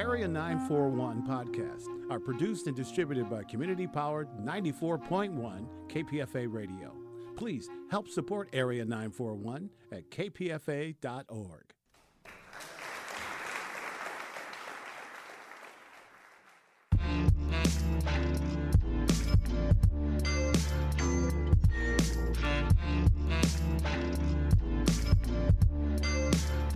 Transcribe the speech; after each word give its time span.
Area 0.00 0.26
941 0.26 1.26
podcasts 1.26 1.84
are 2.10 2.18
produced 2.18 2.66
and 2.66 2.74
distributed 2.74 3.28
by 3.28 3.42
community 3.44 3.86
powered 3.86 4.30
94.1 4.38 5.66
KPFA 5.88 6.50
Radio. 6.50 6.96
Please 7.36 7.68
help 7.90 8.08
support 8.08 8.48
Area 8.54 8.82
941 8.82 9.68
at 9.92 10.10
kpfa.org. 10.10 11.74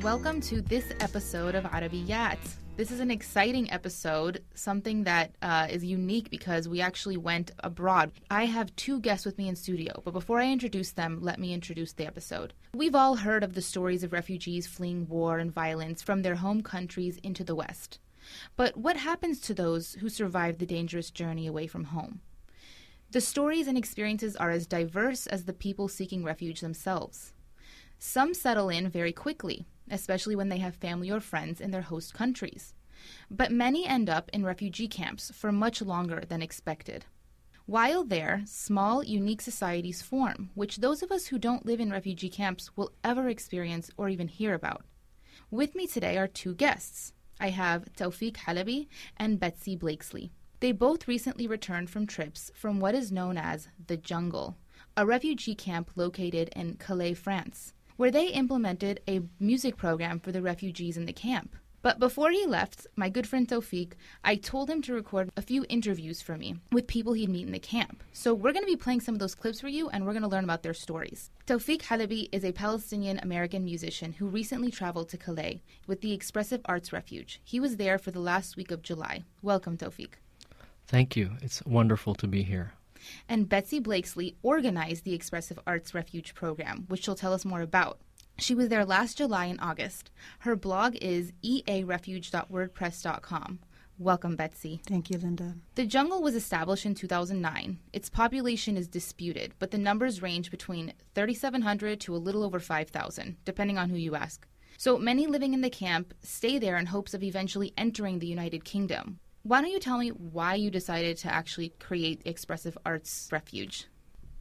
Welcome 0.03 0.43
to 0.43 0.61
this 0.61 0.93
episode 1.01 1.55
of 1.55 1.65
Arabiyat. 1.65 2.37
This 2.77 2.91
is 2.91 2.99
an 2.99 3.13
exciting 3.13 3.71
episode, 3.71 4.43
something 4.57 5.05
that 5.05 5.37
uh, 5.41 5.69
is 5.71 5.85
unique 5.85 6.29
because 6.29 6.69
we 6.69 6.81
actually 6.81 7.17
went 7.17 7.53
abroad. 7.61 8.11
I 8.33 8.47
have 8.47 8.75
two 8.75 8.99
guests 8.99 9.25
with 9.25 9.39
me 9.39 9.47
in 9.49 9.55
studio, 9.55 10.03
but 10.05 10.11
before 10.11 10.41
I 10.41 10.51
introduce 10.51 10.91
them, 10.91 11.21
let 11.23 11.39
me 11.39 11.55
introduce 11.55 11.93
the 11.93 12.05
episode. 12.05 12.53
We've 12.75 12.97
all 12.97 13.15
heard 13.15 13.45
of 13.45 13.55
the 13.55 13.63
stories 13.63 14.03
of 14.03 14.13
refugees 14.13 14.67
fleeing 14.67 15.07
war 15.07 15.39
and 15.39 15.55
violence 15.55 16.03
from 16.03 16.23
their 16.23 16.35
home 16.35 16.63
countries 16.63 17.21
into 17.23 17.45
the 17.45 17.55
West. 17.55 18.01
But 18.57 18.77
what 18.77 18.97
happens 18.97 19.39
to 19.43 19.55
those 19.55 19.93
who 20.01 20.09
survive 20.09 20.59
the 20.59 20.67
dangerous 20.67 21.13
journey 21.13 21.47
away 21.47 21.69
from 21.69 21.85
home? 21.85 22.23
The 23.13 23.21
stories 23.21 23.69
and 23.69 23.79
experiences 23.79 24.35
are 24.35 24.51
as 24.51 24.67
diverse 24.67 25.29
as 25.29 25.45
the 25.45 25.53
people 25.53 25.87
seeking 25.87 26.25
refuge 26.25 26.61
themselves. 26.61 27.35
Some 28.01 28.35
settle 28.35 28.69
in 28.69 28.89
very 28.89 29.13
quickly, 29.13 29.65
especially 29.91 30.37
when 30.37 30.49
they 30.49 30.59
have 30.59 30.75
family 30.75 31.11
or 31.11 31.21
friends 31.21 31.61
in 31.61 31.71
their 31.71 31.83
host 31.83 32.15
countries. 32.15 32.75
But 33.31 33.53
many 33.53 33.87
end 33.87 34.09
up 34.09 34.31
in 34.33 34.45
refugee 34.45 34.89
camps 34.89 35.31
for 35.35 35.53
much 35.53 35.83
longer 35.83 36.23
than 36.29 36.43
expected. 36.43 37.05
While 37.67 38.05
there, 38.05 38.43
small, 38.45 39.03
unique 39.03 39.41
societies 39.41 40.03
form, 40.03 40.51
which 40.55 40.79
those 40.79 41.03
of 41.03 41.11
us 41.11 41.27
who 41.27 41.39
don't 41.39 41.65
live 41.65 41.81
in 41.81 41.91
refugee 41.91 42.29
camps 42.29 42.77
will 42.77 42.93
ever 43.03 43.29
experience 43.29 43.91
or 43.97 44.09
even 44.09 44.29
hear 44.29 44.55
about. 44.55 44.85
With 45.51 45.75
me 45.75 45.87
today 45.87 46.19
are 46.19 46.29
two 46.29 46.55
guests. 46.55 47.13
I 47.41 47.51
have 47.51 47.93
Tawfiq 47.97 48.37
Halabi 48.37 48.87
and 49.17 49.41
Betsy 49.41 49.77
Blakesley. 49.77 50.31
They 50.61 50.73
both 50.73 51.09
recently 51.09 51.47
returned 51.47 51.91
from 51.91 52.07
trips 52.07 52.51
from 52.55 52.81
what 52.81 52.95
is 52.95 53.11
known 53.11 53.37
as 53.39 53.69
the 53.87 53.97
Jungle, 53.97 54.57
a 54.97 55.05
refugee 55.05 55.55
camp 55.55 55.91
located 55.97 56.51
in 56.55 56.77
Calais, 56.77 57.15
France 57.15 57.73
where 57.97 58.11
they 58.11 58.29
implemented 58.29 59.01
a 59.09 59.23
music 59.39 59.77
program 59.77 60.21
for 60.21 60.33
the 60.33 60.43
refugees 60.43 60.97
in 60.97 61.07
the 61.07 61.13
camp. 61.13 61.57
But 61.85 61.99
before 61.99 62.31
he 62.31 62.47
left, 62.47 62.87
my 62.97 63.11
good 63.11 63.27
friend 63.27 63.47
Tawfiq, 63.47 63.93
I 64.25 64.37
told 64.37 64.71
him 64.71 64.81
to 64.83 64.95
record 64.95 65.31
a 65.37 65.43
few 65.43 65.67
interviews 65.69 66.23
for 66.23 66.39
me 66.39 66.57
with 66.73 66.87
people 66.87 67.13
he'd 67.13 67.29
meet 67.29 67.45
in 67.45 67.53
the 67.53 67.59
camp. 67.59 68.03
So 68.15 68.33
we're 68.33 68.55
going 68.55 68.65
to 68.65 68.73
be 68.73 68.75
playing 68.75 69.03
some 69.03 69.15
of 69.15 69.19
those 69.19 69.35
clips 69.35 69.61
for 69.61 69.69
you 69.69 69.91
and 69.91 70.07
we're 70.07 70.15
going 70.15 70.23
to 70.23 70.29
learn 70.29 70.45
about 70.45 70.63
their 70.63 70.73
stories. 70.73 71.31
Tawfiq 71.47 71.83
Halabi 71.83 72.31
is 72.33 72.43
a 72.43 72.53
Palestinian 72.53 73.19
American 73.19 73.65
musician 73.65 74.15
who 74.15 74.29
recently 74.29 74.71
traveled 74.71 75.11
to 75.11 75.19
Calais 75.19 75.63
with 75.87 76.01
the 76.01 76.15
Expressive 76.15 76.63
Arts 76.65 76.91
Refuge. 76.91 77.43
He 77.45 77.61
was 77.61 77.77
there 77.77 77.99
for 77.99 78.11
the 78.11 78.19
last 78.19 78.57
week 78.57 78.71
of 78.71 78.81
July. 78.81 79.25
Welcome, 79.43 79.77
Tawfiq. 79.77 80.15
Thank 80.87 81.17
you. 81.17 81.33
It's 81.43 81.63
wonderful 81.67 82.15
to 82.15 82.27
be 82.27 82.45
here 82.45 82.73
and 83.29 83.49
Betsy 83.49 83.79
Blakesley 83.81 84.37
organized 84.43 85.05
the 85.05 85.15
Expressive 85.15 85.59
Arts 85.67 85.95
Refuge 85.95 86.35
program, 86.35 86.85
which 86.89 87.05
she'll 87.05 87.15
tell 87.15 87.33
us 87.33 87.45
more 87.45 87.61
about. 87.61 88.01
She 88.39 88.55
was 88.55 88.69
there 88.69 88.85
last 88.85 89.19
July 89.19 89.47
and 89.47 89.61
August. 89.61 90.11
Her 90.41 90.57
blog 90.57 90.97
is 90.97 91.33
earefuge.wordpress.com. 91.45 93.61
Welcome, 93.97 94.35
Betsy. 94.35 94.81
Thank 94.89 95.11
you, 95.11 95.19
Linda. 95.19 95.55
The 95.77 95.87
jungle 95.87 96.21
was 96.21 96.35
established 96.35 96.85
in 96.85 96.97
2009. 96.97 97.79
Its 97.93 98.11
population 98.11 98.77
is 98.77 98.89
disputed, 98.89 99.55
but 99.61 99.71
the 99.71 99.79
numbers 99.79 100.21
range 100.21 100.51
between 100.51 100.95
3,700 101.15 102.01
to 102.01 102.17
a 102.17 102.19
little 102.19 102.43
over 102.43 102.59
5,000, 102.59 103.37
depending 103.45 103.79
on 103.79 103.91
who 103.91 103.97
you 103.97 104.17
ask. 104.17 104.49
So 104.77 104.99
many 104.99 105.29
living 105.29 105.55
in 105.55 105.61
the 105.61 105.71
camp 105.71 106.13
stay 106.21 106.59
there 106.59 106.77
in 106.77 106.87
hopes 106.87 107.15
of 107.15 107.23
eventually 107.23 107.73
entering 107.79 108.19
the 108.19 108.27
United 108.27 108.65
Kingdom. 108.65 109.21
Why 109.47 109.61
don't 109.61 109.73
you 109.73 109.79
tell 109.79 109.99
me 109.99 110.09
why 110.09 110.55
you 110.55 110.71
decided 110.71 111.19
to 111.19 111.33
actually 111.33 111.75
create 111.79 112.23
Expressive 112.25 112.79
Arts 112.87 113.29
Refuge? 113.31 113.89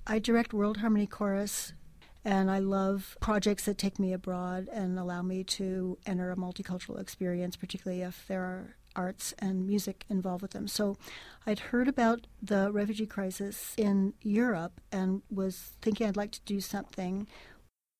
I 0.08 0.18
direct 0.18 0.54
World 0.54 0.78
Harmony 0.78 1.08
Chorus 1.08 1.74
and 2.24 2.50
I 2.50 2.60
love 2.60 3.18
projects 3.20 3.66
that 3.66 3.78
take 3.78 4.00
me 4.00 4.14
abroad 4.14 4.70
and 4.72 4.98
allow 4.98 5.22
me 5.22 5.44
to 5.44 5.98
enter 6.06 6.32
a 6.32 6.38
multicultural 6.38 7.02
experience, 7.02 7.58
particularly 7.58 8.02
if 8.02 8.26
there 8.30 8.44
are 8.44 8.78
arts 8.96 9.34
and 9.40 9.68
music 9.68 10.06
involved 10.10 10.42
with 10.42 10.52
them. 10.52 10.70
So 10.70 10.96
I'd 11.46 11.60
heard 11.60 11.90
about 11.90 12.26
the 12.42 12.72
refugee 12.72 13.06
crisis 13.06 13.74
in 13.76 14.14
Europe 14.22 14.80
and 14.90 15.22
was 15.30 15.74
thinking 15.82 16.08
I'd 16.08 16.16
like 16.16 16.32
to 16.32 16.42
do 16.46 16.62
something. 16.62 17.28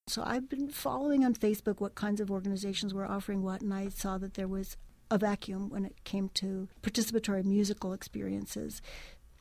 So 0.06 0.22
I've 0.24 0.48
been 0.48 0.70
following 0.70 1.22
on 1.22 1.34
Facebook 1.34 1.80
what 1.80 1.96
kinds 1.96 2.22
of 2.22 2.30
organizations 2.30 2.94
were 2.94 3.04
offering 3.04 3.42
what, 3.42 3.60
and 3.60 3.74
I 3.74 3.90
saw 3.90 4.16
that 4.16 4.34
there 4.34 4.48
was 4.48 4.78
a 5.10 5.18
vacuum 5.18 5.68
when 5.68 5.84
it 5.84 6.04
came 6.04 6.28
to 6.30 6.68
participatory 6.82 7.44
musical 7.44 7.92
experiences. 7.92 8.82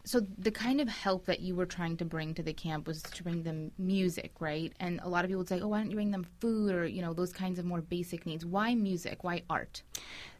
So 0.05 0.19
the 0.19 0.51
kind 0.51 0.81
of 0.81 0.89
help 0.89 1.25
that 1.27 1.39
you 1.39 1.55
were 1.55 1.65
trying 1.65 1.95
to 1.97 2.05
bring 2.05 2.33
to 2.33 2.43
the 2.43 2.53
camp 2.53 2.87
was 2.87 3.01
to 3.01 3.23
bring 3.23 3.43
them 3.43 3.71
music, 3.77 4.33
right? 4.41 4.73
And 4.79 4.99
a 5.01 5.07
lot 5.07 5.23
of 5.23 5.29
people 5.29 5.39
would 5.39 5.47
say, 5.47 5.61
"Oh, 5.61 5.69
why 5.69 5.79
don't 5.79 5.91
you 5.91 5.95
bring 5.95 6.11
them 6.11 6.27
food 6.41 6.75
or 6.75 6.85
you 6.85 7.01
know 7.01 7.13
those 7.13 7.31
kinds 7.31 7.57
of 7.57 7.65
more 7.65 7.81
basic 7.81 8.25
needs? 8.25 8.45
Why 8.45 8.75
music? 8.75 9.23
Why 9.23 9.43
art?" 9.49 9.81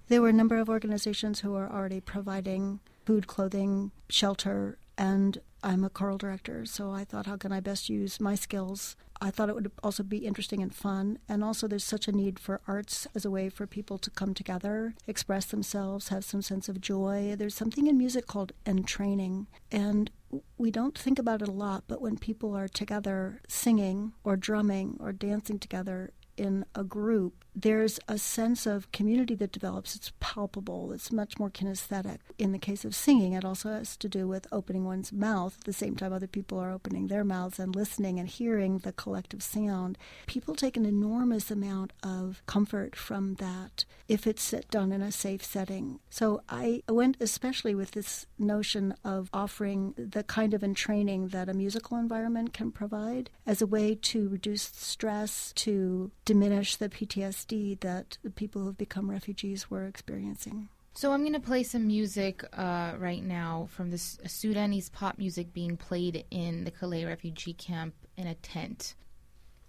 There 0.10 0.22
were 0.22 0.30
a 0.30 0.34
number 0.34 0.58
of 0.58 0.68
organizations 0.68 1.40
who 1.40 1.52
were 1.52 1.72
already 1.72 2.02
providing 2.02 2.82
food, 3.06 3.28
clothing, 3.28 3.92
shelter, 4.10 4.78
and 4.98 5.40
I'm 5.64 5.84
a 5.84 5.90
choral 5.90 6.18
director, 6.18 6.66
so 6.66 6.92
I 6.92 7.06
thought, 7.06 7.26
how 7.26 7.38
can 7.38 7.52
I 7.52 7.60
best 7.60 7.90
use 7.90 8.20
my 8.20 8.36
skills 8.36 8.96
I 9.24 9.32
thought 9.32 9.48
it 9.48 9.56
would 9.56 9.72
also 9.82 10.04
be 10.04 10.18
interesting 10.18 10.62
and 10.62 10.76
fun. 10.76 11.18
And 11.30 11.46
also, 11.46 11.66
there's 11.66 11.86
such 11.86 12.10
a 12.10 12.12
need 12.12 12.40
for 12.40 12.60
arts 12.68 13.08
as 13.16 13.24
a 13.24 13.32
way 13.32 13.48
for 13.48 13.66
people 13.66 13.98
to 14.00 14.10
come 14.10 14.34
together, 14.34 14.96
express 15.08 15.46
themselves, 15.46 16.10
have 16.10 16.26
some 16.26 16.42
sense 16.42 16.68
of 16.68 16.82
joy. 16.82 17.36
There's 17.38 17.56
something 17.56 17.88
in 17.88 17.98
music 17.98 18.28
called 18.28 18.52
entraining. 18.66 19.48
And 19.72 20.12
we 20.58 20.72
don't 20.72 20.98
think 20.98 21.20
about 21.20 21.42
it 21.42 21.48
a 21.48 21.52
lot, 21.52 21.86
but 21.88 22.02
when 22.02 22.18
people 22.18 22.54
are 22.54 22.68
together 22.68 23.40
singing 23.48 24.12
or 24.26 24.36
drumming 24.36 24.98
or 25.00 25.14
dancing 25.14 25.58
together, 25.58 26.12
in 26.36 26.66
a 26.74 26.84
group, 26.84 27.43
there's 27.56 28.00
a 28.08 28.18
sense 28.18 28.66
of 28.66 28.92
community 28.92 29.36
that 29.36 29.52
develops. 29.52 29.96
It's 29.96 30.12
palpable, 30.20 30.92
it's 30.92 31.12
much 31.12 31.38
more 31.38 31.50
kinesthetic. 31.50 32.20
In 32.38 32.52
the 32.52 32.60
case 32.60 32.84
of 32.84 32.96
singing, 32.96 33.34
it 33.34 33.46
also 33.46 33.70
has 33.70 33.96
to 33.98 34.10
do 34.10 34.28
with 34.28 34.48
opening 34.52 34.86
one's 34.86 35.12
mouth 35.12 35.58
at 35.60 35.66
the 35.66 35.74
same 35.74 35.96
time 35.96 36.14
other 36.14 36.28
people 36.28 36.60
are 36.60 36.72
opening 36.72 37.08
their 37.08 37.24
mouths 37.24 37.60
and 37.60 37.76
listening 37.76 38.20
and 38.20 38.28
hearing 38.28 38.80
the 38.80 38.92
collective 38.92 39.44
sound. 39.44 39.98
People 40.26 40.56
take 40.56 40.78
an 40.78 40.86
enormous 40.86 41.52
amount 41.52 41.94
of 42.02 42.42
comfort 42.46 42.96
from 42.96 43.36
that 43.36 43.86
if 44.08 44.26
it's 44.26 44.54
done 44.72 44.92
in 44.92 45.02
a 45.02 45.12
safe 45.12 45.44
setting. 45.44 46.00
So 46.10 46.42
I 46.50 46.82
went 46.90 47.18
especially 47.20 47.76
with 47.76 47.92
this 47.92 48.26
notion 48.40 48.96
of 49.04 49.30
offering 49.34 49.94
the 49.98 50.24
kind 50.24 50.54
of 50.54 50.64
entraining 50.64 51.30
that 51.30 51.50
a 51.50 51.54
musical 51.54 51.98
environment 51.98 52.54
can 52.54 52.72
provide 52.72 53.30
as 53.46 53.62
a 53.62 53.68
way 53.68 53.96
to 53.96 54.30
reduce 54.30 54.64
stress, 54.64 55.54
to 55.56 56.12
diminish 56.26 56.76
the 56.76 56.90
PTSD 56.90 57.43
that 57.50 58.18
the 58.24 58.30
people 58.30 58.62
who 58.62 58.68
have 58.68 58.78
become 58.78 59.10
refugees 59.10 59.70
were 59.70 59.86
experiencing. 59.86 60.70
So 60.94 61.12
I'm 61.12 61.22
going 61.22 61.34
to 61.34 61.40
play 61.40 61.64
some 61.64 61.88
music 61.88 62.44
uh, 62.54 62.94
right 63.00 63.24
now 63.24 63.68
from 63.72 63.90
this 63.90 64.20
Sudanese 64.28 64.90
pop 64.90 65.18
music 65.18 65.52
being 65.52 65.76
played 65.76 66.24
in 66.30 66.66
the 66.66 66.72
Calais 66.72 67.06
refugee 67.06 67.54
camp 67.54 67.96
in 68.16 68.28
a 68.28 68.36
tent. 68.36 68.94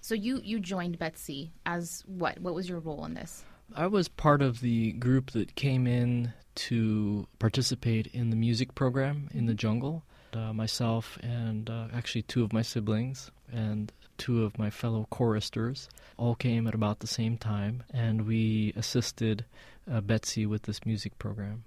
So 0.10 0.16
you 0.16 0.42
you 0.44 0.60
joined 0.60 0.98
Betsy 0.98 1.52
as 1.68 2.04
what? 2.08 2.40
What 2.40 2.56
was 2.56 2.68
your 2.68 2.80
role 2.80 3.06
in 3.06 3.14
this? 3.14 3.46
I 3.76 3.86
was 3.86 4.08
part 4.08 4.42
of 4.42 4.60
the 4.60 4.94
group 4.94 5.30
that 5.34 5.54
came 5.54 5.86
in 5.86 6.34
to 6.66 7.28
participate 7.38 8.08
in 8.08 8.32
the 8.32 8.36
music 8.36 8.74
program 8.74 9.30
in 9.36 9.46
the 9.46 9.54
jungle. 9.54 10.02
uh, 10.34 10.52
myself 10.52 11.20
and 11.22 11.70
uh, 11.70 11.90
actually 11.94 12.24
two 12.24 12.44
of 12.44 12.52
my 12.52 12.64
siblings 12.64 13.30
and 13.52 13.92
two 14.18 14.44
of 14.44 14.58
my 14.58 14.72
fellow 14.72 15.06
choristers 15.12 15.88
all 16.18 16.34
came 16.34 16.66
at 16.66 16.74
about 16.74 17.02
the 17.02 17.08
same 17.08 17.38
time, 17.38 17.84
and 17.94 18.26
we 18.26 18.74
assisted 18.76 19.46
uh, 19.92 20.02
Betsy 20.02 20.48
with 20.48 20.64
this 20.64 20.88
music 20.88 21.20
program. 21.20 21.66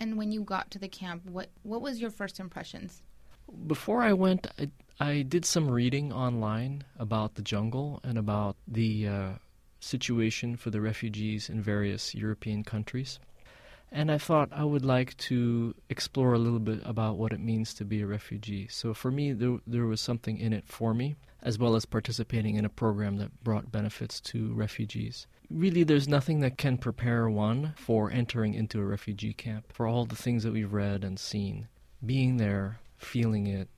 And 0.00 0.16
when 0.16 0.32
you 0.32 0.44
got 0.44 0.70
to 0.70 0.78
the 0.78 0.88
camp, 0.88 1.26
what 1.26 1.50
what 1.62 1.82
was 1.82 2.00
your 2.00 2.10
first 2.10 2.40
impressions? 2.40 3.02
Before 3.66 4.02
I 4.02 4.12
went, 4.12 4.46
I, 4.58 4.70
I 5.00 5.22
did 5.22 5.44
some 5.44 5.70
reading 5.70 6.12
online 6.12 6.84
about 6.98 7.34
the 7.34 7.42
jungle 7.42 8.00
and 8.02 8.18
about 8.18 8.56
the 8.66 9.08
uh, 9.08 9.28
situation 9.80 10.56
for 10.56 10.70
the 10.70 10.80
refugees 10.80 11.48
in 11.48 11.62
various 11.62 12.14
European 12.14 12.64
countries. 12.64 13.18
And 13.92 14.10
I 14.10 14.18
thought 14.18 14.48
I 14.50 14.64
would 14.64 14.84
like 14.84 15.16
to 15.18 15.74
explore 15.88 16.32
a 16.32 16.38
little 16.38 16.58
bit 16.58 16.80
about 16.84 17.16
what 17.16 17.32
it 17.32 17.40
means 17.40 17.74
to 17.74 17.84
be 17.84 18.00
a 18.00 18.06
refugee. 18.06 18.66
So 18.68 18.92
for 18.92 19.10
me, 19.10 19.32
there, 19.32 19.58
there 19.66 19.86
was 19.86 20.00
something 20.00 20.38
in 20.38 20.52
it 20.52 20.66
for 20.66 20.94
me, 20.94 21.14
as 21.42 21.58
well 21.58 21.76
as 21.76 21.84
participating 21.84 22.56
in 22.56 22.64
a 22.64 22.70
program 22.70 23.18
that 23.18 23.44
brought 23.44 23.70
benefits 23.70 24.20
to 24.22 24.52
refugees. 24.52 25.26
Really, 25.48 25.84
there's 25.84 26.08
nothing 26.08 26.40
that 26.40 26.58
can 26.58 26.78
prepare 26.78 27.30
one 27.30 27.74
for 27.76 28.10
entering 28.10 28.54
into 28.54 28.80
a 28.80 28.84
refugee 28.84 29.34
camp, 29.34 29.72
for 29.72 29.86
all 29.86 30.06
the 30.06 30.16
things 30.16 30.42
that 30.42 30.52
we've 30.52 30.72
read 30.72 31.04
and 31.04 31.18
seen. 31.18 31.68
Being 32.04 32.38
there, 32.38 32.80
feeling 32.96 33.46
it, 33.46 33.68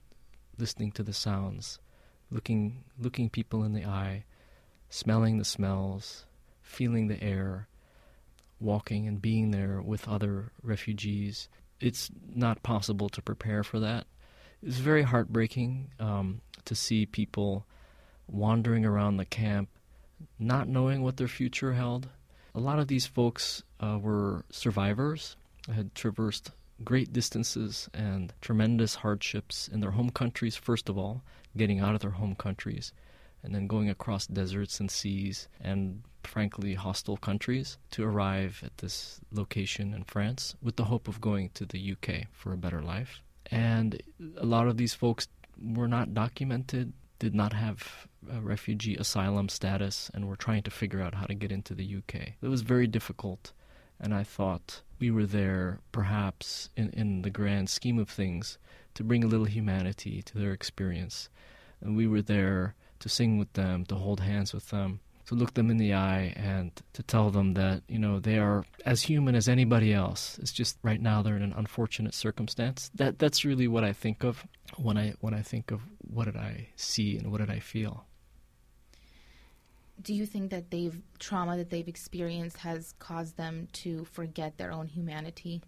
listening 0.57 0.91
to 0.93 1.03
the 1.03 1.13
sounds, 1.13 1.79
looking, 2.31 2.83
looking 2.99 3.29
people 3.29 3.63
in 3.63 3.73
the 3.73 3.85
eye, 3.85 4.25
smelling 4.89 5.37
the 5.37 5.45
smells, 5.45 6.25
feeling 6.61 7.07
the 7.07 7.21
air, 7.23 7.67
walking 8.59 9.07
and 9.07 9.21
being 9.21 9.51
there 9.51 9.81
with 9.81 10.07
other 10.07 10.51
refugees. 10.63 11.47
It's 11.79 12.09
not 12.33 12.63
possible 12.63 13.09
to 13.09 13.21
prepare 13.21 13.63
for 13.63 13.79
that. 13.79 14.07
It's 14.63 14.77
very 14.77 15.03
heartbreaking 15.03 15.91
um, 15.99 16.41
to 16.65 16.75
see 16.75 17.05
people 17.05 17.65
wandering 18.27 18.85
around 18.85 19.17
the 19.17 19.25
camp, 19.25 19.69
not 20.39 20.67
knowing 20.67 21.03
what 21.03 21.17
their 21.17 21.27
future 21.27 21.73
held. 21.73 22.09
A 22.55 22.59
lot 22.59 22.79
of 22.79 22.87
these 22.87 23.05
folks 23.05 23.63
uh, 23.79 23.99
were 24.01 24.43
survivors, 24.49 25.35
had 25.71 25.93
traversed 25.93 26.51
great 26.83 27.11
distances 27.13 27.89
and 27.93 28.33
tremendous 28.41 28.95
hardships 28.95 29.67
in 29.67 29.79
their 29.79 29.91
home 29.91 30.09
countries, 30.09 30.55
first 30.55 30.89
of 30.89 30.97
all, 30.97 31.23
getting 31.55 31.79
out 31.79 31.95
of 31.95 32.01
their 32.01 32.11
home 32.11 32.35
countries, 32.35 32.93
and 33.43 33.53
then 33.53 33.67
going 33.67 33.89
across 33.89 34.27
deserts 34.27 34.79
and 34.79 34.91
seas 34.91 35.47
and 35.61 36.03
frankly 36.23 36.73
hostile 36.73 37.17
countries 37.17 37.77
to 37.91 38.03
arrive 38.03 38.61
at 38.65 38.77
this 38.79 39.19
location 39.31 39.93
in 39.93 40.03
France 40.03 40.55
with 40.61 40.75
the 40.75 40.85
hope 40.85 41.07
of 41.07 41.21
going 41.21 41.49
to 41.53 41.65
the 41.65 41.93
UK 41.93 42.25
for 42.31 42.53
a 42.53 42.57
better 42.57 42.81
life. 42.81 43.21
And 43.49 44.01
a 44.37 44.45
lot 44.45 44.67
of 44.67 44.77
these 44.77 44.93
folks 44.93 45.27
were 45.61 45.87
not 45.87 46.13
documented, 46.13 46.93
did 47.19 47.33
not 47.33 47.53
have 47.53 48.07
refugee 48.41 48.95
asylum 48.95 49.47
status, 49.47 50.11
and 50.13 50.27
were 50.27 50.35
trying 50.35 50.63
to 50.63 50.71
figure 50.71 51.01
out 51.01 51.15
how 51.15 51.25
to 51.25 51.33
get 51.33 51.51
into 51.51 51.73
the 51.73 51.95
UK. 51.95 52.33
It 52.41 52.47
was 52.49 52.61
very 52.61 52.87
difficult, 52.87 53.53
and 53.99 54.13
I 54.13 54.23
thought 54.23 54.81
we 54.99 55.11
were 55.11 55.25
there, 55.25 55.79
perhaps 55.91 56.69
in, 56.75 56.89
in 56.91 57.21
the 57.21 57.29
grand 57.29 57.69
scheme 57.69 57.99
of 57.99 58.09
things, 58.09 58.57
to 58.95 59.03
bring 59.03 59.23
a 59.23 59.27
little 59.27 59.45
humanity 59.45 60.21
to 60.23 60.37
their 60.37 60.51
experience. 60.51 61.29
And 61.81 61.95
we 61.95 62.07
were 62.07 62.21
there 62.21 62.75
to 62.99 63.09
sing 63.09 63.37
with 63.37 63.53
them, 63.53 63.85
to 63.85 63.95
hold 63.95 64.21
hands 64.21 64.53
with 64.53 64.69
them, 64.69 64.99
to 65.27 65.35
look 65.35 65.53
them 65.53 65.69
in 65.69 65.77
the 65.77 65.93
eye 65.93 66.33
and 66.35 66.71
to 66.93 67.03
tell 67.03 67.29
them 67.29 67.53
that, 67.53 67.83
you 67.87 67.99
know, 67.99 68.19
they 68.19 68.39
are 68.39 68.65
as 68.85 69.03
human 69.03 69.35
as 69.35 69.47
anybody 69.47 69.93
else. 69.93 70.39
It's 70.41 70.53
just 70.53 70.77
right 70.83 71.01
now 71.01 71.21
they're 71.21 71.35
in 71.35 71.43
an 71.43 71.53
unfortunate 71.55 72.13
circumstance. 72.13 72.89
That 72.95 73.19
that's 73.19 73.45
really 73.45 73.67
what 73.67 73.83
I 73.83 73.93
think 73.93 74.23
of 74.23 74.45
when 74.77 74.97
I 74.97 75.13
when 75.19 75.33
I 75.33 75.41
think 75.41 75.71
of 75.71 75.81
what 75.99 76.25
did 76.25 76.37
I 76.37 76.69
see 76.75 77.17
and 77.17 77.31
what 77.31 77.39
did 77.39 77.49
I 77.49 77.59
feel. 77.59 78.05
Do 80.01 80.13
you 80.13 80.25
think 80.25 80.51
that 80.51 80.69
they've 80.71 81.01
trauma 81.19 81.57
that 81.57 81.69
they've 81.69 81.87
experienced 81.87 82.57
has 82.57 82.93
caused 82.99 83.37
them 83.37 83.67
to 83.73 84.05
forget 84.05 84.57
their 84.57 84.71
own 84.71 84.87
humanity? 84.87 85.61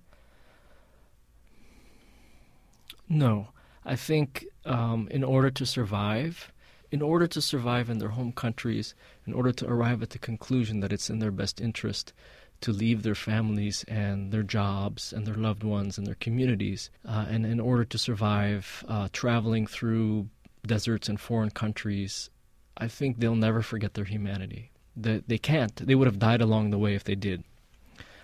No. 3.07 3.49
I 3.85 3.95
think 3.95 4.45
um, 4.65 5.07
in 5.09 5.23
order 5.23 5.49
to 5.49 5.65
survive, 5.65 6.51
in 6.91 7.01
order 7.01 7.27
to 7.27 7.41
survive 7.41 7.89
in 7.89 7.97
their 7.97 8.09
home 8.09 8.31
countries, 8.31 8.93
in 9.25 9.33
order 9.33 9.51
to 9.51 9.67
arrive 9.67 10.03
at 10.03 10.11
the 10.11 10.19
conclusion 10.19 10.81
that 10.81 10.93
it's 10.93 11.09
in 11.09 11.19
their 11.19 11.31
best 11.31 11.59
interest 11.59 12.13
to 12.61 12.71
leave 12.71 13.03
their 13.03 13.15
families 13.15 13.85
and 13.87 14.31
their 14.31 14.43
jobs 14.43 15.13
and 15.13 15.25
their 15.25 15.35
loved 15.35 15.63
ones 15.63 15.97
and 15.97 16.05
their 16.05 16.15
communities, 16.15 16.89
uh, 17.07 17.25
and 17.29 17.45
in 17.45 17.59
order 17.59 17.85
to 17.85 17.97
survive 17.97 18.83
uh, 18.87 19.07
traveling 19.13 19.65
through 19.65 20.27
deserts 20.67 21.07
and 21.07 21.19
foreign 21.19 21.49
countries, 21.51 22.29
I 22.79 22.87
think 22.87 23.19
they'll 23.19 23.35
never 23.35 23.61
forget 23.61 23.93
their 23.93 24.05
humanity. 24.05 24.71
They, 24.95 25.21
they 25.27 25.37
can't. 25.37 25.75
They 25.75 25.95
would 25.95 26.07
have 26.07 26.19
died 26.19 26.41
along 26.41 26.69
the 26.69 26.79
way 26.79 26.95
if 26.95 27.03
they 27.03 27.15
did. 27.15 27.43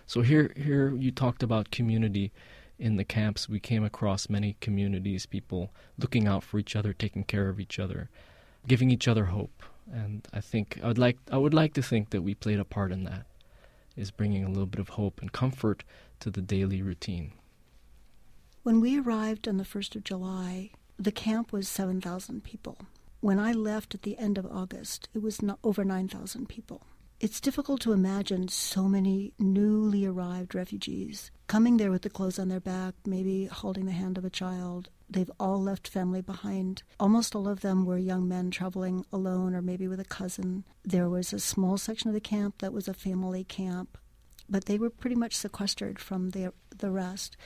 So 0.07 0.21
here, 0.21 0.53
here 0.55 0.95
you 0.95 1.11
talked 1.11 1.43
about 1.43 1.71
community 1.71 2.31
in 2.79 2.95
the 2.95 3.03
camps. 3.03 3.49
We 3.49 3.59
came 3.59 3.83
across 3.83 4.29
many 4.29 4.55
communities, 4.61 5.25
people 5.25 5.71
looking 5.97 6.27
out 6.27 6.43
for 6.43 6.59
each 6.59 6.75
other, 6.75 6.93
taking 6.93 7.23
care 7.23 7.49
of 7.49 7.59
each 7.59 7.79
other 7.79 8.09
giving 8.67 8.91
each 8.91 9.07
other 9.07 9.25
hope. 9.25 9.63
And 9.91 10.27
I 10.33 10.41
think 10.41 10.79
I 10.83 10.87
would 10.87 10.97
like 10.97 11.17
I 11.31 11.37
would 11.37 11.53
like 11.53 11.73
to 11.73 11.81
think 11.81 12.09
that 12.09 12.23
we 12.23 12.33
played 12.33 12.59
a 12.59 12.65
part 12.65 12.91
in 12.91 13.03
that, 13.03 13.25
is 13.95 14.11
bringing 14.11 14.43
a 14.43 14.49
little 14.49 14.65
bit 14.65 14.79
of 14.79 14.89
hope 14.89 15.21
and 15.21 15.31
comfort 15.31 15.83
to 16.21 16.29
the 16.29 16.41
daily 16.41 16.81
routine. 16.81 17.33
When 18.63 18.81
we 18.81 18.99
arrived 18.99 19.47
on 19.47 19.57
the 19.57 19.63
1st 19.63 19.95
of 19.97 20.03
July, 20.03 20.71
the 20.97 21.11
camp 21.11 21.53
was 21.53 21.67
7,000 21.67 22.43
people. 22.43 22.77
When 23.25 23.39
I 23.39 23.53
left 23.53 23.95
at 23.95 24.03
the 24.03 24.19
end 24.19 24.37
of 24.37 24.45
August, 24.45 25.09
it 25.15 25.23
was 25.23 25.39
over 25.63 25.83
9,000 25.83 26.47
people. 26.47 26.83
It's 27.19 27.41
difficult 27.41 27.81
to 27.81 27.91
imagine 27.91 28.49
so 28.49 28.83
many 28.83 29.33
newly 29.39 30.05
arrived 30.05 30.53
refugees 30.53 31.31
coming 31.47 31.77
there 31.77 31.89
with 31.89 32.03
the 32.03 32.09
clothes 32.11 32.37
on 32.37 32.49
their 32.49 32.59
back, 32.59 32.93
maybe 33.03 33.45
holding 33.45 33.87
the 33.87 33.93
hand 33.93 34.19
of 34.19 34.25
a 34.25 34.29
child, 34.29 34.91
They've 35.09 35.31
all 35.39 35.59
left 35.59 35.87
family 35.87 36.21
behind. 36.21 36.83
Almost 36.99 37.35
all 37.35 37.47
of 37.47 37.61
them 37.61 37.83
were 37.83 37.97
young 37.97 38.27
men 38.27 38.51
traveling 38.51 39.05
alone 39.11 39.55
or 39.55 39.61
maybe 39.63 39.87
with 39.87 39.99
a 39.99 40.05
cousin. 40.05 40.63
There 40.83 41.09
was 41.09 41.33
a 41.33 41.39
small 41.39 41.79
section 41.79 42.09
of 42.09 42.13
the 42.13 42.19
camp 42.19 42.59
that 42.59 42.73
was 42.73 42.87
a 42.87 42.93
family 42.93 43.43
camp, 43.43 43.97
but 44.47 44.65
they 44.65 44.77
were 44.77 44.91
pretty 44.91 45.15
much 45.15 45.35
sequestered 45.35 45.97
from 45.97 46.29
the, 46.29 46.53
the 46.77 46.91
rest. 46.91 47.37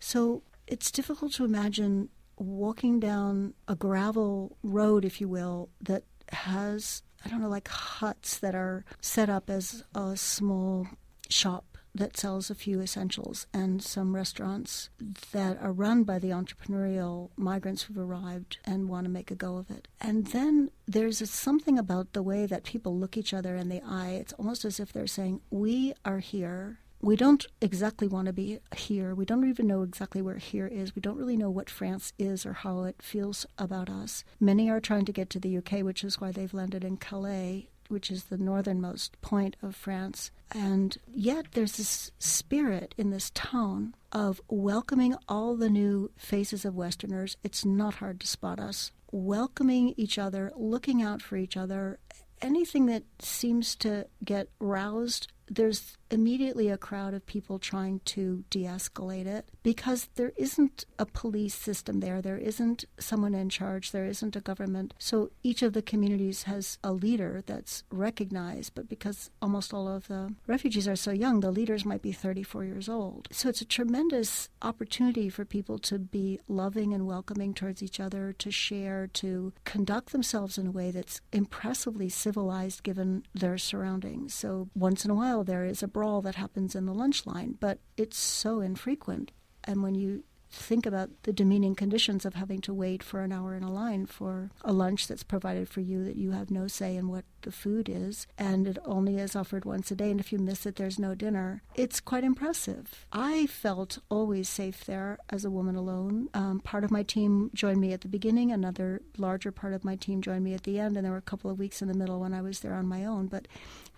So 0.00 0.42
it's 0.66 0.90
difficult 0.90 1.32
to 1.34 1.44
imagine 1.44 2.08
walking 2.40 2.98
down 2.98 3.54
a 3.68 3.76
gravel 3.76 4.56
road, 4.62 5.04
if 5.04 5.20
you 5.20 5.28
will, 5.28 5.68
that 5.80 6.04
has, 6.32 7.02
I 7.24 7.28
don't 7.28 7.40
know, 7.40 7.48
like 7.48 7.68
huts 7.68 8.38
that 8.38 8.54
are 8.54 8.84
set 9.00 9.28
up 9.28 9.50
as 9.50 9.84
a 9.94 10.16
small 10.16 10.86
shop 11.28 11.64
that 11.94 12.16
sells 12.16 12.50
a 12.50 12.54
few 12.54 12.80
essentials 12.80 13.46
and 13.52 13.82
some 13.82 14.14
restaurants 14.14 14.90
that 15.32 15.60
are 15.60 15.72
run 15.72 16.04
by 16.04 16.18
the 16.18 16.30
entrepreneurial 16.30 17.30
migrants 17.36 17.82
who've 17.82 17.98
arrived 17.98 18.58
and 18.64 18.88
want 18.88 19.04
to 19.04 19.10
make 19.10 19.30
a 19.30 19.34
go 19.34 19.56
of 19.56 19.70
it. 19.70 19.88
And 20.00 20.26
then 20.28 20.70
there's 20.86 21.28
something 21.28 21.78
about 21.78 22.12
the 22.12 22.22
way 22.22 22.46
that 22.46 22.64
people 22.64 22.96
look 22.96 23.16
each 23.16 23.34
other 23.34 23.56
in 23.56 23.68
the 23.68 23.82
eye. 23.84 24.10
It's 24.20 24.32
almost 24.34 24.64
as 24.64 24.78
if 24.78 24.92
they're 24.92 25.06
saying, 25.06 25.40
We 25.50 25.94
are 26.04 26.20
here. 26.20 26.78
We 27.02 27.16
don't 27.16 27.46
exactly 27.62 28.06
want 28.06 28.26
to 28.26 28.32
be 28.32 28.58
here. 28.76 29.14
We 29.14 29.24
don't 29.24 29.48
even 29.48 29.66
know 29.66 29.82
exactly 29.82 30.20
where 30.20 30.36
here 30.36 30.66
is. 30.66 30.94
We 30.94 31.00
don't 31.00 31.16
really 31.16 31.36
know 31.36 31.50
what 31.50 31.70
France 31.70 32.12
is 32.18 32.44
or 32.44 32.52
how 32.52 32.84
it 32.84 33.00
feels 33.00 33.46
about 33.56 33.88
us. 33.88 34.22
Many 34.38 34.68
are 34.68 34.80
trying 34.80 35.06
to 35.06 35.12
get 35.12 35.30
to 35.30 35.40
the 35.40 35.56
UK, 35.56 35.82
which 35.82 36.04
is 36.04 36.20
why 36.20 36.30
they've 36.30 36.52
landed 36.52 36.84
in 36.84 36.98
Calais 36.98 37.68
which 37.90 38.10
is 38.10 38.24
the 38.24 38.38
northernmost 38.38 39.20
point 39.20 39.56
of 39.62 39.74
France. 39.74 40.30
And 40.52 40.96
yet 41.12 41.46
there's 41.52 41.76
this 41.76 42.12
spirit 42.18 42.94
in 42.96 43.10
this 43.10 43.30
town 43.34 43.94
of 44.12 44.40
welcoming 44.48 45.16
all 45.28 45.56
the 45.56 45.68
new 45.68 46.10
faces 46.16 46.64
of 46.64 46.76
Westerners. 46.76 47.36
It's 47.42 47.64
not 47.64 47.94
hard 47.94 48.20
to 48.20 48.26
spot 48.26 48.60
us. 48.60 48.92
Welcoming 49.12 49.94
each 49.96 50.18
other, 50.18 50.52
looking 50.56 51.02
out 51.02 51.20
for 51.20 51.36
each 51.36 51.56
other. 51.56 51.98
Anything 52.40 52.86
that 52.86 53.02
seems 53.18 53.74
to 53.76 54.06
get 54.24 54.48
roused 54.60 55.28
there's 55.50 55.98
immediately 56.10 56.68
a 56.68 56.78
crowd 56.78 57.12
of 57.12 57.26
people 57.26 57.58
trying 57.58 58.00
to 58.04 58.44
de 58.50 58.64
escalate 58.64 59.26
it 59.26 59.48
because 59.62 60.08
there 60.14 60.32
isn't 60.36 60.84
a 60.98 61.06
police 61.06 61.54
system 61.54 62.00
there. 62.00 62.22
There 62.22 62.38
isn't 62.38 62.84
someone 62.98 63.34
in 63.34 63.48
charge. 63.48 63.90
There 63.90 64.06
isn't 64.06 64.36
a 64.36 64.40
government. 64.40 64.94
So 64.98 65.30
each 65.42 65.62
of 65.62 65.72
the 65.72 65.82
communities 65.82 66.44
has 66.44 66.78
a 66.82 66.92
leader 66.92 67.42
that's 67.46 67.84
recognized, 67.90 68.74
but 68.74 68.88
because 68.88 69.30
almost 69.42 69.74
all 69.74 69.88
of 69.88 70.08
the 70.08 70.34
refugees 70.46 70.88
are 70.88 70.96
so 70.96 71.10
young, 71.10 71.40
the 71.40 71.50
leaders 71.50 71.84
might 71.84 72.02
be 72.02 72.12
34 72.12 72.64
years 72.64 72.88
old. 72.88 73.28
So 73.30 73.48
it's 73.48 73.60
a 73.60 73.66
tremendous 73.66 74.48
opportunity 74.62 75.28
for 75.28 75.44
people 75.44 75.78
to 75.80 75.98
be 75.98 76.40
loving 76.48 76.94
and 76.94 77.06
welcoming 77.06 77.54
towards 77.54 77.82
each 77.82 78.00
other, 78.00 78.32
to 78.38 78.50
share, 78.50 79.08
to 79.14 79.52
conduct 79.64 80.12
themselves 80.12 80.58
in 80.58 80.68
a 80.68 80.72
way 80.72 80.90
that's 80.90 81.20
impressively 81.32 82.08
civilized 82.08 82.82
given 82.82 83.24
their 83.34 83.58
surroundings. 83.58 84.34
So 84.34 84.68
once 84.74 85.04
in 85.04 85.10
a 85.10 85.14
while, 85.14 85.39
there 85.44 85.64
is 85.64 85.82
a 85.82 85.88
brawl 85.88 86.22
that 86.22 86.34
happens 86.36 86.74
in 86.74 86.86
the 86.86 86.94
lunch 86.94 87.26
line, 87.26 87.56
but 87.60 87.78
it's 87.96 88.18
so 88.18 88.60
infrequent. 88.60 89.32
And 89.64 89.82
when 89.82 89.94
you 89.94 90.24
think 90.50 90.84
about 90.84 91.10
the 91.22 91.32
demeaning 91.32 91.74
conditions 91.74 92.24
of 92.24 92.34
having 92.34 92.60
to 92.60 92.74
wait 92.74 93.02
for 93.02 93.22
an 93.22 93.32
hour 93.32 93.54
in 93.54 93.62
a 93.62 93.70
line 93.70 94.04
for 94.04 94.50
a 94.62 94.72
lunch 94.72 95.06
that's 95.06 95.22
provided 95.22 95.68
for 95.68 95.80
you 95.80 96.04
that 96.04 96.16
you 96.16 96.32
have 96.32 96.50
no 96.50 96.66
say 96.66 96.96
in 96.96 97.08
what 97.08 97.24
the 97.42 97.52
food 97.52 97.88
is 97.88 98.26
and 98.36 98.66
it 98.66 98.78
only 98.84 99.16
is 99.16 99.36
offered 99.36 99.64
once 99.64 99.90
a 99.90 99.94
day 99.94 100.10
and 100.10 100.18
if 100.18 100.32
you 100.32 100.38
miss 100.38 100.66
it 100.66 100.76
there's 100.76 100.98
no 100.98 101.14
dinner 101.14 101.62
it's 101.74 102.00
quite 102.00 102.24
impressive 102.24 103.06
i 103.12 103.46
felt 103.46 103.98
always 104.10 104.48
safe 104.48 104.84
there 104.84 105.18
as 105.30 105.44
a 105.44 105.50
woman 105.50 105.76
alone 105.76 106.28
um, 106.34 106.60
part 106.60 106.84
of 106.84 106.90
my 106.90 107.02
team 107.02 107.50
joined 107.54 107.80
me 107.80 107.92
at 107.92 108.00
the 108.00 108.08
beginning 108.08 108.50
another 108.50 109.00
larger 109.16 109.52
part 109.52 109.72
of 109.72 109.84
my 109.84 109.94
team 109.96 110.20
joined 110.20 110.44
me 110.44 110.52
at 110.52 110.64
the 110.64 110.78
end 110.78 110.96
and 110.96 111.04
there 111.04 111.12
were 111.12 111.18
a 111.18 111.22
couple 111.22 111.50
of 111.50 111.58
weeks 111.58 111.80
in 111.80 111.88
the 111.88 111.94
middle 111.94 112.20
when 112.20 112.34
i 112.34 112.42
was 112.42 112.60
there 112.60 112.74
on 112.74 112.86
my 112.86 113.04
own 113.04 113.26
but 113.26 113.46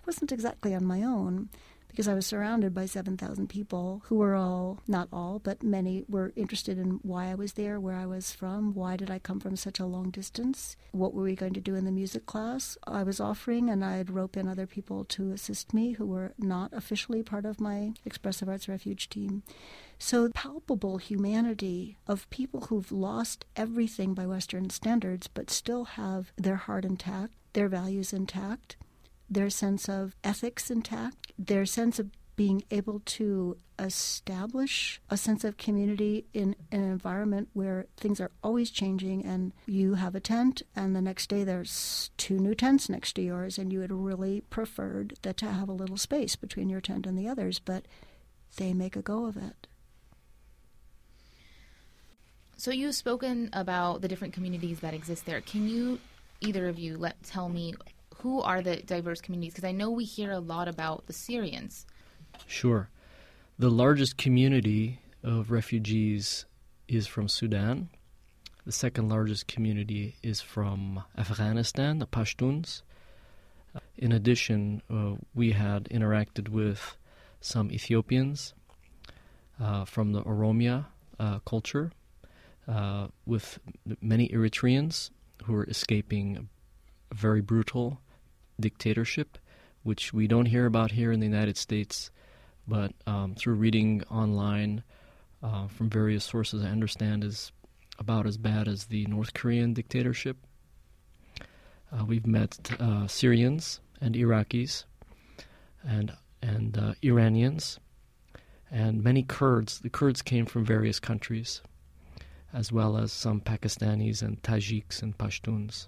wasn't 0.05 0.31
exactly 0.31 0.73
on 0.73 0.85
my 0.85 1.03
own 1.03 1.49
because 1.93 2.07
I 2.07 2.15
was 2.15 2.25
surrounded 2.25 2.73
by 2.73 2.87
7,000 2.87 3.49
people 3.49 4.01
who 4.05 4.15
were 4.15 4.33
all, 4.33 4.79
not 4.87 5.09
all, 5.13 5.37
but 5.37 5.61
many 5.61 6.03
were 6.09 6.33
interested 6.35 6.79
in 6.79 6.99
why 7.03 7.27
I 7.27 7.35
was 7.35 7.53
there, 7.53 7.79
where 7.79 7.95
I 7.95 8.07
was 8.07 8.31
from, 8.31 8.73
why 8.73 8.97
did 8.97 9.11
I 9.11 9.19
come 9.19 9.39
from 9.39 9.55
such 9.55 9.79
a 9.79 9.85
long 9.85 10.09
distance, 10.09 10.75
what 10.91 11.13
were 11.13 11.21
we 11.21 11.35
going 11.35 11.53
to 11.53 11.61
do 11.61 11.75
in 11.75 11.85
the 11.85 11.91
music 11.91 12.25
class 12.25 12.79
I 12.87 13.03
was 13.03 13.19
offering, 13.19 13.69
and 13.69 13.85
I'd 13.85 14.09
rope 14.09 14.35
in 14.35 14.47
other 14.47 14.65
people 14.65 15.05
to 15.05 15.33
assist 15.33 15.71
me 15.71 15.91
who 15.91 16.07
were 16.07 16.33
not 16.39 16.73
officially 16.73 17.21
part 17.21 17.45
of 17.45 17.61
my 17.61 17.93
Expressive 18.05 18.49
Arts 18.49 18.67
Refuge 18.67 19.07
team. 19.07 19.43
So, 19.99 20.29
palpable 20.29 20.97
humanity 20.97 21.97
of 22.07 22.27
people 22.31 22.61
who've 22.61 22.91
lost 22.91 23.45
everything 23.55 24.15
by 24.15 24.25
Western 24.25 24.71
standards 24.71 25.27
but 25.27 25.51
still 25.51 25.85
have 25.85 26.33
their 26.37 26.55
heart 26.55 26.85
intact, 26.85 27.33
their 27.53 27.69
values 27.69 28.13
intact, 28.13 28.77
their 29.33 29.49
sense 29.49 29.89
of 29.89 30.15
ethics 30.23 30.69
intact, 30.69 31.31
their 31.37 31.65
sense 31.65 31.99
of 31.99 32.09
being 32.35 32.63
able 32.71 32.99
to 33.05 33.57
establish 33.77 34.99
a 35.09 35.17
sense 35.17 35.43
of 35.43 35.57
community 35.57 36.25
in 36.33 36.55
an 36.71 36.83
environment 36.83 37.49
where 37.53 37.85
things 37.97 38.19
are 38.19 38.31
always 38.43 38.71
changing 38.71 39.23
and 39.23 39.51
you 39.67 39.95
have 39.95 40.15
a 40.15 40.19
tent 40.19 40.61
and 40.75 40.95
the 40.95 41.01
next 41.01 41.29
day 41.29 41.43
there's 41.43 42.09
two 42.17 42.39
new 42.39 42.55
tents 42.55 42.89
next 42.89 43.13
to 43.13 43.21
yours 43.21 43.57
and 43.57 43.71
you 43.71 43.81
had 43.81 43.91
really 43.91 44.41
preferred 44.49 45.13
that 45.21 45.37
to 45.37 45.45
have 45.45 45.69
a 45.69 45.73
little 45.73 45.97
space 45.97 46.35
between 46.35 46.69
your 46.69 46.81
tent 46.81 47.05
and 47.05 47.17
the 47.17 47.27
others 47.27 47.59
but 47.59 47.85
they 48.57 48.73
make 48.73 48.95
a 48.95 49.01
go 49.01 49.25
of 49.25 49.37
it. 49.37 49.67
So 52.57 52.71
you've 52.71 52.95
spoken 52.95 53.49
about 53.53 54.01
the 54.01 54.07
different 54.07 54.33
communities 54.33 54.79
that 54.79 54.93
exist 54.93 55.25
there. 55.25 55.41
Can 55.41 55.67
you 55.67 55.99
either 56.39 56.67
of 56.67 56.79
you 56.79 56.97
let 56.97 57.21
tell 57.23 57.49
me 57.49 57.73
who 58.23 58.41
are 58.41 58.61
the 58.61 58.77
diverse 58.77 59.19
communities? 59.19 59.53
Because 59.53 59.67
I 59.67 59.73
know 59.73 59.91
we 59.91 60.05
hear 60.05 60.31
a 60.31 60.39
lot 60.39 60.69
about 60.69 61.07
the 61.07 61.13
Syrians. 61.13 61.85
Sure. 62.47 62.89
The 63.59 63.69
largest 63.69 64.17
community 64.17 65.01
of 65.23 65.51
refugees 65.51 66.45
is 66.87 67.05
from 67.05 67.27
Sudan. 67.27 67.89
The 68.65 68.71
second 68.71 69.09
largest 69.09 69.47
community 69.47 70.15
is 70.23 70.39
from 70.39 71.03
Afghanistan, 71.17 71.99
the 71.99 72.07
Pashtuns. 72.07 72.81
In 73.97 74.13
addition, 74.13 74.81
uh, 74.89 75.15
we 75.35 75.51
had 75.51 75.89
interacted 75.89 76.47
with 76.47 76.95
some 77.41 77.73
Ethiopians 77.73 78.53
uh, 79.59 79.83
from 79.83 80.13
the 80.13 80.23
Oromia 80.23 80.85
uh, 81.19 81.39
culture, 81.39 81.91
uh, 82.69 83.07
with 83.25 83.59
many 83.99 84.29
Eritreans 84.29 85.09
who 85.43 85.53
are 85.55 85.65
escaping 85.65 86.47
very 87.11 87.41
brutal 87.41 87.99
dictatorship, 88.59 89.37
which 89.83 90.13
we 90.13 90.27
don't 90.27 90.45
hear 90.45 90.65
about 90.65 90.91
here 90.91 91.11
in 91.11 91.19
the 91.19 91.25
United 91.25 91.57
States, 91.57 92.11
but 92.67 92.93
um, 93.05 93.35
through 93.35 93.55
reading 93.55 94.03
online 94.09 94.83
uh, 95.41 95.67
from 95.67 95.89
various 95.89 96.23
sources, 96.23 96.63
I 96.63 96.69
understand 96.69 97.23
is 97.23 97.51
about 97.99 98.25
as 98.25 98.37
bad 98.37 98.67
as 98.67 98.85
the 98.85 99.05
North 99.05 99.33
Korean 99.33 99.73
dictatorship. 99.73 100.37
Uh, 101.91 102.05
we've 102.05 102.25
met 102.25 102.57
uh, 102.79 103.07
Syrians 103.07 103.79
and 104.01 104.15
Iraqis 104.15 104.85
and 105.83 106.13
and 106.41 106.77
uh, 106.77 106.93
Iranians 107.01 107.79
and 108.71 109.03
many 109.03 109.23
Kurds. 109.23 109.79
The 109.79 109.89
Kurds 109.89 110.21
came 110.21 110.45
from 110.45 110.65
various 110.65 110.99
countries, 110.99 111.61
as 112.51 112.71
well 112.71 112.97
as 112.97 113.11
some 113.11 113.39
Pakistanis 113.39 114.21
and 114.21 114.41
Tajiks 114.41 115.01
and 115.01 115.17
Pashtuns. 115.17 115.87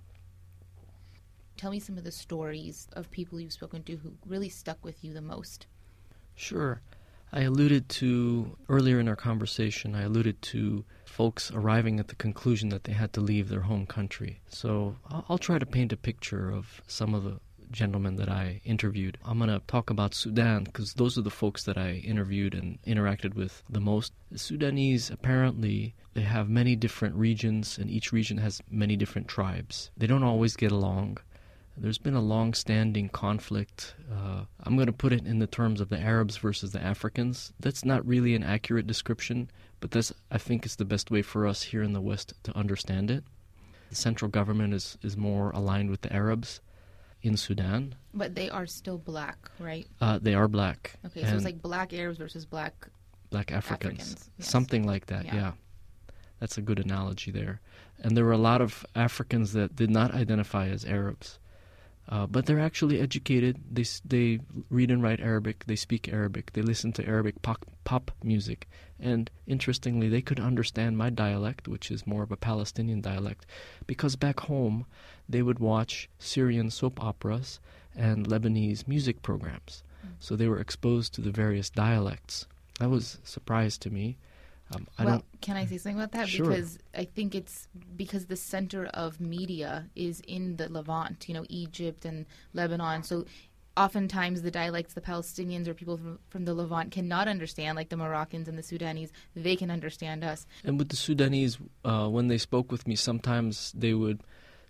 Tell 1.57 1.71
me 1.71 1.79
some 1.79 1.97
of 1.97 2.03
the 2.03 2.11
stories 2.11 2.87
of 2.93 3.09
people 3.11 3.39
you've 3.39 3.53
spoken 3.53 3.83
to 3.83 3.95
who 3.97 4.13
really 4.25 4.49
stuck 4.49 4.83
with 4.83 5.03
you 5.03 5.13
the 5.13 5.21
most. 5.21 5.67
Sure. 6.35 6.81
I 7.31 7.41
alluded 7.41 7.89
to 7.89 8.57
earlier 8.69 8.99
in 8.99 9.07
our 9.07 9.15
conversation, 9.15 9.95
I 9.95 10.03
alluded 10.03 10.41
to 10.43 10.85
folks 11.05 11.51
arriving 11.51 11.99
at 11.99 12.09
the 12.09 12.15
conclusion 12.15 12.69
that 12.69 12.83
they 12.83 12.93
had 12.93 13.13
to 13.13 13.21
leave 13.21 13.49
their 13.49 13.61
home 13.61 13.85
country. 13.85 14.41
So 14.49 14.95
I'll 15.29 15.37
try 15.37 15.59
to 15.59 15.65
paint 15.65 15.93
a 15.93 15.97
picture 15.97 16.51
of 16.51 16.81
some 16.87 17.13
of 17.13 17.23
the 17.23 17.39
gentlemen 17.71 18.15
that 18.17 18.29
I 18.29 18.61
interviewed. 18.63 19.17
I'm 19.25 19.37
going 19.37 19.49
to 19.49 19.61
talk 19.67 19.89
about 19.89 20.13
Sudan 20.13 20.63
because 20.63 20.93
those 20.93 21.17
are 21.17 21.23
the 21.23 21.29
folks 21.29 21.63
that 21.63 21.77
I 21.77 21.93
interviewed 22.05 22.53
and 22.53 22.79
interacted 22.83 23.33
with 23.33 23.63
the 23.69 23.81
most. 23.81 24.13
The 24.31 24.39
Sudanese 24.39 25.09
apparently 25.09 25.95
they 26.13 26.21
have 26.21 26.47
many 26.49 26.75
different 26.75 27.15
regions 27.15 27.77
and 27.77 27.89
each 27.89 28.11
region 28.11 28.37
has 28.37 28.61
many 28.69 28.95
different 28.95 29.27
tribes. 29.27 29.89
They 29.97 30.07
don't 30.07 30.23
always 30.23 30.55
get 30.55 30.71
along. 30.71 31.17
There's 31.77 31.97
been 31.97 32.15
a 32.15 32.21
long 32.21 32.53
standing 32.53 33.09
conflict. 33.09 33.95
Uh, 34.11 34.45
I'm 34.63 34.75
going 34.75 34.87
to 34.87 34.93
put 34.93 35.11
it 35.11 35.25
in 35.25 35.39
the 35.39 35.47
terms 35.47 35.81
of 35.81 35.89
the 35.89 35.99
Arabs 35.99 36.37
versus 36.37 36.71
the 36.71 36.81
Africans. 36.81 37.51
That's 37.59 37.83
not 37.83 38.05
really 38.07 38.33
an 38.33 38.43
accurate 38.43 38.87
description, 38.87 39.49
but 39.81 39.91
that's, 39.91 40.13
I 40.31 40.37
think, 40.37 40.65
is 40.65 40.77
the 40.77 40.85
best 40.85 41.11
way 41.11 41.21
for 41.21 41.45
us 41.45 41.61
here 41.61 41.83
in 41.83 41.93
the 41.93 42.01
West 42.01 42.33
to 42.43 42.57
understand 42.57 43.11
it. 43.11 43.23
The 43.89 43.95
central 43.95 44.31
government 44.31 44.73
is, 44.73 44.97
is 45.03 45.17
more 45.17 45.51
aligned 45.51 45.89
with 45.89 46.01
the 46.01 46.13
Arabs 46.13 46.61
in 47.21 47.35
Sudan. 47.35 47.95
But 48.13 48.35
they 48.35 48.49
are 48.49 48.65
still 48.65 48.97
black, 48.97 49.49
right? 49.59 49.87
Uh, 49.99 50.19
they 50.21 50.33
are 50.33 50.47
black. 50.47 50.93
Okay, 51.05 51.23
so 51.23 51.35
it's 51.35 51.45
like 51.45 51.61
black 51.61 51.93
Arabs 51.93 52.17
versus 52.17 52.45
black 52.45 52.87
black 53.31 53.51
Africans, 53.51 53.99
Africans 53.99 54.29
yes. 54.37 54.47
something 54.47 54.85
like 54.85 55.07
that. 55.07 55.25
Yeah. 55.25 55.35
yeah. 55.35 55.51
that's 56.39 56.57
a 56.57 56.61
good 56.61 56.79
analogy 56.79 57.31
there. 57.31 57.59
And 58.01 58.15
there 58.15 58.23
were 58.23 58.31
a 58.31 58.37
lot 58.37 58.61
of 58.61 58.85
Africans 58.95 59.53
that 59.53 59.75
did 59.75 59.89
not 59.89 60.13
identify 60.13 60.67
as 60.67 60.85
Arabs. 60.85 61.39
Uh, 62.07 62.27
but 62.27 62.45
they're 62.45 62.59
actually 62.59 62.99
educated. 63.01 63.57
They 63.71 63.85
they 64.05 64.39
read 64.69 64.91
and 64.91 65.01
write 65.01 65.19
Arabic. 65.19 65.65
They 65.65 65.75
speak 65.75 66.07
Arabic. 66.07 66.53
They 66.53 66.61
listen 66.61 66.91
to 66.93 67.07
Arabic 67.07 67.41
pop, 67.41 67.65
pop 67.83 68.11
music. 68.23 68.67
And 68.99 69.29
interestingly, 69.47 70.07
they 70.07 70.21
could 70.21 70.39
understand 70.39 70.97
my 70.97 71.09
dialect, 71.09 71.67
which 71.67 71.89
is 71.89 72.05
more 72.05 72.23
of 72.23 72.31
a 72.31 72.37
Palestinian 72.37 73.01
dialect, 73.01 73.45
because 73.87 74.15
back 74.15 74.41
home 74.41 74.85
they 75.27 75.41
would 75.41 75.59
watch 75.59 76.07
Syrian 76.19 76.69
soap 76.69 77.03
operas 77.03 77.59
and 77.95 78.27
Lebanese 78.27 78.87
music 78.87 79.21
programs. 79.23 79.83
Mm. 80.05 80.11
So 80.19 80.35
they 80.35 80.47
were 80.47 80.59
exposed 80.59 81.13
to 81.15 81.21
the 81.21 81.31
various 81.31 81.69
dialects. 81.69 82.45
That 82.79 82.89
was 82.89 83.17
a 83.23 83.27
surprise 83.27 83.77
to 83.79 83.89
me. 83.89 84.17
Um, 84.73 84.87
I 84.97 85.05
well, 85.05 85.23
can 85.41 85.57
I 85.57 85.65
say 85.65 85.77
something 85.77 85.97
about 85.97 86.11
that? 86.13 86.27
Sure. 86.27 86.47
Because 86.47 86.79
I 86.95 87.05
think 87.05 87.35
it's 87.35 87.67
because 87.95 88.25
the 88.25 88.35
center 88.35 88.87
of 88.87 89.19
media 89.19 89.87
is 89.95 90.21
in 90.27 90.55
the 90.55 90.69
Levant, 90.69 91.27
you 91.27 91.35
know, 91.35 91.45
Egypt 91.49 92.05
and 92.05 92.25
Lebanon. 92.53 93.03
So 93.03 93.25
oftentimes 93.77 94.41
the 94.41 94.51
dialects 94.51 94.93
the 94.93 95.01
Palestinians 95.01 95.67
or 95.67 95.73
people 95.73 95.97
from, 95.97 96.19
from, 96.29 96.45
the 96.45 96.53
Levant 96.53 96.91
cannot 96.91 97.27
understand, 97.27 97.75
like 97.75 97.89
the 97.89 97.97
Moroccans 97.97 98.47
and 98.47 98.57
the 98.57 98.63
Sudanese, 98.63 99.11
they 99.35 99.55
can 99.55 99.69
understand 99.69 100.23
us. 100.23 100.47
And 100.63 100.79
with 100.79 100.89
the 100.89 100.95
Sudanese, 100.95 101.57
uh, 101.83 102.07
when 102.07 102.27
they 102.27 102.37
spoke 102.37 102.71
with 102.71 102.87
me, 102.87 102.95
sometimes 102.95 103.71
they 103.77 103.93
would 103.93 104.21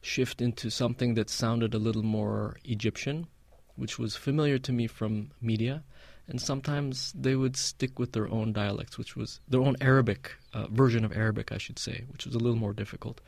shift 0.01 0.41
into 0.41 0.69
something 0.69 1.13
that 1.15 1.29
sounded 1.29 1.73
a 1.73 1.79
little 1.79 2.03
more 2.03 2.57
Egyptian, 2.65 3.27
which 3.75 3.97
was 3.97 4.15
familiar 4.15 4.57
to 4.59 4.71
me 4.71 4.87
from 4.87 5.31
media 5.41 5.83
and 6.27 6.41
sometimes 6.41 7.13
they 7.13 7.35
would 7.35 7.55
stick 7.55 7.99
with 7.99 8.13
their 8.13 8.27
own 8.29 8.51
dialects, 8.53 8.97
which 8.97 9.15
was 9.15 9.39
their 9.47 9.61
own 9.61 9.75
Arabic 9.81 10.31
uh, 10.53 10.67
version 10.67 11.05
of 11.05 11.15
Arabic, 11.15 11.51
I 11.51 11.57
should 11.57 11.79
say, 11.79 12.05
which 12.11 12.25
was 12.25 12.35
a 12.35 12.39
little 12.39 12.57
more 12.57 12.73
difficult. 12.73 13.21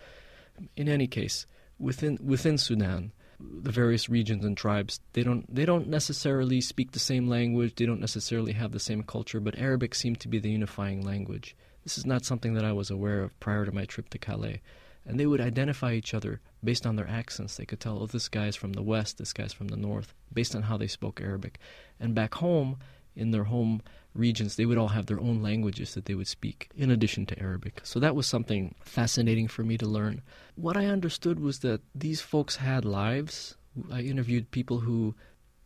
In 0.76 0.90
any 0.90 1.08
case, 1.08 1.46
within 1.78 2.18
within 2.24 2.58
Sudan, 2.58 3.12
the 3.40 3.72
various 3.72 4.10
regions 4.10 4.44
and 4.44 4.58
tribes 4.58 5.00
they 5.14 5.22
don't 5.22 5.54
they 5.54 5.66
don't 5.66 5.88
necessarily 5.88 6.60
speak 6.60 6.92
the 6.92 7.00
same 7.00 7.28
language, 7.28 7.76
they 7.76 7.86
don't 7.86 8.00
necessarily 8.00 8.54
have 8.54 8.72
the 8.72 8.80
same 8.80 9.04
culture, 9.04 9.40
but 9.40 9.58
Arabic 9.60 9.94
seemed 9.94 10.20
to 10.22 10.28
be 10.28 10.40
the 10.40 10.50
unifying 10.50 11.06
language. 11.06 11.56
This 11.84 11.98
is 11.98 12.06
not 12.06 12.26
something 12.26 12.56
that 12.56 12.66
I 12.66 12.74
was 12.74 12.90
aware 12.90 13.22
of 13.22 13.40
prior 13.40 13.66
to 13.66 13.72
my 13.72 13.86
trip 13.86 14.10
to 14.10 14.18
Calais. 14.18 14.62
And 15.06 15.18
they 15.18 15.26
would 15.26 15.40
identify 15.40 15.94
each 15.94 16.14
other 16.14 16.42
based 16.64 16.86
on 16.86 16.96
their 16.96 17.08
accents. 17.08 17.58
They 17.58 17.66
could 17.66 17.80
tell, 17.80 18.02
oh, 18.02 18.08
this 18.08 18.30
guy's 18.30 18.56
from 18.56 18.74
the 18.74 18.82
west, 18.82 19.18
this 19.18 19.34
guy's 19.34 19.54
from 19.54 19.68
the 19.68 19.78
north, 19.78 20.14
based 20.34 20.56
on 20.56 20.64
how 20.64 20.78
they 20.78 20.88
spoke 20.88 21.22
Arabic. 21.22 21.60
And 22.00 22.16
back 22.16 22.36
home, 22.36 22.78
in 23.18 23.32
their 23.32 23.46
home 23.46 23.82
regions, 24.14 24.56
they 24.56 24.66
would 24.66 24.78
all 24.78 24.90
have 24.90 25.08
their 25.08 25.20
own 25.20 25.42
languages 25.42 25.96
that 25.96 26.06
they 26.06 26.14
would 26.14 26.28
speak 26.28 26.70
in 26.76 26.92
addition 26.92 27.26
to 27.26 27.40
Arabic. 27.40 27.82
So 27.84 28.00
that 28.00 28.16
was 28.16 28.28
something 28.28 28.76
fascinating 28.82 29.48
for 29.48 29.64
me 29.64 29.78
to 29.80 29.86
learn. 29.88 30.22
What 30.56 30.78
I 30.78 30.86
understood 30.86 31.40
was 31.40 31.60
that 31.60 31.82
these 31.96 32.22
folks 32.22 32.58
had 32.58 32.86
lives. 32.86 33.56
I 33.92 34.02
interviewed 34.02 34.52
people 34.52 34.80
who 34.80 35.16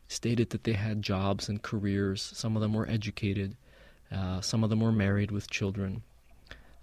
stated 0.07 0.49
that 0.49 0.63
they 0.63 0.73
had 0.73 1.01
jobs 1.01 1.47
and 1.49 1.61
careers. 1.61 2.31
Some 2.33 2.55
of 2.55 2.61
them 2.61 2.73
were 2.73 2.89
educated, 2.89 3.55
uh, 4.11 4.41
some 4.41 4.63
of 4.63 4.69
them 4.69 4.79
were 4.79 4.91
married 4.91 5.31
with 5.31 5.49
children. 5.49 6.03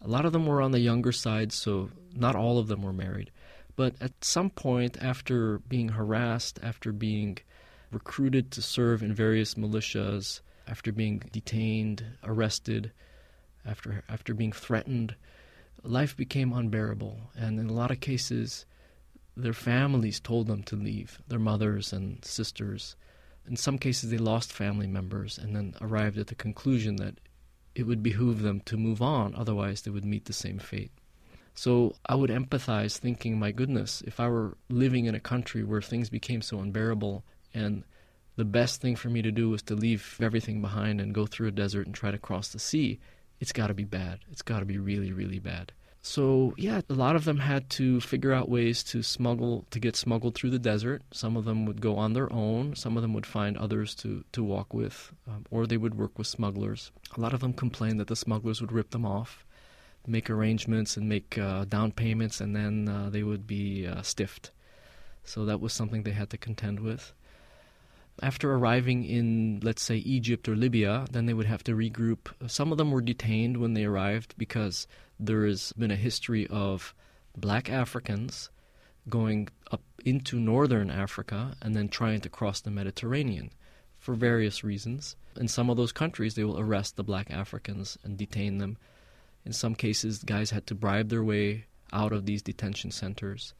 A 0.00 0.08
lot 0.08 0.24
of 0.24 0.32
them 0.32 0.46
were 0.46 0.62
on 0.62 0.70
the 0.70 0.80
younger 0.80 1.12
side, 1.12 1.52
so 1.52 1.90
not 2.14 2.36
all 2.36 2.58
of 2.58 2.68
them 2.68 2.82
were 2.82 2.92
married. 2.92 3.30
But 3.78 3.94
at 4.00 4.24
some 4.24 4.50
point, 4.50 5.00
after 5.00 5.60
being 5.60 5.90
harassed, 5.90 6.58
after 6.64 6.90
being 6.90 7.38
recruited 7.92 8.50
to 8.50 8.60
serve 8.60 9.04
in 9.04 9.14
various 9.14 9.54
militias, 9.54 10.40
after 10.66 10.90
being 10.90 11.20
detained, 11.30 12.04
arrested, 12.24 12.90
after 13.64 14.02
after 14.08 14.34
being 14.34 14.50
threatened, 14.50 15.14
life 15.84 16.16
became 16.16 16.52
unbearable. 16.52 17.30
And 17.36 17.60
in 17.60 17.68
a 17.68 17.72
lot 17.72 17.92
of 17.92 18.00
cases, 18.00 18.66
their 19.36 19.52
families 19.52 20.18
told 20.18 20.48
them 20.48 20.64
to 20.64 20.74
leave, 20.74 21.22
their 21.28 21.38
mothers 21.38 21.92
and 21.92 22.24
sisters. 22.24 22.96
In 23.46 23.54
some 23.54 23.78
cases, 23.78 24.10
they 24.10 24.18
lost 24.18 24.52
family 24.52 24.88
members 24.88 25.38
and 25.38 25.54
then 25.54 25.76
arrived 25.80 26.18
at 26.18 26.26
the 26.26 26.34
conclusion 26.34 26.96
that 26.96 27.20
it 27.76 27.84
would 27.84 28.02
behoove 28.02 28.42
them 28.42 28.58
to 28.62 28.76
move 28.76 29.00
on, 29.00 29.36
otherwise, 29.36 29.82
they 29.82 29.92
would 29.92 30.04
meet 30.04 30.24
the 30.24 30.32
same 30.32 30.58
fate. 30.58 30.90
So 31.58 31.96
I 32.06 32.14
would 32.14 32.30
empathize, 32.30 32.98
thinking, 32.98 33.36
my 33.36 33.50
goodness, 33.50 34.00
if 34.06 34.20
I 34.20 34.28
were 34.28 34.56
living 34.68 35.06
in 35.06 35.16
a 35.16 35.20
country 35.20 35.64
where 35.64 35.82
things 35.82 36.08
became 36.08 36.40
so 36.40 36.60
unbearable 36.60 37.24
and 37.52 37.82
the 38.36 38.44
best 38.44 38.80
thing 38.80 38.94
for 38.94 39.08
me 39.08 39.22
to 39.22 39.32
do 39.32 39.50
was 39.50 39.62
to 39.62 39.74
leave 39.74 40.18
everything 40.22 40.60
behind 40.60 41.00
and 41.00 41.12
go 41.12 41.26
through 41.26 41.48
a 41.48 41.50
desert 41.50 41.86
and 41.86 41.94
try 41.96 42.12
to 42.12 42.16
cross 42.18 42.50
the 42.50 42.60
sea, 42.60 43.00
it's 43.40 43.50
got 43.50 43.66
to 43.66 43.74
be 43.74 43.82
bad. 43.82 44.20
It's 44.30 44.42
got 44.42 44.60
to 44.60 44.66
be 44.66 44.78
really, 44.78 45.10
really 45.10 45.40
bad. 45.40 45.72
So, 46.00 46.54
yeah, 46.56 46.80
a 46.88 46.94
lot 46.94 47.16
of 47.16 47.24
them 47.24 47.38
had 47.38 47.68
to 47.70 48.00
figure 48.00 48.32
out 48.32 48.48
ways 48.48 48.84
to 48.84 49.02
smuggle, 49.02 49.66
to 49.72 49.80
get 49.80 49.96
smuggled 49.96 50.36
through 50.36 50.50
the 50.50 50.60
desert. 50.60 51.02
Some 51.12 51.36
of 51.36 51.44
them 51.44 51.66
would 51.66 51.80
go 51.80 51.96
on 51.96 52.12
their 52.12 52.32
own. 52.32 52.76
Some 52.76 52.96
of 52.96 53.02
them 53.02 53.14
would 53.14 53.26
find 53.26 53.58
others 53.58 53.96
to, 53.96 54.22
to 54.30 54.44
walk 54.44 54.72
with, 54.72 55.12
um, 55.26 55.44
or 55.50 55.66
they 55.66 55.76
would 55.76 55.96
work 55.96 56.18
with 56.18 56.28
smugglers. 56.28 56.92
A 57.16 57.20
lot 57.20 57.34
of 57.34 57.40
them 57.40 57.52
complained 57.52 57.98
that 57.98 58.06
the 58.06 58.14
smugglers 58.14 58.60
would 58.60 58.70
rip 58.70 58.90
them 58.90 59.04
off, 59.04 59.44
make 60.08 60.30
arrangements, 60.30 60.96
and 60.96 61.08
make 61.08 61.38
uh, 61.38 61.64
down 61.64 61.92
payments, 61.92 62.40
and 62.40 62.54
then 62.54 62.88
uh, 62.88 63.10
they 63.10 63.22
would 63.22 63.46
be 63.46 63.86
uh, 63.86 64.02
stiffed. 64.02 64.50
So 65.24 65.44
that 65.44 65.60
was 65.60 65.72
something 65.72 66.02
they 66.02 66.12
had 66.12 66.30
to 66.30 66.38
contend 66.38 66.80
with. 66.80 67.12
After 68.20 68.52
arriving 68.52 69.04
in, 69.04 69.60
let's 69.62 69.82
say, 69.82 69.96
Egypt 69.98 70.48
or 70.48 70.56
Libya, 70.56 71.06
then 71.10 71.26
they 71.26 71.34
would 71.34 71.46
have 71.46 71.62
to 71.64 71.76
regroup. 71.76 72.28
Some 72.48 72.72
of 72.72 72.78
them 72.78 72.90
were 72.90 73.00
detained 73.00 73.58
when 73.58 73.74
they 73.74 73.84
arrived 73.84 74.34
because 74.36 74.88
there 75.20 75.46
has 75.46 75.72
been 75.74 75.90
a 75.90 75.96
history 75.96 76.46
of 76.48 76.94
black 77.36 77.70
Africans 77.70 78.50
going 79.08 79.48
up 79.70 79.82
into 80.04 80.40
northern 80.40 80.90
Africa 80.90 81.54
and 81.62 81.76
then 81.76 81.88
trying 81.88 82.20
to 82.22 82.28
cross 82.28 82.60
the 82.60 82.70
Mediterranean 82.70 83.50
for 83.98 84.14
various 84.14 84.64
reasons. 84.64 85.16
In 85.36 85.48
some 85.48 85.70
of 85.70 85.76
those 85.76 85.92
countries, 85.92 86.34
they 86.34 86.44
will 86.44 86.58
arrest 86.58 86.96
the 86.96 87.04
black 87.04 87.30
Africans 87.30 87.98
and 88.02 88.16
detain 88.16 88.58
them. 88.58 88.78
In 89.44 89.52
some 89.52 89.74
cases, 89.74 90.22
guys 90.22 90.50
had 90.50 90.66
to 90.66 90.74
bribe 90.74 91.08
their 91.08 91.24
way 91.24 91.66
out 91.92 92.12
of 92.12 92.26
these 92.26 92.42
detention 92.42 92.90
centers 92.90 93.54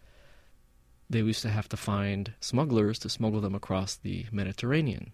they 1.11 1.20
used 1.20 1.42
to 1.42 1.49
have 1.49 1.68
to 1.70 1.76
find 1.76 2.32
smugglers 2.40 2.99
to 3.00 3.08
smuggle 3.08 3.40
them 3.40 3.54
across 3.54 3.97
the 3.97 4.26
Mediterranean. 4.30 5.12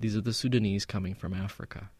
These 0.00 0.16
are 0.16 0.22
the 0.22 0.32
Sudanese 0.32 0.86
coming 0.86 1.14
from 1.14 1.34
Africa. 1.34 1.90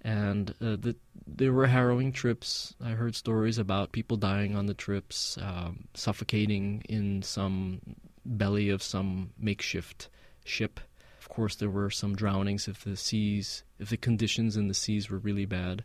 And 0.00 0.50
uh, 0.60 0.76
the, 0.76 0.96
there 1.26 1.52
were 1.52 1.66
harrowing 1.66 2.12
trips. 2.12 2.74
I 2.82 2.90
heard 2.90 3.16
stories 3.16 3.58
about 3.58 3.92
people 3.92 4.16
dying 4.16 4.56
on 4.56 4.66
the 4.66 4.74
trips, 4.74 5.36
um, 5.42 5.88
suffocating 5.94 6.82
in 6.88 7.22
some 7.22 7.80
belly 8.24 8.70
of 8.70 8.82
some 8.82 9.30
makeshift 9.38 10.08
ship. 10.44 10.80
Of 11.20 11.28
course, 11.28 11.56
there 11.56 11.70
were 11.70 11.90
some 11.90 12.14
drownings 12.14 12.68
if 12.68 12.84
the 12.84 12.96
seas, 12.96 13.64
if 13.78 13.90
the 13.90 13.96
conditions 13.96 14.56
in 14.56 14.68
the 14.68 14.74
seas 14.74 15.10
were 15.10 15.18
really 15.18 15.46
bad. 15.46 15.84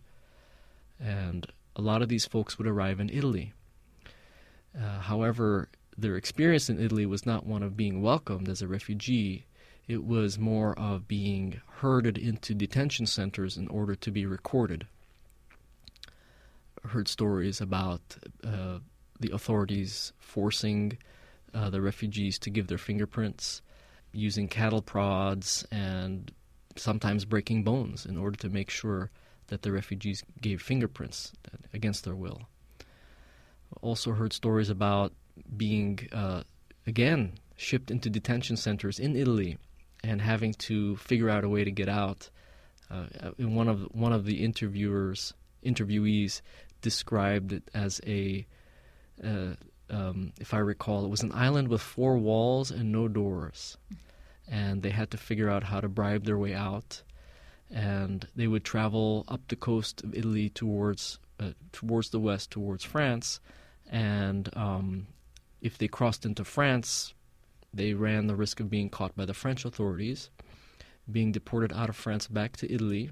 And 0.99 1.47
a 1.75 1.81
lot 1.81 2.01
of 2.01 2.09
these 2.09 2.25
folks 2.25 2.57
would 2.57 2.67
arrive 2.67 2.99
in 2.99 3.09
Italy. 3.09 3.53
Uh, 4.77 4.99
however, 4.99 5.69
their 5.97 6.15
experience 6.15 6.69
in 6.69 6.79
Italy 6.79 7.05
was 7.05 7.25
not 7.25 7.45
one 7.45 7.63
of 7.63 7.77
being 7.77 8.01
welcomed 8.01 8.49
as 8.49 8.61
a 8.61 8.67
refugee. 8.67 9.45
It 9.87 10.03
was 10.03 10.39
more 10.39 10.77
of 10.79 11.07
being 11.07 11.61
herded 11.67 12.17
into 12.17 12.53
detention 12.53 13.05
centers 13.05 13.57
in 13.57 13.67
order 13.67 13.95
to 13.95 14.11
be 14.11 14.25
recorded. 14.25 14.87
I 16.83 16.89
heard 16.89 17.07
stories 17.07 17.61
about 17.61 18.01
uh, 18.43 18.79
the 19.19 19.33
authorities 19.33 20.13
forcing 20.19 20.97
uh, 21.53 21.69
the 21.69 21.81
refugees 21.81 22.39
to 22.39 22.49
give 22.49 22.67
their 22.67 22.77
fingerprints, 22.77 23.61
using 24.11 24.47
cattle 24.47 24.81
prods, 24.81 25.65
and 25.71 26.31
sometimes 26.75 27.25
breaking 27.25 27.63
bones 27.63 28.05
in 28.05 28.17
order 28.17 28.37
to 28.37 28.49
make 28.49 28.69
sure 28.69 29.11
that 29.53 29.61
the 29.61 29.71
refugees 29.71 30.23
gave 30.41 30.63
fingerprints 30.63 31.31
against 31.75 32.05
their 32.05 32.15
will. 32.15 32.41
Also 33.81 34.11
heard 34.11 34.33
stories 34.33 34.71
about 34.71 35.13
being 35.55 35.99
uh, 36.11 36.41
again 36.87 37.33
shipped 37.55 37.91
into 37.91 38.09
detention 38.09 38.57
centers 38.57 38.97
in 38.97 39.15
Italy 39.15 39.59
and 40.03 40.19
having 40.19 40.55
to 40.55 40.95
figure 40.95 41.29
out 41.29 41.43
a 41.43 41.49
way 41.49 41.63
to 41.63 41.69
get 41.69 41.87
out. 41.87 42.31
Uh, 42.89 43.05
one 43.37 43.67
of 43.67 43.83
one 43.91 44.11
of 44.11 44.25
the 44.25 44.43
interviewers 44.43 45.35
interviewees 45.63 46.41
described 46.81 47.53
it 47.53 47.69
as 47.75 48.01
a 48.07 48.47
uh, 49.23 49.53
um, 49.91 50.33
if 50.39 50.55
I 50.55 50.57
recall, 50.57 51.05
it 51.05 51.09
was 51.09 51.21
an 51.21 51.31
island 51.31 51.67
with 51.67 51.81
four 51.81 52.17
walls 52.17 52.71
and 52.71 52.91
no 52.91 53.07
doors, 53.07 53.77
and 54.47 54.81
they 54.81 54.89
had 54.89 55.11
to 55.11 55.17
figure 55.17 55.51
out 55.51 55.63
how 55.63 55.79
to 55.79 55.87
bribe 55.87 56.25
their 56.25 56.39
way 56.39 56.55
out. 56.55 57.03
And 57.73 58.27
they 58.35 58.47
would 58.47 58.63
travel 58.63 59.25
up 59.27 59.41
the 59.47 59.55
coast 59.55 60.03
of 60.03 60.13
Italy 60.13 60.49
towards 60.49 61.19
uh, 61.39 61.51
towards 61.71 62.11
the 62.11 62.19
west, 62.19 62.51
towards 62.51 62.83
France, 62.83 63.39
and 63.89 64.49
um, 64.55 65.07
if 65.61 65.77
they 65.77 65.87
crossed 65.87 66.25
into 66.25 66.43
France, 66.43 67.13
they 67.73 67.93
ran 67.93 68.27
the 68.27 68.35
risk 68.35 68.59
of 68.59 68.69
being 68.69 68.89
caught 68.89 69.15
by 69.15 69.25
the 69.25 69.33
French 69.33 69.65
authorities, 69.65 70.29
being 71.11 71.31
deported 71.31 71.73
out 71.73 71.89
of 71.89 71.95
France 71.95 72.27
back 72.27 72.55
to 72.57 72.71
Italy, 72.71 73.09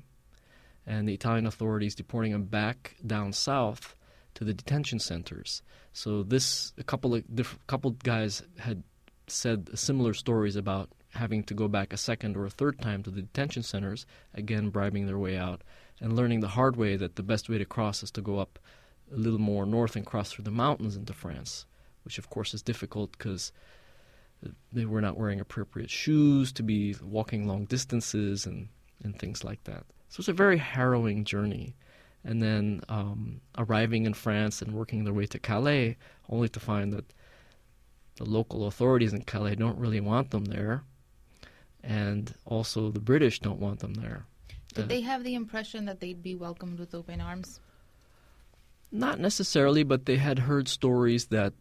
and 0.85 1.07
the 1.07 1.13
Italian 1.13 1.47
authorities 1.47 1.95
deporting 1.95 2.31
them 2.31 2.43
back 2.43 2.95
down 3.05 3.33
south 3.33 3.95
to 4.35 4.43
the 4.43 4.53
detention 4.53 4.99
centers. 4.99 5.61
So 5.93 6.23
this 6.23 6.73
a 6.77 6.83
couple 6.83 7.15
of 7.15 7.23
diff, 7.35 7.57
couple 7.67 7.91
guys 7.91 8.43
had 8.59 8.83
said 9.27 9.77
similar 9.77 10.13
stories 10.13 10.55
about 10.55 10.89
having 11.13 11.43
to 11.43 11.53
go 11.53 11.67
back 11.67 11.93
a 11.93 11.97
second 11.97 12.37
or 12.37 12.45
a 12.45 12.49
third 12.49 12.79
time 12.81 13.03
to 13.03 13.11
the 13.11 13.21
detention 13.21 13.63
centers, 13.63 14.05
again 14.33 14.69
bribing 14.69 15.05
their 15.05 15.17
way 15.17 15.37
out 15.37 15.61
and 15.99 16.15
learning 16.15 16.39
the 16.39 16.47
hard 16.49 16.75
way 16.75 16.95
that 16.95 17.15
the 17.15 17.23
best 17.23 17.49
way 17.49 17.57
to 17.57 17.65
cross 17.65 18.03
is 18.03 18.11
to 18.11 18.21
go 18.21 18.39
up 18.39 18.59
a 19.13 19.17
little 19.17 19.39
more 19.39 19.65
north 19.65 19.95
and 19.95 20.05
cross 20.05 20.31
through 20.31 20.45
the 20.45 20.51
mountains 20.51 20.95
into 20.95 21.13
France 21.13 21.65
which 22.03 22.17
of 22.17 22.29
course 22.29 22.53
is 22.53 22.61
difficult 22.61 23.11
because 23.11 23.51
they 24.71 24.85
were 24.85 25.01
not 25.01 25.17
wearing 25.17 25.39
appropriate 25.39 25.89
shoes 25.89 26.51
to 26.53 26.63
be 26.63 26.95
walking 27.01 27.47
long 27.47 27.65
distances 27.65 28.45
and, 28.45 28.69
and 29.03 29.17
things 29.17 29.43
like 29.43 29.63
that. 29.65 29.83
So 30.09 30.19
it's 30.19 30.27
a 30.27 30.33
very 30.33 30.57
harrowing 30.57 31.25
journey. 31.25 31.75
And 32.23 32.41
then 32.41 32.81
um, 32.89 33.41
arriving 33.57 34.05
in 34.05 34.13
France 34.13 34.61
and 34.61 34.73
working 34.73 35.03
their 35.03 35.13
way 35.13 35.25
to 35.27 35.39
Calais, 35.39 35.97
only 36.29 36.49
to 36.49 36.59
find 36.59 36.93
that 36.93 37.13
the 38.15 38.25
local 38.25 38.67
authorities 38.67 39.13
in 39.13 39.23
Calais 39.23 39.55
don't 39.55 39.77
really 39.77 40.01
want 40.01 40.31
them 40.31 40.45
there, 40.45 40.83
and 41.83 42.33
also 42.45 42.89
the 42.89 42.99
British 42.99 43.39
don't 43.39 43.59
want 43.59 43.79
them 43.79 43.95
there. 43.95 44.25
Did 44.73 44.85
uh, 44.85 44.87
they 44.87 45.01
have 45.01 45.23
the 45.23 45.35
impression 45.35 45.85
that 45.85 45.99
they'd 45.99 46.21
be 46.21 46.35
welcomed 46.35 46.79
with 46.79 46.95
open 46.95 47.21
arms? 47.21 47.59
Not 48.91 49.19
necessarily, 49.19 49.83
but 49.83 50.05
they 50.05 50.17
had 50.17 50.39
heard 50.39 50.67
stories 50.67 51.27
that 51.27 51.53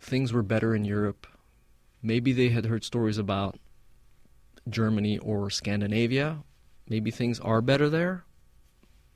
things 0.00 0.32
were 0.32 0.42
better 0.42 0.74
in 0.74 0.84
Europe. 0.84 1.26
Maybe 2.02 2.32
they 2.32 2.48
had 2.48 2.66
heard 2.66 2.84
stories 2.84 3.18
about 3.18 3.58
Germany 4.68 5.18
or 5.18 5.50
Scandinavia. 5.50 6.42
Maybe 6.88 7.10
things 7.10 7.40
are 7.40 7.60
better 7.60 7.88
there. 7.88 8.24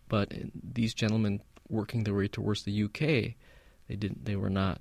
But 0.08 0.32
these 0.54 0.94
gentlemen 0.94 1.42
working 1.68 2.04
their 2.04 2.14
way 2.14 2.28
towards 2.28 2.62
the 2.62 2.84
UK, 2.84 3.00
they 3.88 3.96
didn't. 3.96 4.24
They 4.24 4.36
were 4.36 4.50
not 4.50 4.80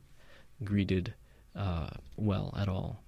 greeted 0.63 1.13
uh, 1.55 1.89
well 2.15 2.53
at 2.57 2.69
all. 2.69 3.03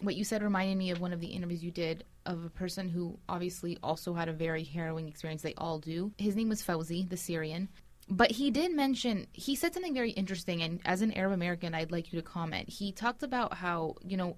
What 0.00 0.16
you 0.16 0.24
said 0.24 0.42
reminded 0.42 0.78
me 0.78 0.90
of 0.90 1.00
one 1.00 1.12
of 1.12 1.20
the 1.20 1.28
interviews 1.28 1.62
you 1.62 1.70
did 1.70 2.04
of 2.26 2.44
a 2.44 2.50
person 2.50 2.88
who 2.88 3.18
obviously 3.28 3.78
also 3.82 4.14
had 4.14 4.28
a 4.28 4.32
very 4.32 4.64
harrowing 4.64 5.08
experience. 5.08 5.42
They 5.42 5.54
all 5.54 5.78
do. 5.78 6.12
His 6.18 6.36
name 6.36 6.48
was 6.48 6.62
Fauzi, 6.62 7.08
the 7.08 7.16
Syrian. 7.16 7.68
But 8.08 8.32
he 8.32 8.50
did 8.50 8.74
mention, 8.74 9.28
he 9.32 9.54
said 9.54 9.72
something 9.72 9.94
very 9.94 10.10
interesting. 10.10 10.62
And 10.62 10.80
as 10.84 11.00
an 11.00 11.12
Arab 11.12 11.32
American, 11.32 11.74
I'd 11.74 11.92
like 11.92 12.12
you 12.12 12.20
to 12.20 12.26
comment. 12.26 12.68
He 12.68 12.92
talked 12.92 13.22
about 13.22 13.54
how, 13.54 13.94
you 14.04 14.16
know, 14.16 14.36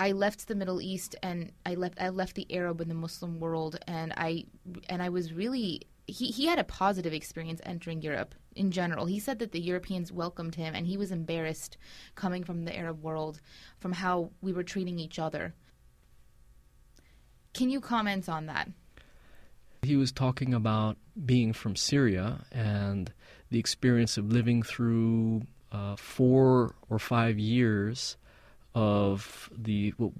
I 0.00 0.12
left 0.12 0.46
the 0.46 0.54
Middle 0.54 0.80
East 0.80 1.16
and 1.22 1.52
I 1.66 1.74
left 1.74 2.00
I 2.00 2.10
left 2.10 2.36
the 2.36 2.46
Arab 2.54 2.80
and 2.80 2.90
the 2.90 2.94
Muslim 2.94 3.40
world 3.40 3.78
and 3.86 4.12
I 4.16 4.44
and 4.88 5.02
I 5.02 5.08
was 5.08 5.32
really 5.32 5.82
he, 6.06 6.28
he 6.28 6.46
had 6.46 6.58
a 6.58 6.64
positive 6.64 7.12
experience 7.12 7.60
entering 7.64 8.00
Europe 8.00 8.34
in 8.58 8.70
general. 8.70 9.06
He 9.06 9.20
said 9.20 9.38
that 9.38 9.52
the 9.52 9.60
Europeans 9.60 10.12
welcomed 10.12 10.56
him 10.56 10.74
and 10.74 10.86
he 10.86 10.96
was 10.96 11.10
embarrassed 11.12 11.78
coming 12.14 12.44
from 12.44 12.64
the 12.64 12.76
Arab 12.76 13.02
world 13.02 13.40
from 13.78 13.92
how 13.92 14.30
we 14.42 14.52
were 14.52 14.64
treating 14.64 14.98
each 14.98 15.18
other. 15.18 15.54
Can 17.54 17.70
you 17.70 17.80
comment 17.80 18.28
on 18.28 18.46
that? 18.46 18.68
He 19.82 19.96
was 19.96 20.12
talking 20.12 20.52
about 20.52 20.96
being 21.24 21.52
from 21.52 21.76
Syria 21.76 22.44
and 22.52 23.12
the 23.50 23.58
experience 23.58 24.18
of 24.18 24.32
living 24.32 24.62
through 24.62 25.42
uh, 25.72 25.96
four 25.96 26.74
or 26.90 26.98
five 26.98 27.38
years 27.38 28.16
of 28.74 29.48
the 29.56 29.90
what 29.96 30.12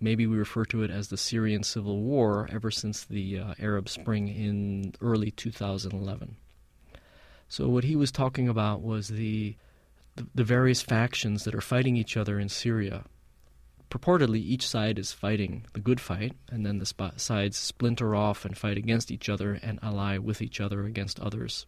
maybe 0.00 0.26
we 0.26 0.36
refer 0.36 0.64
to 0.66 0.82
it 0.82 0.90
as 0.90 1.08
the 1.08 1.16
Syrian 1.16 1.62
civil 1.62 2.02
war 2.02 2.48
ever 2.52 2.70
since 2.70 3.04
the 3.04 3.38
uh, 3.38 3.54
Arab 3.58 3.88
Spring 3.88 4.28
in 4.28 4.94
early 5.00 5.30
2011. 5.30 6.36
So 7.48 7.68
what 7.68 7.84
he 7.84 7.96
was 7.96 8.10
talking 8.10 8.48
about 8.48 8.82
was 8.82 9.08
the 9.08 9.56
the 10.34 10.44
various 10.44 10.80
factions 10.80 11.42
that 11.44 11.54
are 11.54 11.60
fighting 11.60 11.96
each 11.96 12.16
other 12.16 12.38
in 12.38 12.48
Syria. 12.48 13.04
Purportedly, 13.90 14.38
each 14.38 14.66
side 14.66 14.98
is 14.98 15.12
fighting 15.12 15.66
the 15.72 15.80
good 15.80 16.00
fight, 16.00 16.34
and 16.50 16.64
then 16.64 16.78
the 16.78 17.12
sides 17.16 17.56
splinter 17.56 18.14
off 18.14 18.44
and 18.44 18.56
fight 18.56 18.76
against 18.76 19.10
each 19.10 19.28
other 19.28 19.58
and 19.62 19.78
ally 19.82 20.18
with 20.18 20.40
each 20.40 20.60
other 20.60 20.84
against 20.84 21.20
others. 21.20 21.66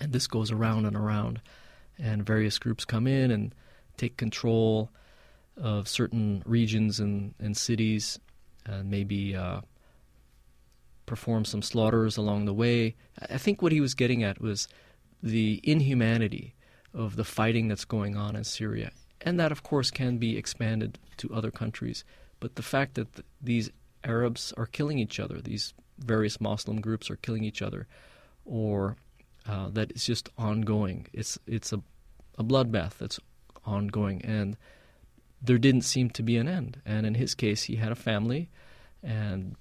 And 0.00 0.12
this 0.12 0.26
goes 0.26 0.50
around 0.50 0.86
and 0.86 0.96
around, 0.96 1.40
and 1.98 2.26
various 2.26 2.58
groups 2.58 2.84
come 2.84 3.06
in 3.06 3.30
and 3.30 3.54
take 3.96 4.16
control 4.16 4.90
of 5.56 5.86
certain 5.86 6.42
regions 6.46 6.98
and, 6.98 7.34
and 7.38 7.56
cities, 7.56 8.18
and 8.66 8.90
maybe 8.90 9.36
uh, 9.36 9.60
perform 11.06 11.44
some 11.44 11.62
slaughters 11.62 12.16
along 12.16 12.44
the 12.44 12.54
way. 12.54 12.94
I 13.30 13.38
think 13.38 13.60
what 13.60 13.72
he 13.72 13.80
was 13.80 13.94
getting 13.94 14.22
at 14.22 14.40
was 14.40 14.68
the 15.22 15.60
inhumanity 15.62 16.54
of 16.94 17.16
the 17.16 17.24
fighting 17.24 17.68
that's 17.68 17.84
going 17.84 18.16
on 18.16 18.36
in 18.36 18.44
Syria. 18.44 18.90
And 19.20 19.38
that, 19.38 19.52
of 19.52 19.62
course, 19.62 19.90
can 19.90 20.18
be 20.18 20.36
expanded 20.36 20.98
to 21.18 21.32
other 21.32 21.50
countries. 21.50 22.04
But 22.40 22.56
the 22.56 22.62
fact 22.62 22.94
that 22.94 23.12
th- 23.14 23.26
these 23.40 23.70
Arabs 24.04 24.52
are 24.56 24.66
killing 24.66 24.98
each 24.98 25.20
other, 25.20 25.40
these 25.40 25.74
various 25.98 26.40
Muslim 26.40 26.80
groups 26.80 27.10
are 27.10 27.16
killing 27.16 27.44
each 27.44 27.62
other, 27.62 27.86
or 28.44 28.96
uh, 29.48 29.68
that 29.70 29.90
it's 29.92 30.06
just 30.06 30.28
ongoing. 30.36 31.06
It's 31.12 31.38
it's 31.46 31.72
a, 31.72 31.80
a 32.36 32.42
bloodbath 32.44 32.98
that's 32.98 33.20
ongoing, 33.64 34.22
and 34.22 34.56
there 35.40 35.58
didn't 35.58 35.82
seem 35.82 36.10
to 36.10 36.22
be 36.22 36.36
an 36.36 36.48
end. 36.48 36.80
And 36.84 37.06
in 37.06 37.14
his 37.14 37.34
case, 37.34 37.64
he 37.64 37.76
had 37.76 37.92
a 37.92 37.96
family, 37.96 38.50
and 39.02 39.54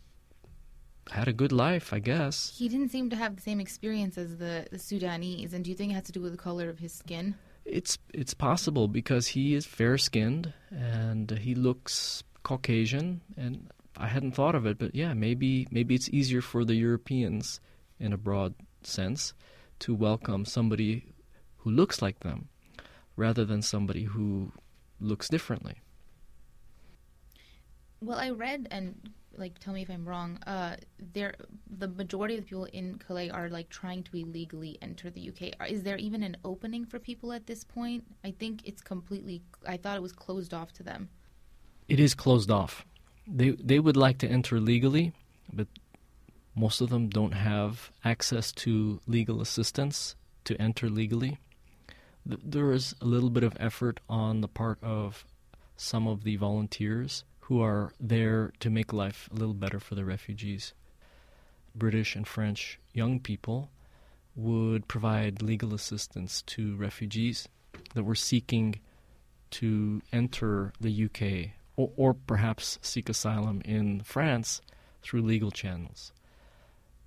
had 1.10 1.28
a 1.28 1.34
good 1.34 1.52
life, 1.52 1.94
I 1.94 2.00
guess. 2.00 2.54
He 2.56 2.70
didn't 2.70 2.90
seem 2.90 3.10
to 3.10 3.16
have 3.16 3.36
the 3.36 3.42
same 3.42 3.60
experience 3.60 4.18
as 4.18 4.38
the, 4.38 4.68
the 4.72 4.80
Sudanese. 4.80 5.54
And 5.54 5.64
do 5.64 5.70
you 5.70 5.76
think 5.76 5.92
it 5.92 5.96
has 5.96 6.04
to 6.04 6.12
do 6.12 6.22
with 6.22 6.32
the 6.32 6.38
color 6.38 6.70
of 6.70 6.80
his 6.80 6.94
skin? 6.94 7.36
It's 7.66 7.98
it's 8.14 8.34
possible 8.34 8.88
because 8.88 9.28
he 9.28 9.54
is 9.54 9.66
fair 9.66 9.98
skinned 9.98 10.52
and 10.72 11.30
he 11.30 11.54
looks 11.54 12.24
Caucasian, 12.44 13.22
and 13.38 13.70
I 13.98 14.08
hadn't 14.08 14.32
thought 14.32 14.56
of 14.56 14.66
it, 14.66 14.80
but 14.80 14.96
yeah, 14.96 15.14
maybe 15.14 15.68
maybe 15.70 15.96
it's 15.96 16.10
easier 16.10 16.42
for 16.42 16.66
the 16.66 16.76
Europeans, 16.76 17.60
in 18.00 18.14
a 18.14 18.18
broad 18.18 18.56
sense, 18.84 19.34
to 19.80 19.94
welcome 19.94 20.46
somebody 20.46 21.14
who 21.58 21.70
looks 21.70 22.02
like 22.02 22.22
them, 22.22 22.50
rather 23.16 23.46
than 23.46 23.62
somebody 23.62 24.06
who 24.06 24.52
looks 25.00 25.30
differently. 25.30 25.76
Well, 28.04 28.18
I 28.18 28.32
read 28.32 28.68
and 28.72 28.96
like 29.38 29.60
tell 29.60 29.74
me 29.74 29.82
if 29.82 29.90
I'm 29.90 30.08
wrong. 30.08 30.40
Uh, 30.46 30.76
there, 31.14 31.36
the 31.70 31.88
majority 31.88 32.36
of 32.36 32.42
the 32.42 32.46
people 32.46 32.66
in 32.66 32.98
Calais 32.98 33.30
are 33.30 33.50
like 33.50 33.70
trying 33.70 34.04
to 34.04 34.18
illegally 34.18 34.78
enter 34.82 35.10
the 35.10 35.30
UK. 35.30 35.70
Is 35.70 35.84
there 35.84 35.98
even 35.98 36.24
an 36.24 36.38
opening 36.44 36.86
for 36.86 37.00
people 37.00 37.32
at 37.32 37.48
this 37.48 37.64
point? 37.64 38.04
I 38.24 38.32
think 38.32 38.62
it's 38.66 38.82
completely. 38.82 39.42
I 39.68 39.78
thought 39.78 39.98
it 39.98 40.02
was 40.02 40.12
closed 40.12 40.54
off 40.54 40.72
to 40.74 40.84
them. 40.84 41.10
It 41.88 42.00
is 42.00 42.14
closed 42.14 42.52
off. 42.52 42.86
They 43.28 43.52
they 43.52 43.80
would 43.80 43.98
like 43.98 44.18
to 44.20 44.28
enter 44.28 44.60
legally, 44.60 45.14
but 45.54 45.68
most 46.56 46.82
of 46.82 46.90
them 46.90 47.08
don't 47.08 47.34
have 47.34 47.92
access 48.04 48.52
to 48.52 49.00
legal 49.08 49.42
assistance 49.42 50.16
to 50.46 50.60
enter 50.62 50.90
legally. 50.90 51.40
There 52.26 52.72
is 52.72 52.96
a 53.02 53.06
little 53.06 53.30
bit 53.30 53.44
of 53.44 53.58
effort 53.60 54.00
on 54.10 54.42
the 54.42 54.48
part 54.48 54.78
of 54.84 55.26
some 55.76 56.08
of 56.08 56.24
the 56.24 56.36
volunteers 56.36 57.24
who 57.52 57.62
are 57.62 57.92
there 58.00 58.54
to 58.62 58.70
make 58.70 58.94
life 58.94 59.28
a 59.30 59.36
little 59.36 59.54
better 59.54 59.78
for 59.78 59.94
the 59.94 60.06
refugees. 60.06 60.74
British 61.76 62.16
and 62.16 62.26
French 62.26 62.80
young 62.94 63.20
people 63.20 63.70
would 64.38 64.88
provide 64.88 65.42
legal 65.42 65.74
assistance 65.74 66.44
to 66.44 66.78
refugees 66.78 67.50
that 67.94 68.06
were 68.06 68.16
seeking 68.16 68.80
to 69.50 70.02
enter 70.14 70.72
the 70.80 71.04
UK 71.04 71.52
or, 71.76 71.92
or 71.98 72.14
perhaps 72.14 72.80
seek 72.82 73.10
asylum 73.10 73.62
in 73.66 74.00
France 74.00 74.62
through 75.02 75.22
legal 75.22 75.52
channels. 75.52 76.14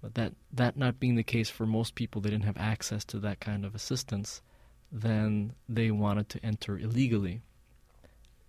But 0.02 0.14
that, 0.16 0.34
that 0.52 0.76
not 0.76 1.00
being 1.00 1.14
the 1.14 1.22
case 1.22 1.48
for 1.48 1.64
most 1.64 1.94
people, 1.94 2.20
they 2.20 2.28
didn't 2.28 2.44
have 2.44 2.58
access 2.58 3.02
to 3.06 3.18
that 3.20 3.40
kind 3.40 3.64
of 3.64 3.74
assistance, 3.74 4.42
then 4.92 5.54
they 5.70 5.90
wanted 5.90 6.28
to 6.28 6.44
enter 6.44 6.76
illegally. 6.78 7.40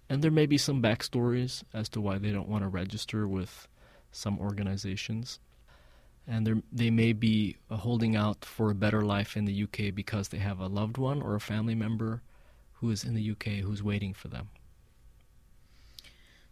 And 0.09 0.23
there 0.23 0.31
may 0.31 0.45
be 0.45 0.57
some 0.57 0.81
backstories 0.81 1.63
as 1.73 1.89
to 1.89 2.01
why 2.01 2.17
they 2.17 2.31
don't 2.31 2.49
want 2.49 2.63
to 2.63 2.67
register 2.67 3.27
with 3.27 3.67
some 4.11 4.39
organizations. 4.39 5.39
And 6.27 6.63
they 6.71 6.89
may 6.89 7.13
be 7.13 7.57
holding 7.69 8.15
out 8.15 8.45
for 8.45 8.71
a 8.71 8.75
better 8.75 9.03
life 9.03 9.37
in 9.37 9.45
the 9.45 9.63
UK 9.63 9.93
because 9.93 10.29
they 10.29 10.37
have 10.39 10.59
a 10.59 10.67
loved 10.67 10.97
one 10.97 11.21
or 11.21 11.35
a 11.35 11.39
family 11.39 11.75
member 11.75 12.21
who 12.73 12.89
is 12.89 13.03
in 13.03 13.13
the 13.13 13.31
UK 13.31 13.63
who's 13.63 13.83
waiting 13.83 14.13
for 14.13 14.27
them. 14.27 14.49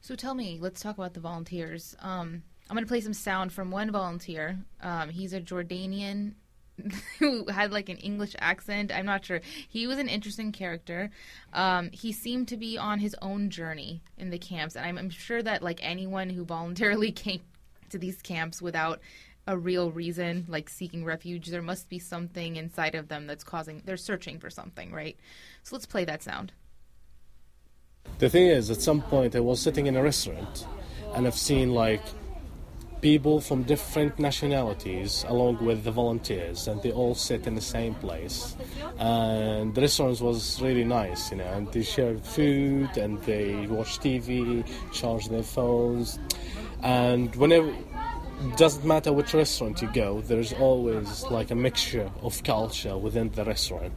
So 0.01 0.15
tell 0.15 0.35
me, 0.35 0.57
let's 0.61 0.81
talk 0.81 0.97
about 0.97 1.13
the 1.13 1.19
volunteers. 1.19 1.95
Um, 2.01 2.43
I'm 2.69 2.75
going 2.75 2.85
to 2.85 2.89
play 2.89 3.01
some 3.01 3.13
sound 3.13 3.51
from 3.51 3.71
one 3.71 3.91
volunteer. 3.91 4.59
Um, 4.81 5.09
he's 5.09 5.33
a 5.33 5.41
Jordanian 5.41 6.33
who 7.19 7.45
had 7.47 7.71
like 7.71 7.89
an 7.89 7.97
English 7.97 8.35
accent. 8.39 8.91
I'm 8.93 9.05
not 9.05 9.25
sure. 9.25 9.41
He 9.67 9.87
was 9.87 9.99
an 9.99 10.07
interesting 10.07 10.51
character. 10.51 11.09
Um, 11.53 11.89
he 11.91 12.11
seemed 12.11 12.47
to 12.49 12.57
be 12.57 12.77
on 12.77 12.99
his 12.99 13.15
own 13.21 13.49
journey 13.49 14.01
in 14.17 14.29
the 14.29 14.39
camps, 14.39 14.75
and 14.75 14.85
I'm, 14.85 14.97
I'm 14.97 15.09
sure 15.09 15.41
that 15.41 15.61
like 15.61 15.79
anyone 15.81 16.29
who 16.29 16.45
voluntarily 16.45 17.11
came 17.23 17.41
to 17.89 17.97
these 17.97 18.21
camps 18.21 18.61
without 18.61 18.99
a 19.45 19.57
real 19.57 19.91
reason, 19.91 20.45
like 20.47 20.69
seeking 20.69 21.03
refuge, 21.03 21.47
there 21.47 21.61
must 21.61 21.89
be 21.89 21.99
something 21.99 22.55
inside 22.55 22.95
of 22.95 23.07
them 23.09 23.27
that's 23.27 23.43
causing. 23.43 23.81
They're 23.85 23.97
searching 23.97 24.39
for 24.39 24.49
something, 24.49 24.91
right? 24.91 25.17
So 25.63 25.75
let's 25.75 25.85
play 25.85 26.05
that 26.05 26.23
sound. 26.23 26.53
The 28.19 28.29
thing 28.29 28.47
is, 28.47 28.69
at 28.71 28.81
some 28.81 29.01
point, 29.01 29.35
I 29.35 29.39
was 29.39 29.61
sitting 29.61 29.87
in 29.87 29.95
a 29.95 30.03
restaurant, 30.03 30.65
and 31.13 31.27
I've 31.27 31.35
seen 31.35 31.73
like 31.73 32.01
people 33.03 33.41
from 33.41 33.63
different 33.63 34.17
nationalities 34.17 35.25
along 35.27 35.63
with 35.63 35.83
the 35.83 35.91
volunteers 35.91 36.69
and 36.69 36.81
they 36.81 36.91
all 36.91 37.13
sit 37.13 37.45
in 37.45 37.53
the 37.53 37.67
same 37.77 37.93
place. 37.95 38.55
And 38.97 39.75
the 39.75 39.81
restaurant 39.81 40.21
was 40.21 40.61
really 40.61 40.85
nice 40.85 41.29
you 41.29 41.37
know 41.37 41.51
and 41.57 41.67
they 41.73 41.83
shared 41.83 42.25
food 42.25 42.95
and 42.95 43.21
they 43.23 43.67
watch 43.67 43.99
tv 43.99 44.63
charge 44.93 45.27
their 45.27 45.43
phones. 45.43 46.17
And 46.81 47.35
whenever 47.35 47.71
doesn't 48.55 48.85
matter 48.85 49.11
which 49.11 49.33
restaurant 49.33 49.81
you 49.81 49.89
go 49.93 50.21
there's 50.21 50.53
always 50.53 51.23
like 51.37 51.51
a 51.51 51.55
mixture 51.55 52.09
of 52.21 52.41
culture 52.43 52.97
within 52.97 53.29
the 53.31 53.43
restaurant. 53.43 53.93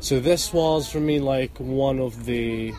So 0.00 0.18
this 0.18 0.50
was 0.50 0.90
for 0.90 1.00
me 1.00 1.20
like 1.20 1.54
one 1.58 1.98
of 1.98 2.24
the 2.24 2.72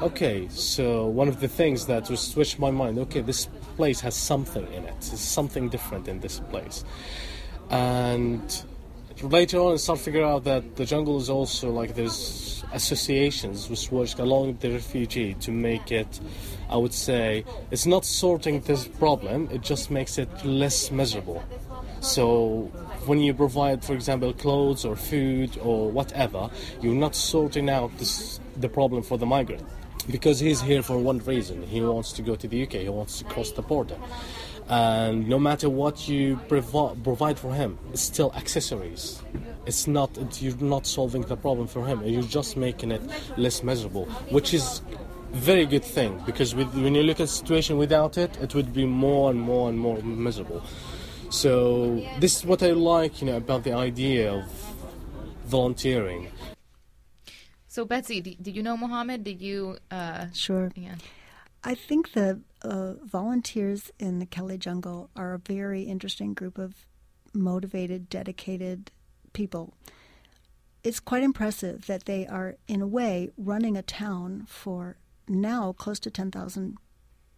okay 0.00 0.48
so 0.48 1.06
one 1.06 1.28
of 1.28 1.38
the 1.40 1.48
things 1.48 1.84
that 1.84 2.08
was 2.08 2.20
switched 2.20 2.58
my 2.58 2.70
mind 2.70 2.98
okay 2.98 3.20
this 3.20 3.46
place 3.76 4.00
has 4.00 4.14
something 4.14 4.66
in 4.72 4.84
it. 4.84 5.00
There's 5.00 5.20
something 5.20 5.68
different 5.68 6.08
in 6.08 6.20
this 6.20 6.40
place. 6.40 6.84
And 7.70 8.42
later 9.22 9.58
on, 9.58 9.74
I 9.74 9.76
start 9.76 9.98
figure 9.98 10.24
out 10.24 10.44
that 10.44 10.76
the 10.76 10.84
jungle 10.84 11.18
is 11.18 11.30
also 11.30 11.70
like 11.70 11.94
there's 11.94 12.64
associations 12.72 13.68
which 13.68 13.90
work 13.90 14.18
along 14.18 14.58
the 14.60 14.70
refugee 14.70 15.34
to 15.34 15.50
make 15.50 15.92
it. 15.92 16.20
I 16.68 16.76
would 16.76 16.94
say 16.94 17.44
it's 17.70 17.86
not 17.86 18.04
sorting 18.04 18.60
this 18.60 18.86
problem; 18.86 19.48
it 19.52 19.62
just 19.62 19.90
makes 19.90 20.18
it 20.18 20.28
less 20.44 20.90
miserable. 20.90 21.42
So 22.00 22.70
when 23.06 23.20
you 23.20 23.34
provide, 23.34 23.84
for 23.84 23.92
example, 23.92 24.32
clothes 24.32 24.84
or 24.84 24.96
food 24.96 25.58
or 25.62 25.90
whatever, 25.90 26.50
you're 26.80 26.94
not 26.94 27.14
sorting 27.14 27.68
out 27.68 27.96
this, 27.98 28.40
the 28.56 28.68
problem 28.68 29.02
for 29.02 29.18
the 29.18 29.26
migrant 29.26 29.62
because 30.10 30.40
he's 30.40 30.60
here 30.60 30.82
for 30.82 30.98
one 30.98 31.18
reason. 31.18 31.62
He 31.62 31.80
wants 31.80 32.12
to 32.12 32.22
go 32.22 32.36
to 32.36 32.48
the 32.48 32.62
UK. 32.62 32.72
He 32.72 32.88
wants 32.88 33.18
to 33.18 33.24
cross 33.24 33.52
the 33.52 33.62
border. 33.62 33.96
And 34.68 35.28
no 35.28 35.38
matter 35.38 35.68
what 35.68 36.08
you 36.08 36.36
provi- 36.48 37.00
provide 37.02 37.38
for 37.38 37.52
him, 37.52 37.78
it's 37.92 38.02
still 38.02 38.32
accessories. 38.34 39.20
It's 39.66 39.86
not 39.86 40.10
you're 40.40 40.56
not 40.56 40.86
solving 40.86 41.22
the 41.22 41.36
problem 41.36 41.66
for 41.66 41.84
him. 41.84 42.04
You're 42.04 42.22
just 42.22 42.56
making 42.56 42.92
it 42.92 43.02
less 43.36 43.62
miserable, 43.62 44.04
which 44.30 44.54
is 44.54 44.80
very 45.32 45.66
good 45.66 45.84
thing 45.84 46.20
because 46.26 46.54
with, 46.54 46.72
when 46.74 46.94
you 46.94 47.02
look 47.02 47.20
at 47.20 47.24
the 47.24 47.26
situation 47.28 47.78
without 47.78 48.18
it, 48.18 48.36
it 48.40 48.54
would 48.54 48.72
be 48.72 48.86
more 48.86 49.30
and 49.30 49.40
more 49.40 49.68
and 49.68 49.78
more 49.78 50.00
miserable. 50.02 50.62
So 51.30 52.04
this 52.18 52.36
is 52.36 52.44
what 52.44 52.62
I 52.62 52.70
like, 52.70 53.20
you 53.20 53.26
know, 53.28 53.36
about 53.36 53.64
the 53.64 53.72
idea 53.72 54.32
of 54.32 54.44
volunteering 55.46 56.28
so 57.70 57.84
Betsy, 57.84 58.20
did, 58.20 58.42
did 58.42 58.56
you 58.56 58.64
know 58.64 58.76
Mohammed? 58.76 59.22
Did 59.22 59.40
you? 59.40 59.78
Uh, 59.92 60.26
sure. 60.34 60.72
Yeah. 60.74 60.96
I 61.62 61.76
think 61.76 62.14
the 62.14 62.40
uh, 62.62 62.94
volunteers 63.04 63.92
in 64.00 64.18
the 64.18 64.26
Calais 64.26 64.58
jungle 64.58 65.08
are 65.14 65.34
a 65.34 65.38
very 65.38 65.84
interesting 65.84 66.34
group 66.34 66.58
of 66.58 66.74
motivated, 67.32 68.08
dedicated 68.08 68.90
people. 69.34 69.72
It's 70.82 70.98
quite 70.98 71.22
impressive 71.22 71.86
that 71.86 72.06
they 72.06 72.26
are, 72.26 72.56
in 72.66 72.82
a 72.82 72.88
way, 72.88 73.30
running 73.36 73.76
a 73.76 73.82
town 73.82 74.46
for 74.48 74.96
now 75.28 75.72
close 75.72 76.00
to 76.00 76.10
10,000 76.10 76.76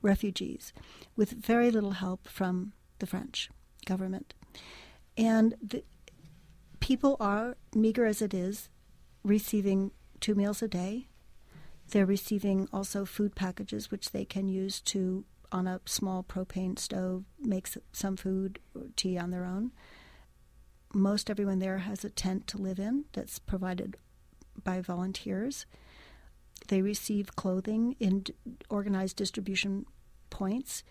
refugees 0.01 0.73
with 1.14 1.33
very 1.33 1.71
little 1.71 1.92
help 1.92 2.27
from 2.27 2.73
the 3.01 3.07
French 3.07 3.51
government. 3.85 4.33
And 5.14 5.57
the, 5.61 5.85
people 6.81 7.18
are, 7.21 7.59
meager 7.75 8.07
as 8.07 8.23
it 8.23 8.33
is, 8.33 8.71
receiving 9.23 9.90
two 10.23 10.35
meals 10.35 10.63
a 10.63 10.69
day. 10.69 11.09
They're 11.91 12.07
receiving 12.07 12.69
also 12.73 13.05
food 13.05 13.35
packages, 13.35 13.91
which 13.91 14.13
they 14.13 14.25
can 14.25 14.49
use 14.49 14.81
to, 14.83 15.25
on 15.51 15.67
a 15.67 15.81
small 15.85 16.23
propane 16.23 16.79
stove, 16.79 17.25
make 17.39 17.69
some 17.93 18.17
food 18.17 18.59
or 18.75 18.85
tea 18.97 19.19
on 19.19 19.31
their 19.31 19.45
own. 19.45 19.73
Most 20.95 21.29
everyone 21.29 21.59
there 21.59 21.79
has 21.79 22.05
a 22.05 22.11
tent 22.11 22.47
to 22.49 22.59
live 22.59 22.79
in 22.79 23.05
that's 23.13 23.39
provided 23.39 23.97
by 24.63 24.81
volunteers. 24.81 25.67
They 26.69 26.81
receive 26.83 27.35
clothing 27.35 27.97
in 27.99 28.25
organized 28.71 29.17
distribution 29.17 29.87
points. 30.31 30.85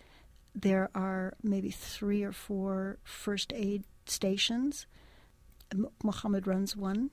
There 0.54 0.90
are 0.94 1.34
maybe 1.42 1.70
three 1.70 2.22
or 2.22 2.32
four 2.32 2.98
first 3.02 3.52
aid 3.56 3.84
stations. 4.04 4.86
Mohammed 6.04 6.46
runs 6.46 6.76
one 6.76 7.10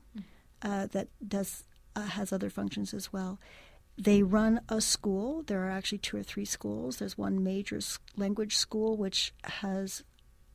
uh, 0.62 0.88
that 0.88 1.08
does 1.26 1.64
uh, 2.00 2.04
has 2.04 2.32
other 2.32 2.50
functions 2.50 2.94
as 2.94 3.12
well. 3.12 3.40
They 3.98 4.24
run 4.24 4.62
a 4.70 4.80
school. 4.80 5.44
There 5.44 5.66
are 5.66 5.70
actually 5.70 5.98
two 5.98 6.18
or 6.18 6.24
three 6.24 6.46
schools. 6.46 6.98
There's 6.98 7.18
one 7.18 7.44
major 7.44 7.80
language 8.16 8.56
school 8.56 8.96
which 8.96 9.34
has 9.44 10.04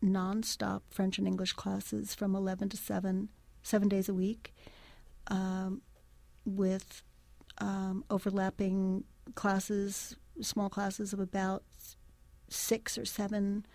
nonstop 0.03 0.81
French 0.89 1.19
and 1.19 1.27
English 1.27 1.53
classes 1.53 2.15
from 2.15 2.35
11 2.35 2.71
to 2.71 2.77
7, 2.77 3.29
seven 3.63 3.89
days 3.89 4.09
a 4.09 4.15
week, 4.15 4.55
um, 5.29 5.83
with 6.47 7.03
um, 7.59 8.05
overlapping 8.11 9.05
classes, 9.35 10.17
small 10.41 10.71
classes 10.71 11.13
of 11.13 11.21
about 11.21 11.63
six 12.49 12.97
or 12.97 13.05
seven 13.05 13.67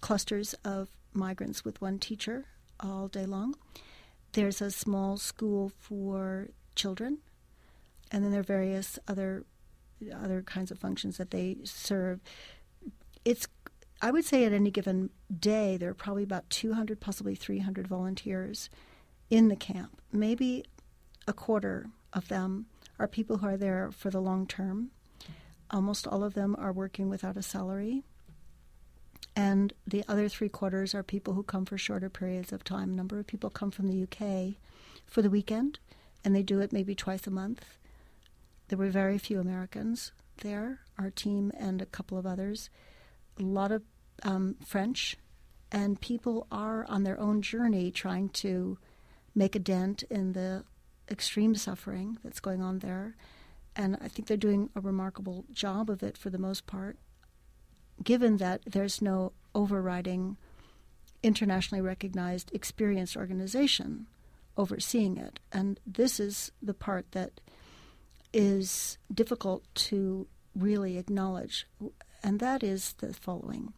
clusters 0.00 0.54
of 0.64 0.88
migrants 1.12 1.64
with 1.64 1.80
one 1.80 1.98
teacher 1.98 2.46
all 2.80 3.08
day 3.08 3.26
long. 3.26 3.54
There's 4.32 4.60
a 4.60 4.70
small 4.70 5.16
school 5.16 5.72
for 5.80 6.48
children, 6.78 7.18
and 8.10 8.24
then 8.24 8.30
there 8.30 8.40
are 8.40 8.44
various 8.44 8.98
other 9.06 9.44
other 10.14 10.42
kinds 10.42 10.70
of 10.70 10.78
functions 10.78 11.16
that 11.18 11.30
they 11.30 11.56
serve. 11.64 12.20
It's 13.24 13.46
I 14.00 14.12
would 14.12 14.24
say 14.24 14.44
at 14.44 14.52
any 14.52 14.70
given 14.70 15.10
day 15.38 15.76
there 15.76 15.90
are 15.90 15.94
probably 15.94 16.22
about 16.22 16.48
200, 16.50 17.00
possibly 17.00 17.34
300 17.34 17.88
volunteers 17.88 18.70
in 19.28 19.48
the 19.48 19.56
camp. 19.56 20.00
Maybe 20.12 20.64
a 21.26 21.32
quarter 21.32 21.90
of 22.12 22.28
them 22.28 22.66
are 22.98 23.08
people 23.08 23.38
who 23.38 23.46
are 23.48 23.56
there 23.56 23.90
for 23.90 24.10
the 24.10 24.20
long 24.20 24.46
term. 24.46 24.90
Almost 25.70 26.06
all 26.06 26.22
of 26.22 26.34
them 26.34 26.54
are 26.58 26.72
working 26.72 27.10
without 27.10 27.36
a 27.36 27.42
salary. 27.42 28.04
And 29.34 29.72
the 29.86 30.04
other 30.08 30.28
three 30.28 30.48
quarters 30.48 30.94
are 30.94 31.02
people 31.02 31.34
who 31.34 31.42
come 31.42 31.64
for 31.64 31.76
shorter 31.76 32.08
periods 32.08 32.52
of 32.52 32.64
time. 32.64 32.90
A 32.90 32.96
number 32.96 33.18
of 33.18 33.26
people 33.26 33.50
come 33.50 33.70
from 33.70 33.88
the 33.88 34.02
UK 34.02 34.54
for 35.06 35.22
the 35.22 35.30
weekend, 35.30 35.78
and 36.28 36.36
they 36.36 36.42
do 36.42 36.60
it 36.60 36.74
maybe 36.74 36.94
twice 36.94 37.26
a 37.26 37.30
month. 37.30 37.78
There 38.68 38.76
were 38.76 38.90
very 38.90 39.16
few 39.16 39.40
Americans 39.40 40.12
there, 40.42 40.80
our 40.98 41.08
team 41.08 41.50
and 41.58 41.80
a 41.80 41.86
couple 41.86 42.18
of 42.18 42.26
others. 42.26 42.68
A 43.40 43.44
lot 43.44 43.72
of 43.72 43.82
um, 44.24 44.56
French, 44.62 45.16
and 45.72 45.98
people 45.98 46.46
are 46.52 46.84
on 46.86 47.02
their 47.02 47.18
own 47.18 47.40
journey 47.40 47.90
trying 47.90 48.28
to 48.44 48.76
make 49.34 49.56
a 49.56 49.58
dent 49.58 50.02
in 50.10 50.34
the 50.34 50.64
extreme 51.10 51.54
suffering 51.54 52.18
that's 52.22 52.40
going 52.40 52.60
on 52.60 52.80
there. 52.80 53.16
And 53.74 53.96
I 54.02 54.08
think 54.08 54.28
they're 54.28 54.36
doing 54.36 54.68
a 54.76 54.82
remarkable 54.82 55.46
job 55.50 55.88
of 55.88 56.02
it 56.02 56.18
for 56.18 56.28
the 56.28 56.36
most 56.36 56.66
part, 56.66 56.98
given 58.04 58.36
that 58.36 58.60
there's 58.66 59.00
no 59.00 59.32
overriding, 59.54 60.36
internationally 61.22 61.80
recognized, 61.80 62.50
experienced 62.52 63.16
organization 63.16 64.08
overseeing 64.58 65.16
it. 65.16 65.38
And 65.52 65.80
this 65.86 66.20
is 66.20 66.52
the 66.60 66.74
part 66.74 67.12
that 67.12 67.40
is 68.32 68.98
difficult 69.12 69.64
to 69.74 70.26
really 70.54 70.98
acknowledge, 70.98 71.66
and 72.22 72.40
that 72.40 72.62
is 72.62 72.94
the 72.98 73.14
following. 73.14 73.72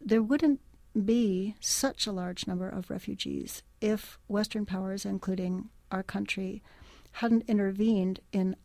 There 0.00 0.22
wouldn't 0.22 0.60
be 1.04 1.54
such 1.60 2.06
a 2.06 2.12
large 2.12 2.46
number 2.46 2.68
of 2.68 2.90
refugees 2.90 3.62
if 3.80 4.18
Western 4.26 4.66
powers, 4.66 5.04
including 5.04 5.68
our 5.92 6.02
country 6.02 6.62
hadn't 7.12 7.48
intervened 7.48 8.20
in 8.32 8.56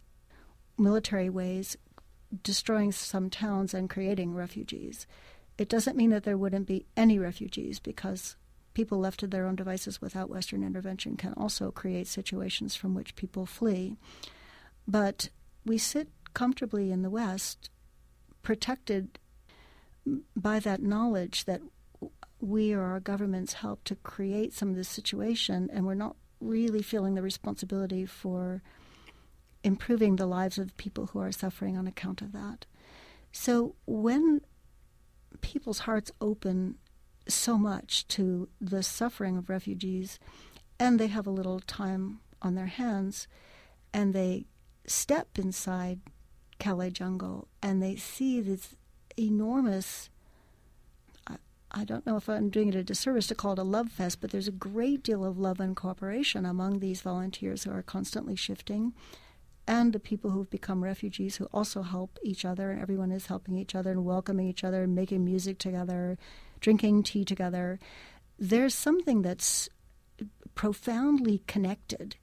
military 0.78 1.30
ways, 1.30 1.78
destroying 2.42 2.92
some 2.92 3.30
towns 3.30 3.74
and 3.74 3.90
creating 3.90 4.34
refugees. 4.34 5.06
It 5.58 5.70
doesn't 5.70 5.98
mean 5.98 6.10
that 6.10 6.24
there 6.24 6.38
wouldn't 6.38 6.66
be 6.66 6.86
any 6.98 7.20
refugees 7.20 7.80
because 7.80 8.36
people 8.74 9.00
left 9.00 9.20
to 9.20 9.28
their 9.28 9.46
own 9.46 9.56
devices 9.56 10.02
without 10.02 10.30
Western 10.30 10.64
intervention 10.64 11.16
can 11.16 11.34
also 11.34 11.72
create 11.72 12.08
situations 12.08 12.76
from 12.76 12.94
which 12.94 13.16
people 13.16 13.46
flee. 13.46 13.96
But 14.88 15.30
we 15.66 15.78
sit 15.78 16.10
comfortably 16.34 16.92
in 16.92 17.02
the 17.02 17.10
West, 17.10 17.70
protected 18.42 19.20
by 20.36 20.60
that 20.60 20.82
knowledge 20.82 21.46
that 21.46 21.62
we 22.40 22.74
or 22.74 22.82
our 22.82 23.00
governments 23.00 23.54
help 23.54 23.84
to 23.86 23.96
create 23.96 24.54
some 24.54 24.70
of 24.70 24.76
this 24.76 24.90
situation, 24.90 25.70
and 25.72 25.86
we're 25.86 25.94
not 25.94 26.16
really 26.42 26.82
feeling 26.82 27.16
the 27.16 27.22
responsibility 27.22 28.06
for 28.06 28.62
improving 29.64 30.18
the 30.18 30.26
lives 30.26 30.58
of 30.58 30.76
people 30.76 31.08
who 31.08 31.20
are 31.20 31.32
suffering 31.32 31.78
on 31.78 31.88
account 31.88 32.22
of 32.22 32.34
that. 32.34 32.66
So 33.32 33.76
when 33.86 34.42
people's 35.42 35.80
hearts 35.80 36.12
open 36.20 36.76
so 37.28 37.58
much 37.58 38.08
to 38.10 38.50
the 38.60 38.84
suffering 38.84 39.38
of 39.38 39.50
refugees 39.50 40.20
and 40.80 41.00
they 41.00 41.08
have 41.08 41.28
a 41.28 41.32
little 41.32 41.60
time 41.60 42.20
on 42.42 42.56
their 42.56 42.68
hands 42.68 43.28
and 43.94 44.14
they 44.14 44.46
step 44.86 45.28
inside 45.38 46.00
Calais 46.60 46.92
jungle 46.92 47.48
and 47.62 47.82
they 47.82 47.96
see 47.96 48.42
this 48.42 48.76
enormous 49.18 50.10
I 51.76 51.86
don't 51.86 52.06
know 52.06 52.18
if 52.18 52.30
I'm 52.30 52.50
doing 52.50 52.70
it 52.70 52.76
a 52.76 52.84
disservice 52.84 53.26
to 53.28 53.36
call 53.36 53.54
it 53.54 53.60
a 53.60 53.64
love 53.64 53.90
fest, 53.90 54.22
but 54.22 54.30
there's 54.30 54.48
a 54.48 54.52
great 54.52 55.02
deal 55.02 55.26
of 55.26 55.40
love 55.40 55.60
and 55.60 55.76
cooperation 55.76 56.46
among 56.46 56.80
these 56.80 57.02
volunteers 57.02 57.64
who 57.64 57.72
are 57.72 57.82
constantly 57.82 58.36
shifting 58.36 58.94
and 59.66 59.92
the 59.92 60.00
people 60.00 60.30
who've 60.30 60.50
become 60.50 60.84
refugees 60.84 61.38
who 61.38 61.46
also 61.46 61.82
help 61.82 62.20
each 62.22 62.46
other 62.46 62.70
and 62.70 62.82
everyone 62.82 63.12
is 63.12 63.28
helping 63.28 63.58
each 63.58 63.74
other 63.74 63.92
and 63.92 64.06
welcoming 64.06 64.48
each 64.48 64.64
other 64.64 64.84
and 64.84 64.94
making 64.94 65.26
music 65.26 65.58
together, 65.58 66.18
drinking 66.64 67.04
tea 67.04 67.24
together. 67.24 67.80
There's 68.40 68.74
something 68.74 69.22
that's 69.22 69.70
profoundly 70.56 71.44
connected 71.46 72.16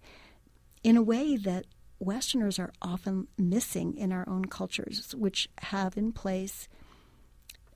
in 0.82 0.96
a 0.96 1.02
way 1.02 1.36
that 1.36 1.66
Westerners 2.00 2.58
are 2.58 2.72
often 2.82 3.28
missing 3.38 3.96
in 3.96 4.10
our 4.10 4.28
own 4.28 4.46
cultures, 4.46 5.14
which 5.16 5.48
have 5.58 5.96
in 5.96 6.10
place– 6.10 6.66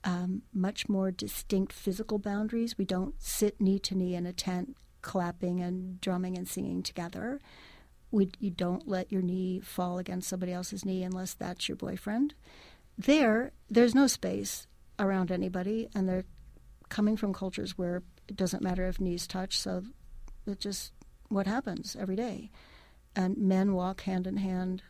um, 0.05 0.43
much 0.53 0.87
more 0.87 1.11
distinct 1.11 1.73
physical 1.73 2.19
boundaries. 2.19 2.77
We 2.77 2.85
don't 2.85 3.15
sit 3.21 3.59
knee 3.59 3.79
to 3.79 3.95
knee 3.95 4.15
in 4.15 4.25
a 4.25 4.33
tent 4.33 4.77
clapping 5.01 5.59
and 5.59 5.99
drumming 5.99 6.37
and 6.37 6.47
singing 6.47 6.83
together. 6.83 7.41
We, 8.11 8.31
you 8.39 8.51
don't 8.51 8.87
let 8.87 9.11
your 9.11 9.23
knee 9.23 9.59
fall 9.59 9.97
against 9.97 10.29
somebody 10.29 10.53
else's 10.53 10.85
knee 10.85 11.03
unless 11.03 11.33
that's 11.33 11.67
your 11.67 11.75
boyfriend. 11.75 12.35
There, 12.97 13.51
there's 13.69 13.95
no 13.95 14.07
space 14.07 14.67
around 14.99 15.31
anybody, 15.31 15.89
and 15.93 16.07
they're 16.07 16.23
coming 16.89 17.17
from 17.17 17.33
cultures 17.33 17.77
where 17.77 18.03
it 18.27 18.35
doesn't 18.35 18.63
matter 18.63 18.87
if 18.87 18.99
knees 18.99 19.27
touch, 19.27 19.57
so 19.57 19.83
it's 20.47 20.63
just 20.63 20.93
what 21.29 21.47
happens 21.47 21.95
every 21.99 22.15
day. 22.15 22.51
And 23.15 23.37
men 23.37 23.73
walk 23.73 24.01
hand 24.01 24.27
in 24.27 24.37
hand 24.37 24.83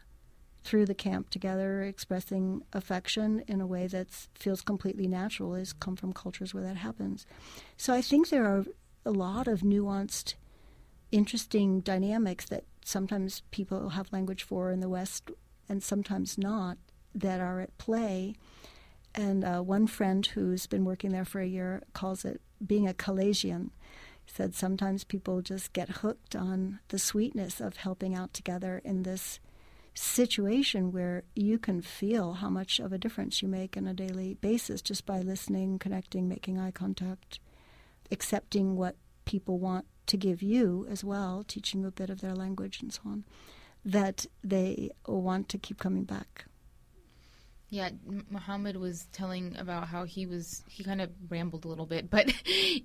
through 0.64 0.86
the 0.88 0.96
camp 0.96 1.30
together, 1.30 1.84
expressing 1.84 2.64
affection 2.74 3.44
in 3.48 3.62
a 3.62 3.68
way 3.68 3.86
that 3.88 4.10
feels 4.34 4.62
completely 4.62 5.08
natural, 5.08 5.54
is 5.54 5.74
come 5.74 5.96
from 5.96 6.12
cultures 6.12 6.54
where 6.54 6.64
that 6.64 6.78
happens. 6.78 7.26
So 7.78 7.94
I 7.94 8.02
think 8.02 8.30
there 8.30 8.46
are 8.46 8.66
a 9.06 9.12
lot 9.12 9.48
of 9.48 9.62
nuanced, 9.62 10.34
interesting 11.12 11.82
dynamics 11.82 12.46
that 12.50 12.64
sometimes 12.84 13.44
people 13.52 13.90
have 13.90 14.12
language 14.12 14.42
for 14.42 14.72
in 14.72 14.80
the 14.80 14.90
West 14.90 15.30
and 15.70 15.84
sometimes 15.84 16.38
not 16.38 16.78
that 17.14 17.40
are 17.40 17.62
at 17.62 17.78
play. 17.78 18.36
And 19.16 19.46
uh, 19.46 19.62
one 19.62 19.88
friend 19.88 20.26
who's 20.26 20.68
been 20.68 20.84
working 20.84 21.12
there 21.12 21.24
for 21.24 21.40
a 21.40 21.48
year 21.48 21.82
calls 21.94 22.26
it 22.26 22.42
being 22.66 22.88
a 22.88 22.94
Calaisian. 22.94 23.72
He 24.26 24.32
said 24.32 24.54
sometimes 24.54 25.06
people 25.06 25.42
just 25.42 25.72
get 25.72 25.90
hooked 25.90 26.36
on 26.36 26.80
the 26.90 27.00
sweetness 27.00 27.62
of 27.62 27.78
helping 27.78 28.14
out 28.14 28.34
together 28.34 28.82
in 28.84 29.04
this 29.04 29.40
situation 29.94 30.92
where 30.92 31.24
you 31.34 31.58
can 31.58 31.82
feel 31.82 32.34
how 32.34 32.50
much 32.50 32.80
of 32.80 32.92
a 32.92 32.98
difference 32.98 33.42
you 33.42 33.48
make 33.48 33.78
on 33.78 33.88
a 33.88 33.94
daily 33.94 34.34
basis 34.34 34.82
just 34.82 35.06
by 35.06 35.22
listening, 35.22 35.80
connecting, 35.80 36.28
making 36.28 36.60
eye 36.60 36.72
contact, 36.72 37.40
accepting 38.12 38.76
what 38.76 38.98
people 39.24 39.58
want 39.58 39.86
to 40.08 40.18
give 40.18 40.42
you 40.42 40.86
as 40.90 41.04
well, 41.04 41.46
teaching 41.48 41.86
a 41.86 41.92
bit 41.92 42.10
of 42.10 42.20
their 42.20 42.36
language 42.36 42.82
and 42.82 42.92
so 42.92 43.02
on, 43.06 43.24
that 43.86 44.26
they 44.44 44.90
want 45.08 45.48
to 45.48 45.58
keep 45.58 45.80
coming 45.80 46.04
back. 46.04 46.46
Yeah, 47.76 47.90
Muhammad 48.30 48.78
was 48.78 49.08
telling 49.12 49.54
about 49.58 49.90
how 49.90 50.06
he 50.06 50.26
was, 50.26 50.64
he 50.70 50.82
kind 50.82 51.02
of 51.02 51.10
rambled 51.28 51.66
a 51.66 51.68
little 51.68 51.86
bit, 51.86 52.10
but 52.18 52.32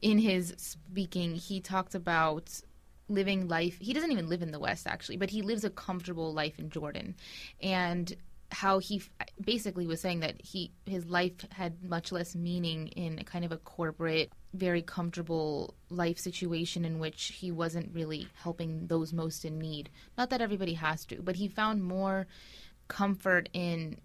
in 0.03 0.18
his 0.18 0.53
speaking, 0.57 1.37
he 1.37 1.61
talked 1.61 1.94
about 1.94 2.61
living 3.09 3.46
life. 3.46 3.79
He 3.81 3.92
doesn't 3.92 4.11
even 4.11 4.29
live 4.29 4.42
in 4.42 4.50
the 4.50 4.59
West, 4.59 4.88
actually, 4.88 5.16
but 5.16 5.31
he 5.31 5.42
lives 5.42 5.62
a 5.62 5.70
comfortable 5.70 6.33
life 6.33 6.59
in 6.59 6.70
Jordan. 6.70 7.14
And 7.62 8.16
how 8.50 8.81
he 8.81 9.00
basically 9.40 9.87
was 9.87 10.00
saying 10.00 10.20
that 10.20 10.40
he 10.42 10.72
his 10.85 11.07
life 11.07 11.35
had 11.53 11.85
much 11.85 12.11
less 12.11 12.35
meaning 12.35 12.88
in 12.88 13.16
a 13.20 13.22
kind 13.22 13.44
of 13.44 13.53
a 13.53 13.57
corporate 13.59 14.33
very 14.55 14.83
comfortable 14.83 15.76
life 15.88 16.18
situation 16.18 16.85
in 16.85 16.98
which 16.98 17.26
he 17.26 17.53
wasn't 17.53 17.94
really 17.94 18.26
helping 18.42 18.88
those 18.88 19.12
most 19.12 19.44
in 19.44 19.57
need 19.57 19.88
not 20.18 20.31
that 20.31 20.40
everybody 20.40 20.74
has 20.74 21.05
to 21.07 21.22
but 21.22 21.37
he 21.37 21.46
found 21.46 21.85
more 21.85 22.26
comfort 22.88 23.48
in 23.53 23.96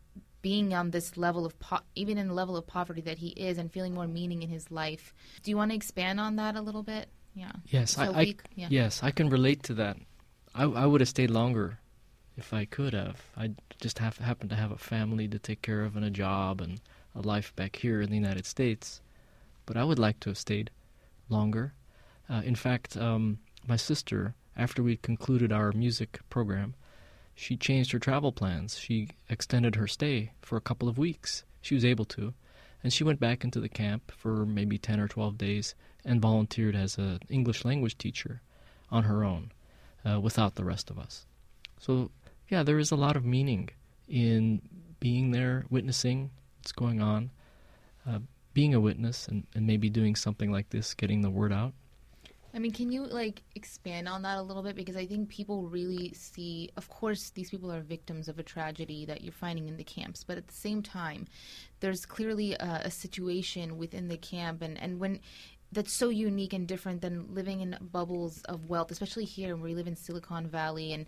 being 0.46 0.76
on 0.76 0.92
this 0.92 1.18
level 1.18 1.44
of 1.44 1.58
po- 1.60 1.86
even 1.96 2.20
in 2.20 2.28
the 2.28 2.34
level 2.42 2.56
of 2.56 2.68
poverty 2.68 3.02
that 3.02 3.18
he 3.18 3.30
is 3.30 3.58
and 3.58 3.72
feeling 3.72 3.94
more 3.96 4.08
meaning 4.08 4.44
in 4.44 4.50
his 4.50 4.70
life 4.70 5.14
do 5.42 5.50
you 5.50 5.58
want 5.58 5.72
to 5.72 5.76
expand 5.76 6.20
on 6.20 6.36
that 6.36 6.56
a 6.56 6.62
little 6.62 6.84
bit 6.84 7.10
yeah 7.34 7.52
yes 7.66 7.96
so 7.96 8.04
I, 8.04 8.20
I 8.22 8.36
yeah. 8.54 8.68
yes 8.70 9.02
i 9.02 9.10
can 9.10 9.30
relate 9.30 9.64
to 9.64 9.74
that 9.76 9.98
I, 10.54 10.64
I 10.64 10.86
would 10.86 11.02
have 11.02 11.10
stayed 11.10 11.32
longer 11.32 11.80
if 12.38 12.54
I 12.54 12.66
could 12.66 12.94
have. 12.94 13.22
I 13.36 13.52
just 13.82 14.00
have 14.00 14.18
happened 14.18 14.50
to 14.52 14.56
have 14.56 14.72
a 14.72 14.78
family 14.78 15.28
to 15.28 15.40
take 15.40 15.62
care 15.62 15.84
of 15.84 15.96
and 15.96 16.06
a 16.06 16.10
job 16.10 16.62
and 16.62 16.80
a 17.14 17.22
life 17.22 17.56
back 17.56 17.76
here 17.78 18.02
in 18.02 18.10
the 18.10 18.16
United 18.16 18.46
States. 18.46 19.02
But 19.66 19.78
I 19.78 19.84
would 19.84 20.00
like 20.00 20.20
to 20.22 20.30
have 20.30 20.38
stayed 20.38 20.72
longer. 21.30 21.74
Uh, 22.30 22.42
in 22.46 22.56
fact, 22.56 22.96
um, 22.98 23.40
my 23.68 23.76
sister, 23.76 24.36
after 24.56 24.82
we 24.82 24.98
concluded 24.98 25.52
our 25.52 25.72
music 25.72 26.20
program, 26.30 26.76
she 27.36 27.58
changed 27.58 27.92
her 27.92 28.00
travel 28.00 28.32
plans. 28.32 28.80
She 28.80 29.10
extended 29.30 29.76
her 29.76 29.88
stay 29.88 30.32
for 30.42 30.56
a 30.56 30.62
couple 30.62 30.88
of 30.88 30.98
weeks. 30.98 31.44
She 31.62 31.76
was 31.76 31.84
able 31.84 32.06
to. 32.06 32.34
And 32.82 32.94
she 32.94 33.04
went 33.04 33.20
back 33.20 33.44
into 33.44 33.60
the 33.60 33.70
camp 33.70 34.12
for 34.16 34.46
maybe 34.46 34.78
10 34.78 35.00
or 35.00 35.08
12 35.08 35.38
days 35.38 35.76
and 36.06 36.22
volunteered 36.22 36.76
as 36.76 36.98
an 36.98 37.20
English 37.30 37.66
language 37.66 37.98
teacher 37.98 38.42
on 38.90 39.04
her 39.04 39.24
own 39.24 39.52
uh, 40.06 40.20
without 40.20 40.56
the 40.56 40.64
rest 40.64 40.90
of 40.90 40.98
us. 40.98 41.26
So 41.80 42.12
yeah, 42.48 42.64
there 42.64 42.80
is 42.80 42.92
a 42.92 42.96
lot 42.96 43.18
of 43.18 43.26
meaning 43.26 43.70
in 44.08 44.62
being 45.00 45.32
there, 45.32 45.66
witnessing 45.70 46.32
what's 46.58 46.72
going 46.72 47.02
on, 47.02 47.32
uh, 48.08 48.20
being 48.54 48.74
a 48.74 48.80
witness, 48.80 49.28
and, 49.28 49.46
and 49.54 49.68
maybe 49.68 49.90
doing 49.90 50.16
something 50.16 50.52
like 50.52 50.70
this, 50.70 50.94
getting 50.94 51.22
the 51.22 51.30
word 51.30 51.52
out. 51.52 51.74
I 52.56 52.60
mean, 52.60 52.72
can 52.72 52.90
you 52.90 53.04
like 53.04 53.44
expand 53.56 54.08
on 54.08 54.22
that 54.22 54.38
a 54.38 54.42
little 54.42 54.64
bit? 54.64 54.78
Because 54.78 54.96
I 54.96 55.06
think 55.06 55.28
people 55.28 55.64
really 55.64 56.14
see, 56.14 56.70
of 56.78 56.88
course, 56.88 57.32
these 57.32 57.50
people 57.50 57.70
are 57.70 57.82
victims 57.82 58.30
of 58.30 58.40
a 58.40 58.44
tragedy 58.44 59.06
that 59.06 59.22
you're 59.22 59.34
finding 59.34 59.68
in 59.68 59.76
the 59.76 59.84
camps, 59.84 60.24
but 60.24 60.38
at 60.38 60.48
the 60.48 60.54
same 60.54 60.82
time, 60.82 61.28
there's 61.82 62.06
clearly 62.06 62.54
a, 62.54 62.84
a 62.86 62.92
situation 62.92 63.78
within 63.78 64.08
the 64.08 64.18
camp, 64.18 64.62
and, 64.62 64.82
and 64.82 65.02
when 65.02 65.20
that's 65.74 65.92
so 65.92 66.08
unique 66.08 66.54
and 66.54 66.68
different 66.68 67.02
than 67.02 67.34
living 67.34 67.60
in 67.60 67.78
bubbles 67.82 68.42
of 68.44 68.70
wealth, 68.70 68.90
especially 68.92 69.26
here 69.26 69.58
where 69.58 69.66
we 69.66 69.76
live 69.76 69.88
in 69.88 69.96
Silicon 69.98 70.48
Valley 70.48 70.94
and 70.94 71.06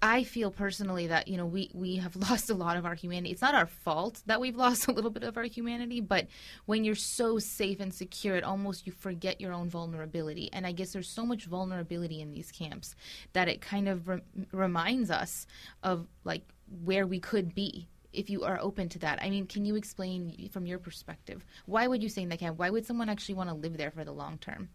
I 0.00 0.22
feel 0.22 0.50
personally 0.50 1.08
that 1.08 1.26
you 1.26 1.36
know 1.36 1.46
we 1.46 1.70
we 1.74 1.96
have 1.96 2.14
lost 2.30 2.50
a 2.50 2.54
lot 2.54 2.76
of 2.76 2.86
our 2.86 2.94
humanity. 2.94 3.32
It's 3.32 3.42
not 3.42 3.54
our 3.54 3.66
fault 3.66 4.22
that 4.26 4.40
we've 4.40 4.56
lost 4.56 4.86
a 4.88 4.92
little 4.92 5.10
bit 5.10 5.22
of 5.22 5.36
our 5.36 5.44
humanity, 5.44 6.00
but 6.00 6.28
when 6.66 6.84
you're 6.84 6.94
so 6.94 7.38
safe 7.38 7.80
and 7.80 7.92
secure, 7.92 8.36
it 8.36 8.44
almost 8.44 8.86
you 8.86 8.92
forget 8.92 9.40
your 9.40 9.52
own 9.52 9.68
vulnerability. 9.68 10.50
And 10.52 10.66
I 10.66 10.72
guess 10.72 10.92
there's 10.92 11.08
so 11.08 11.26
much 11.26 11.46
vulnerability 11.46 12.20
in 12.20 12.30
these 12.30 12.52
camps 12.52 12.94
that 13.32 13.48
it 13.48 13.60
kind 13.60 13.88
of 13.88 14.08
re- 14.08 14.22
reminds 14.52 15.10
us 15.10 15.46
of 15.82 16.06
like 16.24 16.42
where 16.84 17.06
we 17.06 17.18
could 17.18 17.54
be 17.54 17.88
if 18.12 18.30
you 18.30 18.44
are 18.44 18.58
open 18.60 18.88
to 18.90 18.98
that. 19.00 19.18
I 19.22 19.30
mean, 19.30 19.46
can 19.46 19.64
you 19.64 19.76
explain 19.76 20.48
from 20.52 20.66
your 20.66 20.78
perspective 20.78 21.44
why 21.66 21.86
would 21.86 22.02
you 22.02 22.08
stay 22.08 22.22
in 22.22 22.28
the 22.28 22.36
camp? 22.36 22.58
Why 22.58 22.70
would 22.70 22.86
someone 22.86 23.08
actually 23.08 23.34
want 23.34 23.50
to 23.50 23.54
live 23.54 23.76
there 23.76 23.90
for 23.90 24.04
the 24.04 24.12
long 24.12 24.38
term? 24.38 24.68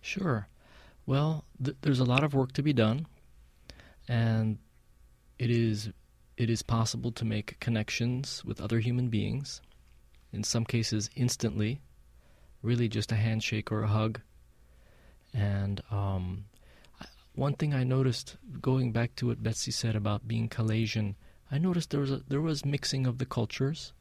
Sure. 0.00 0.48
Well, 1.06 1.44
th- 1.62 1.76
there's 1.80 2.00
a 2.00 2.04
lot 2.04 2.22
of 2.22 2.34
work 2.34 2.52
to 2.52 2.62
be 2.62 2.72
done 2.72 3.06
and 4.08 4.58
it 5.38 5.50
is 5.50 5.90
it 6.36 6.48
is 6.50 6.62
possible 6.62 7.12
to 7.12 7.24
make 7.24 7.60
connections 7.60 8.44
with 8.44 8.60
other 8.60 8.80
human 8.80 9.08
beings 9.08 9.60
in 10.32 10.42
some 10.42 10.64
cases 10.64 11.10
instantly 11.14 11.80
really 12.62 12.88
just 12.88 13.12
a 13.12 13.16
handshake 13.16 13.70
or 13.70 13.82
a 13.82 13.88
hug 13.88 14.20
and 15.34 15.82
um, 15.90 16.44
one 17.34 17.54
thing 17.54 17.72
I 17.72 17.84
noticed 17.84 18.36
going 18.60 18.92
back 18.92 19.16
to 19.16 19.28
what 19.28 19.42
Betsy 19.42 19.70
said 19.70 19.96
about 19.96 20.28
being 20.28 20.48
Caucasian, 20.48 21.16
I 21.50 21.58
noticed 21.58 21.90
there 21.90 22.00
was 22.00 22.12
a, 22.12 22.22
there 22.28 22.40
was 22.40 22.64
mixing 22.64 23.06
of 23.06 23.18
the 23.18 23.26
cultures. 23.26 23.92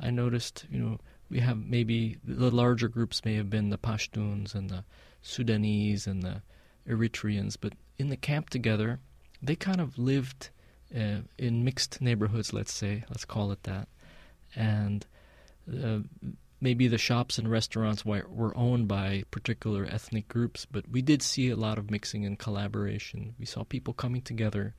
I 0.00 0.10
noticed, 0.10 0.66
you 0.70 0.78
know, 0.78 0.98
we 1.30 1.40
have 1.40 1.56
maybe 1.58 2.16
the 2.24 2.50
larger 2.50 2.88
groups 2.88 3.24
may 3.24 3.34
have 3.34 3.50
been 3.50 3.70
the 3.70 3.78
Pashtuns 3.78 4.54
and 4.54 4.70
the 4.70 4.84
Sudanese 5.22 6.06
and 6.06 6.22
the 6.22 6.42
Eritreans, 6.88 7.56
but 7.60 7.74
in 7.98 8.08
the 8.08 8.16
camp 8.16 8.50
together, 8.50 9.00
they 9.42 9.56
kind 9.56 9.80
of 9.80 9.98
lived 9.98 10.50
uh, 10.94 11.20
in 11.36 11.64
mixed 11.64 12.00
neighborhoods, 12.00 12.52
let's 12.52 12.72
say, 12.72 13.04
let's 13.08 13.24
call 13.24 13.52
it 13.52 13.62
that. 13.64 13.88
And 14.56 15.06
uh, 15.72 16.00
maybe 16.60 16.88
the 16.88 16.98
shops 16.98 17.38
and 17.38 17.50
restaurants 17.50 18.04
were, 18.04 18.52
owned 18.56 18.88
by 18.88 19.24
particular 19.30 19.84
ethnic 19.84 20.28
groups, 20.28 20.66
but 20.70 20.88
we 20.90 21.02
did 21.02 21.22
see 21.22 21.50
a 21.50 21.56
lot 21.56 21.78
of 21.78 21.90
mixing 21.90 22.24
and 22.24 22.38
collaboration. 22.38 23.34
We 23.38 23.46
saw 23.46 23.64
people 23.64 23.94
coming 23.94 24.22
together, 24.22 24.74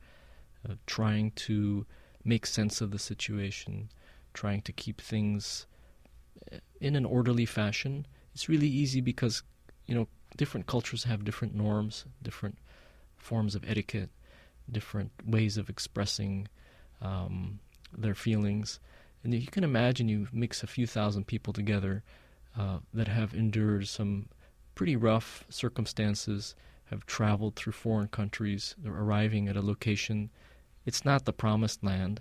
uh, 0.68 0.74
trying 0.86 1.30
to 1.32 1.86
make 2.24 2.44
sense 2.44 2.80
of 2.80 2.90
the 2.90 2.98
situation, 2.98 3.90
trying 4.34 4.62
to 4.62 4.72
keep 4.72 5.00
things 5.00 5.66
uh, 6.52 6.58
in 6.80 6.96
an 6.96 7.04
orderly 7.04 7.46
fashion. 7.46 8.06
It's 8.34 8.48
really 8.48 8.68
easy 8.68 9.00
because, 9.00 9.42
you 9.86 9.94
know, 9.94 10.08
different 10.36 10.66
cultures 10.66 11.04
have 11.04 11.24
different 11.24 11.54
norms, 11.54 12.04
different 12.22 12.58
forms 13.16 13.54
of 13.54 13.64
etiquette 13.66 14.10
different 14.72 15.12
ways 15.26 15.56
of 15.56 15.68
expressing 15.68 16.48
um, 17.02 17.58
their 17.96 18.14
feelings. 18.14 18.80
And 19.22 19.34
you 19.34 19.46
can 19.46 19.64
imagine 19.64 20.08
you 20.08 20.28
mix 20.32 20.62
a 20.62 20.66
few 20.66 20.86
thousand 20.86 21.26
people 21.26 21.52
together 21.52 22.02
uh, 22.58 22.78
that 22.94 23.08
have 23.08 23.34
endured 23.34 23.86
some 23.88 24.28
pretty 24.74 24.96
rough 24.96 25.44
circumstances, 25.48 26.54
have 26.84 27.06
traveled 27.06 27.56
through 27.56 27.72
foreign 27.72 28.08
countries, 28.08 28.74
they're 28.78 28.92
arriving 28.92 29.48
at 29.48 29.56
a 29.56 29.62
location. 29.62 30.30
It's 30.86 31.04
not 31.04 31.24
the 31.24 31.32
promised 31.32 31.84
land. 31.84 32.20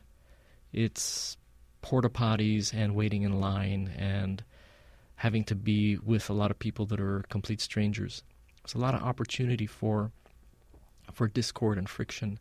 It's 0.73 1.37
porta 1.81 2.09
potties 2.09 2.73
and 2.73 2.95
waiting 2.95 3.23
in 3.23 3.39
line 3.39 3.91
and 3.97 4.43
having 5.15 5.43
to 5.45 5.55
be 5.55 5.97
with 5.97 6.29
a 6.29 6.33
lot 6.33 6.51
of 6.51 6.59
people 6.59 6.85
that 6.87 6.99
are 6.99 7.23
complete 7.29 7.61
strangers. 7.61 8.23
There's 8.63 8.75
a 8.75 8.77
lot 8.77 8.93
of 8.93 9.01
opportunity 9.01 9.65
for 9.65 10.11
for 11.13 11.27
discord 11.27 11.77
and 11.77 11.89
friction. 11.89 12.39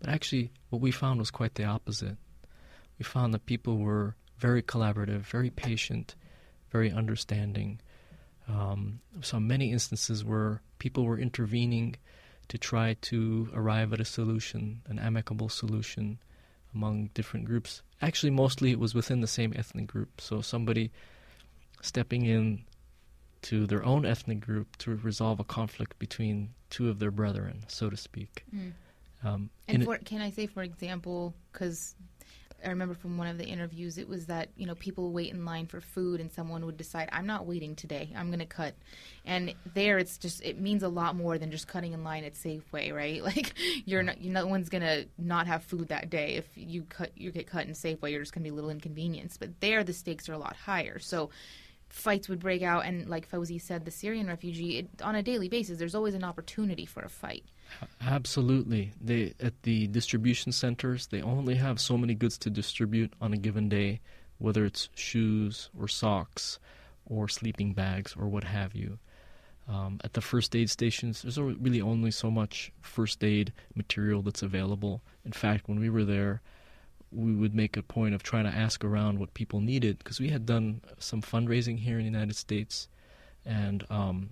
But 0.00 0.10
actually, 0.10 0.52
what 0.70 0.82
we 0.82 0.90
found 0.90 1.18
was 1.18 1.30
quite 1.30 1.54
the 1.54 1.64
opposite. 1.64 2.16
We 2.98 3.04
found 3.04 3.34
that 3.34 3.46
people 3.46 3.78
were 3.78 4.16
very 4.38 4.62
collaborative, 4.62 5.20
very 5.20 5.50
patient, 5.50 6.14
very 6.70 6.90
understanding. 6.90 7.80
Um, 8.48 9.00
saw 9.20 9.38
many 9.38 9.72
instances 9.72 10.24
where 10.24 10.60
people 10.78 11.04
were 11.04 11.18
intervening 11.18 11.96
to 12.48 12.58
try 12.58 12.96
to 13.02 13.48
arrive 13.54 13.92
at 13.92 14.00
a 14.00 14.04
solution, 14.04 14.82
an 14.86 14.98
amicable 14.98 15.48
solution 15.48 16.18
among 16.74 17.10
different 17.14 17.46
groups. 17.46 17.82
Actually, 18.02 18.30
mostly 18.30 18.70
it 18.70 18.78
was 18.78 18.94
within 18.94 19.20
the 19.20 19.26
same 19.26 19.52
ethnic 19.56 19.86
group. 19.86 20.20
So 20.20 20.40
somebody 20.40 20.90
stepping 21.80 22.26
in 22.26 22.64
to 23.44 23.66
their 23.66 23.84
own 23.84 24.06
ethnic 24.06 24.40
group 24.40 24.76
to 24.78 24.96
resolve 24.96 25.38
a 25.38 25.44
conflict 25.44 25.98
between 25.98 26.54
two 26.70 26.88
of 26.88 26.98
their 26.98 27.10
brethren, 27.10 27.64
so 27.68 27.90
to 27.90 27.96
speak. 27.96 28.42
Mm. 28.54 28.72
Um, 29.22 29.50
and 29.68 29.84
for, 29.84 29.98
can 29.98 30.20
I 30.20 30.30
say, 30.30 30.46
for 30.46 30.62
example, 30.62 31.34
because 31.52 31.94
I 32.64 32.70
remember 32.70 32.94
from 32.94 33.18
one 33.18 33.26
of 33.26 33.36
the 33.36 33.44
interviews, 33.44 33.98
it 33.98 34.08
was 34.08 34.26
that 34.26 34.48
you 34.56 34.66
know 34.66 34.74
people 34.74 35.12
wait 35.12 35.30
in 35.30 35.44
line 35.44 35.66
for 35.66 35.80
food, 35.80 36.20
and 36.20 36.32
someone 36.32 36.64
would 36.64 36.78
decide, 36.78 37.10
"I'm 37.12 37.26
not 37.26 37.46
waiting 37.46 37.76
today. 37.76 38.10
I'm 38.16 38.28
going 38.28 38.38
to 38.38 38.46
cut." 38.46 38.74
And 39.26 39.54
there, 39.74 39.98
it's 39.98 40.16
just 40.16 40.42
it 40.42 40.58
means 40.58 40.82
a 40.82 40.88
lot 40.88 41.14
more 41.14 41.36
than 41.36 41.50
just 41.50 41.68
cutting 41.68 41.92
in 41.92 42.02
line 42.02 42.24
at 42.24 42.34
Safeway, 42.34 42.94
right? 42.94 43.22
Like 43.34 43.54
you're 43.84 44.02
not, 44.02 44.20
you 44.20 44.30
no 44.30 44.46
one's 44.46 44.68
going 44.68 44.82
to 44.82 45.06
not 45.18 45.46
have 45.46 45.64
food 45.64 45.88
that 45.88 46.10
day 46.10 46.34
if 46.36 46.46
you 46.54 46.82
cut 46.84 47.10
you 47.16 47.30
get 47.30 47.46
cut 47.46 47.66
in 47.66 47.72
Safeway. 47.72 48.10
You're 48.10 48.20
just 48.20 48.32
going 48.32 48.42
to 48.42 48.50
be 48.50 48.52
a 48.52 48.54
little 48.54 48.70
inconvenienced. 48.70 49.38
But 49.40 49.60
there, 49.60 49.84
the 49.84 49.92
stakes 49.92 50.28
are 50.28 50.34
a 50.34 50.38
lot 50.38 50.56
higher. 50.56 50.98
So 50.98 51.30
fights 51.94 52.28
would 52.28 52.40
break 52.40 52.62
out, 52.62 52.84
and 52.84 53.08
like 53.08 53.30
Fauzi 53.30 53.60
said, 53.60 53.84
the 53.84 53.90
Syrian 53.90 54.26
refugee, 54.26 54.78
it, 54.78 54.88
on 55.00 55.14
a 55.14 55.22
daily 55.22 55.48
basis, 55.48 55.78
there's 55.78 55.94
always 55.94 56.14
an 56.14 56.24
opportunity 56.24 56.84
for 56.84 57.02
a 57.02 57.08
fight. 57.08 57.44
Absolutely. 58.04 58.92
They 59.00 59.34
at 59.40 59.62
the 59.62 59.86
distribution 59.86 60.50
centers, 60.50 61.06
they 61.06 61.22
only 61.22 61.54
have 61.54 61.80
so 61.80 61.96
many 61.96 62.14
goods 62.14 62.36
to 62.38 62.50
distribute 62.50 63.12
on 63.20 63.32
a 63.32 63.36
given 63.36 63.68
day, 63.68 64.00
whether 64.38 64.64
it's 64.64 64.88
shoes 64.94 65.70
or 65.78 65.86
socks 65.86 66.58
or 67.06 67.28
sleeping 67.28 67.72
bags 67.74 68.14
or 68.18 68.28
what 68.28 68.44
have 68.44 68.74
you. 68.74 68.98
Um, 69.68 70.00
at 70.04 70.12
the 70.12 70.20
first 70.20 70.54
aid 70.54 70.68
stations, 70.68 71.22
there's 71.22 71.38
really 71.38 71.80
only 71.80 72.10
so 72.10 72.30
much 72.30 72.72
first 72.80 73.22
aid 73.22 73.52
material 73.74 74.20
that's 74.20 74.42
available. 74.42 75.00
In 75.24 75.32
fact, 75.32 75.68
when 75.68 75.80
we 75.80 75.88
were 75.88 76.04
there, 76.04 76.42
we 77.14 77.32
would 77.32 77.54
make 77.54 77.76
a 77.76 77.82
point 77.82 78.14
of 78.14 78.22
trying 78.22 78.44
to 78.44 78.54
ask 78.54 78.84
around 78.84 79.18
what 79.18 79.34
people 79.34 79.60
needed 79.60 79.98
because 79.98 80.20
we 80.20 80.30
had 80.30 80.46
done 80.46 80.80
some 80.98 81.22
fundraising 81.22 81.78
here 81.78 81.98
in 81.98 82.04
the 82.04 82.10
United 82.10 82.36
States. 82.36 82.88
And, 83.44 83.84
um, 83.90 84.30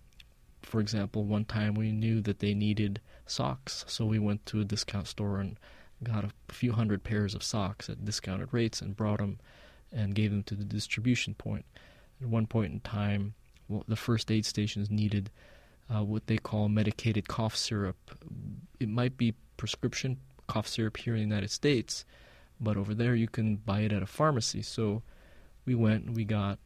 for 0.63 0.81
example, 0.81 1.25
one 1.25 1.45
time 1.45 1.75
we 1.75 1.93
knew 1.93 2.21
that 2.23 2.41
they 2.41 2.55
needed 2.55 3.01
socks, 3.27 3.85
so 3.89 4.05
we 4.05 4.19
went 4.19 4.45
to 4.47 4.61
a 4.61 4.65
discount 4.65 5.07
store 5.07 5.39
and 5.39 5.59
got 6.03 6.25
a 6.25 6.31
few 6.53 6.73
hundred 6.73 7.05
pairs 7.05 7.35
of 7.35 7.43
socks 7.43 7.89
at 7.89 8.05
discounted 8.05 8.49
rates 8.53 8.81
and 8.81 8.97
brought 8.97 9.19
them 9.19 9.39
and 9.93 10.15
gave 10.15 10.31
them 10.31 10.43
to 10.45 10.55
the 10.55 10.65
distribution 10.65 11.35
point. 11.35 11.65
At 12.21 12.29
one 12.29 12.47
point 12.47 12.73
in 12.73 12.81
time, 12.81 13.35
well, 13.69 13.85
the 13.87 13.97
first 13.97 14.31
aid 14.31 14.47
stations 14.47 14.91
needed 14.91 15.31
uh, 15.93 16.03
what 16.03 16.27
they 16.27 16.39
call 16.39 16.69
medicated 16.69 17.29
cough 17.29 17.57
syrup. 17.57 17.97
It 18.81 18.89
might 18.89 19.17
be 19.17 19.35
prescription 19.57 20.19
cough 20.47 20.67
syrup 20.67 20.97
here 20.97 21.15
in 21.15 21.21
the 21.21 21.27
United 21.27 21.51
States, 21.51 22.05
but 22.61 22.77
over 22.77 22.95
there 22.95 23.15
you 23.15 23.29
can 23.29 23.57
buy 23.57 23.81
it 23.81 23.93
at 23.93 24.03
a 24.03 24.07
pharmacy. 24.07 24.63
So 24.63 25.03
we 25.65 25.75
went 25.75 26.05
and 26.07 26.17
we 26.17 26.25
got 26.25 26.59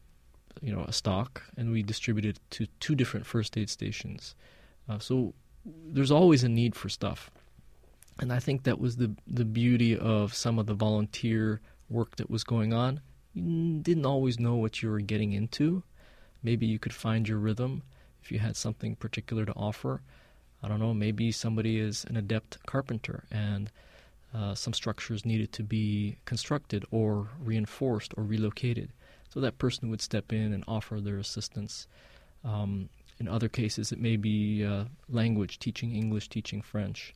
you 0.62 0.72
know 0.72 0.84
a 0.84 0.92
stock 0.92 1.42
and 1.56 1.70
we 1.70 1.82
distributed 1.82 2.36
it 2.36 2.42
to 2.50 2.66
two 2.80 2.94
different 2.94 3.26
first 3.26 3.56
aid 3.56 3.70
stations. 3.70 4.34
Uh, 4.88 4.98
so 4.98 5.34
there's 5.64 6.10
always 6.10 6.44
a 6.44 6.48
need 6.48 6.74
for 6.74 6.88
stuff, 6.88 7.30
and 8.20 8.32
I 8.32 8.38
think 8.38 8.62
that 8.64 8.80
was 8.80 8.96
the 8.96 9.12
the 9.26 9.44
beauty 9.44 9.96
of 9.96 10.34
some 10.34 10.58
of 10.58 10.66
the 10.66 10.74
volunteer 10.74 11.60
work 11.88 12.16
that 12.16 12.30
was 12.30 12.44
going 12.44 12.72
on. 12.72 13.00
You 13.34 13.80
didn't 13.80 14.06
always 14.06 14.38
know 14.38 14.54
what 14.54 14.82
you 14.82 14.90
were 14.90 15.00
getting 15.00 15.32
into. 15.32 15.82
Maybe 16.42 16.66
you 16.66 16.78
could 16.78 16.94
find 16.94 17.28
your 17.28 17.38
rhythm 17.38 17.82
if 18.22 18.32
you 18.32 18.38
had 18.38 18.56
something 18.56 18.96
particular 18.96 19.44
to 19.44 19.52
offer. 19.52 20.00
I 20.62 20.68
don't 20.68 20.80
know. 20.80 20.94
Maybe 20.94 21.32
somebody 21.32 21.78
is 21.78 22.04
an 22.04 22.16
adept 22.16 22.64
carpenter 22.66 23.24
and 23.30 23.70
uh, 24.36 24.54
some 24.54 24.72
structures 24.72 25.24
needed 25.24 25.50
to 25.52 25.62
be 25.62 26.18
constructed 26.26 26.84
or 26.90 27.28
reinforced 27.40 28.12
or 28.16 28.24
relocated. 28.24 28.92
So 29.30 29.40
that 29.40 29.58
person 29.58 29.88
would 29.90 30.02
step 30.02 30.32
in 30.32 30.52
and 30.52 30.62
offer 30.68 31.00
their 31.00 31.18
assistance. 31.18 31.88
Um, 32.44 32.90
in 33.18 33.28
other 33.28 33.48
cases, 33.48 33.92
it 33.92 34.00
may 34.00 34.16
be 34.16 34.64
uh, 34.64 34.84
language, 35.08 35.58
teaching 35.58 35.94
English, 35.94 36.28
teaching 36.28 36.60
French. 36.60 37.14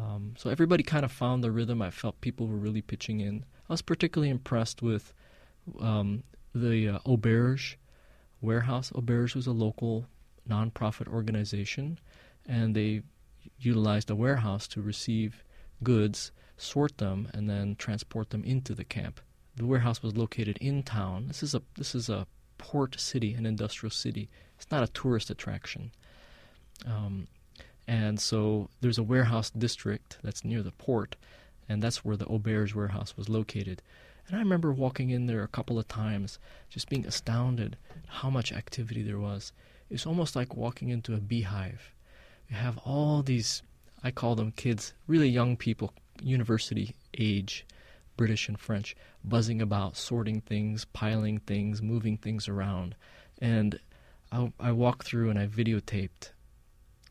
Um, 0.00 0.34
so 0.38 0.48
everybody 0.48 0.82
kind 0.82 1.04
of 1.04 1.12
found 1.12 1.44
the 1.44 1.50
rhythm. 1.50 1.82
I 1.82 1.90
felt 1.90 2.20
people 2.20 2.46
were 2.46 2.56
really 2.56 2.82
pitching 2.82 3.20
in. 3.20 3.44
I 3.68 3.72
was 3.74 3.82
particularly 3.82 4.30
impressed 4.30 4.80
with 4.80 5.12
um, 5.80 6.22
the 6.54 6.88
uh, 6.88 6.98
Auberge 7.00 7.76
warehouse. 8.40 8.90
Auberge 8.94 9.34
was 9.34 9.46
a 9.46 9.52
local 9.52 10.06
nonprofit 10.48 11.08
organization, 11.08 11.98
and 12.46 12.74
they 12.74 13.02
utilized 13.58 14.10
a 14.10 14.16
warehouse 14.16 14.66
to 14.68 14.80
receive 14.80 15.44
goods, 15.82 16.32
sort 16.56 16.98
them, 16.98 17.28
and 17.32 17.48
then 17.48 17.76
transport 17.76 18.30
them 18.30 18.44
into 18.44 18.74
the 18.74 18.84
camp. 18.84 19.20
The 19.56 19.66
warehouse 19.66 20.02
was 20.02 20.16
located 20.16 20.58
in 20.60 20.82
town. 20.82 21.28
This 21.28 21.42
is 21.42 21.54
a 21.54 21.62
this 21.76 21.94
is 21.94 22.08
a 22.08 22.26
port 22.58 22.98
city, 23.00 23.34
an 23.34 23.46
industrial 23.46 23.90
city. 23.90 24.28
It's 24.56 24.70
not 24.70 24.82
a 24.82 24.92
tourist 24.92 25.30
attraction. 25.30 25.92
Um, 26.86 27.28
and 27.86 28.20
so 28.20 28.68
there's 28.80 28.98
a 28.98 29.02
warehouse 29.02 29.50
district 29.50 30.18
that's 30.22 30.44
near 30.44 30.62
the 30.62 30.72
port, 30.72 31.16
and 31.68 31.82
that's 31.82 32.04
where 32.04 32.16
the 32.16 32.26
Auberge 32.26 32.74
warehouse 32.74 33.16
was 33.16 33.28
located. 33.28 33.82
And 34.26 34.36
I 34.36 34.40
remember 34.40 34.72
walking 34.72 35.08
in 35.08 35.26
there 35.26 35.42
a 35.42 35.48
couple 35.48 35.78
of 35.78 35.88
times, 35.88 36.38
just 36.68 36.90
being 36.90 37.06
astounded 37.06 37.78
how 38.06 38.28
much 38.28 38.52
activity 38.52 39.02
there 39.02 39.18
was. 39.18 39.52
It's 39.88 40.06
almost 40.06 40.36
like 40.36 40.54
walking 40.54 40.90
into 40.90 41.14
a 41.14 41.18
beehive. 41.18 41.94
You 42.50 42.56
have 42.56 42.78
all 42.78 43.22
these 43.22 43.62
I 44.02 44.10
call 44.10 44.34
them 44.34 44.52
kids, 44.52 44.92
really 45.06 45.28
young 45.28 45.56
people, 45.56 45.92
university 46.22 46.94
age, 47.16 47.66
British 48.16 48.48
and 48.48 48.58
French, 48.58 48.96
buzzing 49.24 49.62
about, 49.62 49.96
sorting 49.96 50.40
things, 50.40 50.84
piling 50.86 51.38
things, 51.40 51.82
moving 51.82 52.16
things 52.16 52.48
around. 52.48 52.94
And 53.40 53.78
I, 54.30 54.52
I 54.60 54.72
walked 54.72 55.06
through 55.06 55.30
and 55.30 55.38
I 55.38 55.46
videotaped. 55.46 56.30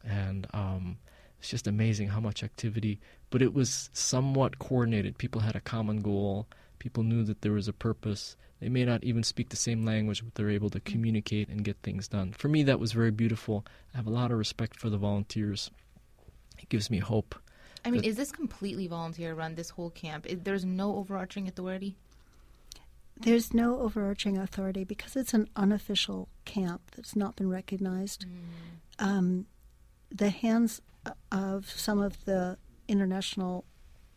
And 0.03 0.47
um, 0.53 0.97
it's 1.39 1.49
just 1.49 1.67
amazing 1.67 2.09
how 2.09 2.19
much 2.19 2.43
activity, 2.43 2.99
but 3.29 3.41
it 3.41 3.53
was 3.53 3.89
somewhat 3.93 4.59
coordinated. 4.59 5.17
People 5.17 5.41
had 5.41 5.55
a 5.55 5.61
common 5.61 6.01
goal. 6.01 6.47
People 6.79 7.03
knew 7.03 7.23
that 7.23 7.41
there 7.41 7.53
was 7.53 7.67
a 7.67 7.73
purpose. 7.73 8.35
They 8.59 8.69
may 8.69 8.85
not 8.85 9.03
even 9.03 9.23
speak 9.23 9.49
the 9.49 9.55
same 9.55 9.85
language, 9.85 10.23
but 10.23 10.35
they're 10.35 10.49
able 10.49 10.69
to 10.71 10.79
communicate 10.79 11.49
and 11.49 11.63
get 11.63 11.77
things 11.83 12.07
done. 12.07 12.33
For 12.33 12.47
me, 12.47 12.63
that 12.63 12.79
was 12.79 12.91
very 12.91 13.11
beautiful. 13.11 13.65
I 13.93 13.97
have 13.97 14.07
a 14.07 14.11
lot 14.11 14.31
of 14.31 14.37
respect 14.37 14.79
for 14.79 14.89
the 14.89 14.97
volunteers 14.97 15.69
it 16.59 16.69
gives 16.69 16.89
me 16.89 16.99
hope. 16.99 17.35
I 17.85 17.91
mean, 17.91 18.03
is 18.03 18.15
this 18.17 18.31
completely 18.31 18.87
volunteer 18.87 19.33
run? 19.33 19.55
This 19.55 19.69
whole 19.69 19.91
camp? 19.91 20.25
Is, 20.25 20.39
there's 20.41 20.65
no 20.65 20.97
overarching 20.97 21.47
authority. 21.47 21.95
There's 23.19 23.53
no 23.53 23.79
overarching 23.79 24.37
authority 24.37 24.83
because 24.83 25.15
it's 25.15 25.33
an 25.33 25.49
unofficial 25.55 26.27
camp 26.45 26.81
that's 26.95 27.15
not 27.15 27.35
been 27.35 27.49
recognized. 27.49 28.25
Mm. 28.25 29.05
Um, 29.05 29.45
the 30.11 30.29
hands 30.29 30.81
of 31.31 31.69
some 31.69 31.99
of 31.99 32.25
the 32.25 32.57
international 32.87 33.65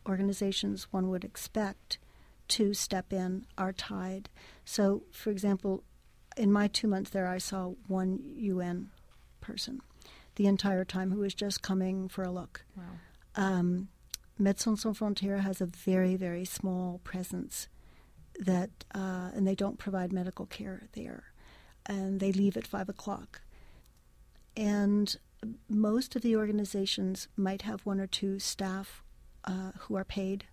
organizations 0.09 0.89
one 0.91 1.09
would 1.09 1.25
expect 1.25 1.99
to 2.49 2.75
step 2.75 3.13
in 3.13 3.47
are 3.57 3.73
tied. 3.73 4.29
So, 4.65 5.05
for 5.13 5.31
example, 5.31 5.85
in 6.37 6.51
my 6.53 6.69
two 6.69 6.89
months 6.89 7.11
there, 7.11 7.29
I 7.29 7.39
saw 7.39 7.75
one 7.87 8.21
UN 8.37 8.91
person 9.41 9.81
the 10.41 10.47
entire 10.47 10.87
time 10.87 11.11
who 11.11 11.21
was 11.21 11.35
just 11.35 11.61
coming 11.61 12.09
for 12.09 12.23
a 12.25 12.31
look. 12.31 12.65
Wow. 12.75 12.85
Um, 13.37 13.89
Médecins 14.41 14.79
Sans 14.79 14.99
Frontières 14.99 15.43
has 15.43 15.61
a 15.61 15.67
very, 15.67 16.17
very 16.17 16.47
small 16.47 16.99
presence 17.05 17.69
that, 18.39 18.71
uh, 18.95 19.33
and 19.35 19.47
they 19.47 19.55
don't 19.55 19.79
provide 19.79 20.15
medical 20.15 20.47
care 20.47 20.89
there, 20.95 21.25
and 21.85 22.21
they 22.21 22.33
leave 22.33 22.57
at 22.57 22.67
five 22.67 22.89
o'clock. 22.89 23.43
And 24.57 25.15
most 25.69 26.17
of 26.17 26.23
the 26.23 26.37
organizations 26.37 27.29
might 27.37 27.61
have 27.63 27.85
one 27.85 28.01
or 28.01 28.07
two 28.07 28.39
staff 28.39 29.03
uh, 29.45 29.73
who 29.81 29.95
are 29.95 30.07
paid, 30.07 30.47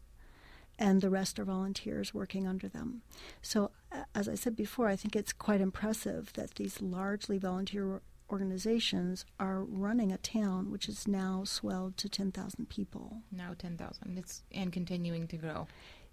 and 0.77 0.99
the 0.99 1.09
rest 1.09 1.39
are 1.39 1.45
volunteers 1.45 2.13
working 2.13 2.45
under 2.45 2.67
them. 2.67 3.03
So, 3.41 3.71
as 4.13 4.27
I 4.27 4.35
said 4.35 4.57
before, 4.57 4.89
I 4.89 4.97
think 4.97 5.15
it's 5.15 5.31
quite 5.31 5.61
impressive 5.61 6.33
that 6.33 6.55
these 6.55 6.81
largely 6.81 7.37
volunteer 7.37 8.01
organizations 8.29 9.25
are 9.39 9.63
running 9.63 10.11
a 10.11 10.17
town 10.17 10.71
which 10.71 10.89
is 10.89 11.07
now 11.07 11.43
swelled 11.45 11.97
to 11.97 12.09
10,000 12.09 12.69
people. 12.69 13.21
Now 13.31 13.53
10,000. 13.57 14.17
It's 14.17 14.43
and 14.51 14.71
continuing 14.71 15.27
to 15.27 15.37
grow. 15.37 15.67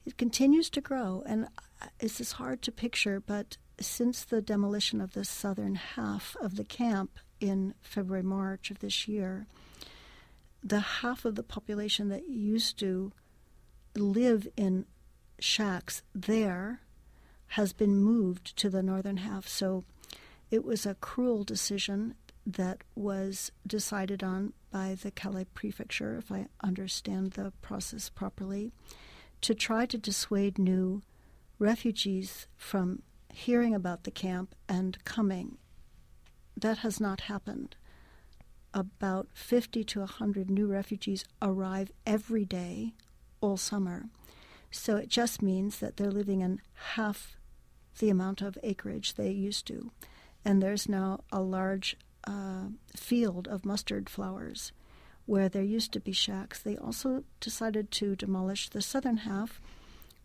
It 0.06 0.18
continues 0.18 0.70
to 0.70 0.80
grow 0.80 1.22
and 1.26 1.46
uh, 1.80 1.86
this 1.98 2.20
is 2.20 2.32
hard 2.32 2.62
to 2.62 2.72
picture 2.72 3.20
but 3.20 3.56
since 3.80 4.24
the 4.24 4.42
demolition 4.42 5.00
of 5.00 5.12
the 5.14 5.24
southern 5.24 5.74
half 5.74 6.36
of 6.40 6.56
the 6.56 6.64
camp 6.64 7.18
in 7.40 7.74
February 7.80 8.22
March 8.22 8.70
of 8.70 8.78
this 8.80 9.08
year 9.08 9.46
the 10.62 10.80
half 10.80 11.24
of 11.24 11.34
the 11.34 11.42
population 11.42 12.08
that 12.08 12.28
used 12.28 12.78
to 12.78 13.12
live 13.96 14.46
in 14.56 14.86
shacks 15.38 16.02
there 16.14 16.80
has 17.48 17.72
been 17.72 17.96
moved 17.96 18.56
to 18.56 18.68
the 18.68 18.82
northern 18.82 19.18
half 19.18 19.48
so 19.48 19.84
it 20.54 20.64
was 20.64 20.86
a 20.86 20.94
cruel 20.94 21.42
decision 21.42 22.14
that 22.46 22.84
was 22.94 23.50
decided 23.66 24.22
on 24.22 24.52
by 24.70 24.94
the 24.94 25.10
Calais 25.10 25.46
prefecture, 25.52 26.16
if 26.16 26.30
I 26.30 26.46
understand 26.62 27.32
the 27.32 27.52
process 27.60 28.08
properly, 28.08 28.70
to 29.40 29.52
try 29.52 29.84
to 29.84 29.98
dissuade 29.98 30.56
new 30.56 31.02
refugees 31.58 32.46
from 32.56 33.02
hearing 33.32 33.74
about 33.74 34.04
the 34.04 34.12
camp 34.12 34.54
and 34.68 35.02
coming. 35.04 35.58
That 36.56 36.78
has 36.78 37.00
not 37.00 37.22
happened. 37.22 37.74
About 38.72 39.26
50 39.34 39.82
to 39.82 40.00
100 40.00 40.48
new 40.48 40.68
refugees 40.68 41.24
arrive 41.42 41.90
every 42.06 42.44
day 42.44 42.94
all 43.40 43.56
summer. 43.56 44.04
So 44.70 44.94
it 44.98 45.08
just 45.08 45.42
means 45.42 45.80
that 45.80 45.96
they're 45.96 46.12
living 46.12 46.42
in 46.42 46.60
half 46.94 47.36
the 47.98 48.08
amount 48.08 48.40
of 48.40 48.56
acreage 48.62 49.14
they 49.14 49.32
used 49.32 49.66
to 49.66 49.90
and 50.44 50.62
there's 50.62 50.88
now 50.88 51.20
a 51.32 51.40
large 51.40 51.96
uh, 52.26 52.68
field 52.96 53.48
of 53.48 53.64
mustard 53.64 54.08
flowers 54.08 54.72
where 55.26 55.48
there 55.48 55.62
used 55.62 55.92
to 55.92 56.00
be 56.00 56.12
shacks. 56.12 56.60
They 56.60 56.76
also 56.76 57.24
decided 57.40 57.90
to 57.92 58.14
demolish 58.14 58.68
the 58.68 58.82
southern 58.82 59.18
half, 59.18 59.60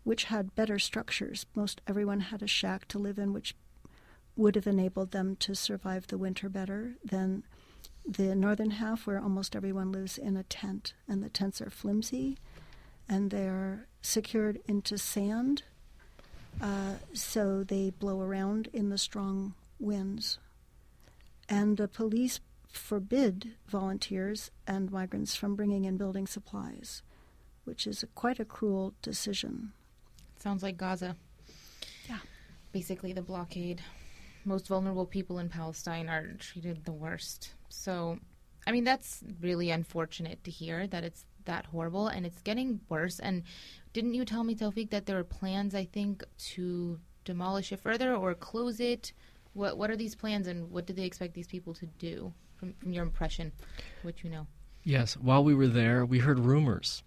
which 0.04 0.24
had 0.24 0.54
better 0.54 0.78
structures. 0.78 1.46
Most 1.54 1.80
everyone 1.86 2.20
had 2.20 2.42
a 2.42 2.46
shack 2.46 2.86
to 2.88 2.98
live 2.98 3.18
in, 3.18 3.32
which 3.32 3.54
would 4.36 4.54
have 4.54 4.66
enabled 4.66 5.10
them 5.10 5.36
to 5.36 5.54
survive 5.54 6.06
the 6.06 6.18
winter 6.18 6.48
better 6.48 6.96
than 7.04 7.44
the 8.06 8.34
northern 8.34 8.72
half, 8.72 9.06
where 9.06 9.20
almost 9.20 9.56
everyone 9.56 9.92
lives 9.92 10.18
in 10.18 10.36
a 10.36 10.42
tent, 10.42 10.94
and 11.08 11.22
the 11.22 11.28
tents 11.28 11.60
are 11.60 11.70
flimsy 11.70 12.36
and 13.10 13.30
they're 13.30 13.88
secured 14.02 14.60
into 14.68 14.96
sand, 14.96 15.64
uh, 16.62 16.94
so 17.12 17.64
they 17.64 17.90
blow 17.90 18.20
around 18.20 18.68
in 18.72 18.88
the 18.88 18.96
strong 18.96 19.52
winds. 19.80 20.38
And 21.48 21.76
the 21.76 21.88
police 21.88 22.40
forbid 22.68 23.52
volunteers 23.66 24.50
and 24.66 24.92
migrants 24.92 25.34
from 25.34 25.56
bringing 25.56 25.84
in 25.84 25.96
building 25.96 26.26
supplies, 26.26 27.02
which 27.64 27.86
is 27.86 28.02
a, 28.02 28.06
quite 28.06 28.38
a 28.38 28.44
cruel 28.44 28.94
decision. 29.02 29.72
Sounds 30.38 30.62
like 30.62 30.76
Gaza. 30.76 31.16
Yeah. 32.08 32.18
Basically, 32.72 33.12
the 33.12 33.22
blockade. 33.22 33.82
Most 34.44 34.68
vulnerable 34.68 35.06
people 35.06 35.38
in 35.38 35.48
Palestine 35.48 36.08
are 36.08 36.32
treated 36.38 36.84
the 36.84 36.92
worst. 36.92 37.54
So, 37.68 38.18
I 38.66 38.72
mean, 38.72 38.84
that's 38.84 39.22
really 39.40 39.70
unfortunate 39.70 40.42
to 40.44 40.50
hear 40.50 40.86
that 40.86 41.04
it's 41.04 41.24
that 41.44 41.66
horrible 41.66 42.08
and 42.08 42.24
it's 42.24 42.40
getting 42.42 42.80
worse. 42.88 43.18
And 43.18 43.42
didn't 43.92 44.14
you 44.14 44.24
tell 44.24 44.44
me, 44.44 44.54
Tawfiq, 44.54 44.90
that 44.90 45.06
there 45.06 45.18
are 45.18 45.24
plans, 45.24 45.74
I 45.74 45.84
think, 45.84 46.22
to 46.52 47.00
demolish 47.24 47.72
it 47.72 47.80
further 47.80 48.14
or 48.14 48.34
close 48.34 48.80
it? 48.80 49.12
What 49.52 49.76
What 49.76 49.90
are 49.90 49.96
these 49.96 50.14
plans 50.14 50.46
and 50.46 50.70
what 50.70 50.86
do 50.86 50.92
they 50.92 51.04
expect 51.04 51.34
these 51.34 51.46
people 51.46 51.74
to 51.74 51.86
do 51.86 52.32
from, 52.56 52.74
from 52.74 52.92
your 52.92 53.02
impression, 53.02 53.52
what 54.02 54.22
you 54.22 54.30
know? 54.30 54.46
Yes, 54.82 55.14
while 55.16 55.44
we 55.44 55.54
were 55.54 55.68
there, 55.68 56.04
we 56.04 56.20
heard 56.20 56.38
rumors 56.38 57.02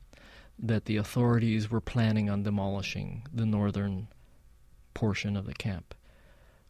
that 0.60 0.86
the 0.86 0.98
authorities 0.98 1.72
were 1.72 1.82
planning 1.82 2.30
on 2.30 2.44
demolishing 2.44 3.26
the 3.34 3.46
northern 3.46 4.08
portion 4.94 5.36
of 5.36 5.46
the 5.46 5.54
camp. 5.54 5.96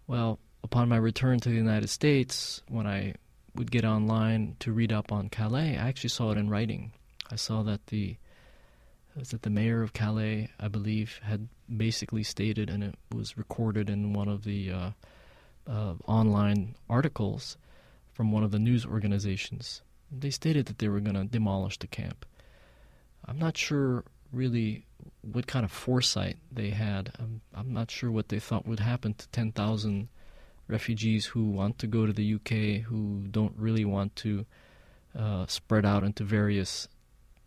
Well, 0.08 0.40
upon 0.64 0.90
my 0.90 0.98
return 0.98 1.40
to 1.42 1.50
the 1.50 1.56
United 1.56 1.90
States, 1.90 2.62
when 2.70 2.88
I 2.88 3.16
would 3.56 3.72
get 3.72 3.86
online 3.86 4.56
to 4.60 4.72
read 4.72 4.92
up 4.92 5.12
on 5.12 5.30
Calais, 5.30 5.78
I 5.78 5.88
actually 5.88 6.10
saw 6.10 6.32
it 6.32 6.38
in 6.38 6.50
writing. 6.50 6.94
I 7.32 7.36
saw 7.36 7.64
that 7.64 7.88
the 7.88 8.18
was 9.16 9.30
that 9.30 9.44
the 9.44 9.50
mayor 9.50 9.84
of 9.84 9.94
Calais, 9.94 10.50
I 10.60 10.68
believe, 10.70 11.20
had 11.24 11.48
basically 11.76 12.24
stated, 12.24 12.70
and 12.70 12.84
it 12.84 12.96
was 13.14 13.38
recorded 13.38 13.88
in 13.90 14.14
one 14.14 14.28
of 14.28 14.44
the 14.44 14.72
uh, 14.72 14.90
uh, 15.68 15.94
online 16.06 16.76
articles 16.90 17.58
from 18.12 18.32
one 18.32 18.44
of 18.44 18.52
the 18.52 18.60
news 18.60 18.86
organizations. 18.86 19.82
They 20.12 20.30
stated 20.30 20.68
that 20.68 20.78
they 20.78 20.88
were 20.88 21.00
going 21.00 21.16
to 21.16 21.26
demolish 21.26 21.80
the 21.80 21.88
camp. 21.88 22.26
I'm 23.26 23.40
not 23.40 23.58
sure 23.58 24.04
really 24.32 24.86
what 25.22 25.48
kind 25.48 25.66
of 25.66 25.72
foresight 25.72 26.38
they 26.52 26.72
had. 26.72 27.14
I'm, 27.20 27.42
I'm 27.54 27.74
not 27.74 27.90
sure 27.90 28.12
what 28.12 28.30
they 28.30 28.40
thought 28.40 28.68
would 28.68 28.80
happen 28.80 29.14
to 29.16 29.28
10,000 29.30 30.10
refugees 30.68 31.26
who 31.28 31.50
want 31.50 31.78
to 31.80 31.88
go 31.88 32.06
to 32.06 32.14
the 32.14 32.36
UK, 32.36 32.84
who 32.86 33.24
don't 33.30 33.54
really 33.58 33.86
want 33.86 34.16
to 34.18 34.46
uh, 35.18 35.46
spread 35.48 35.86
out 35.86 36.04
into 36.04 36.24
various 36.24 36.88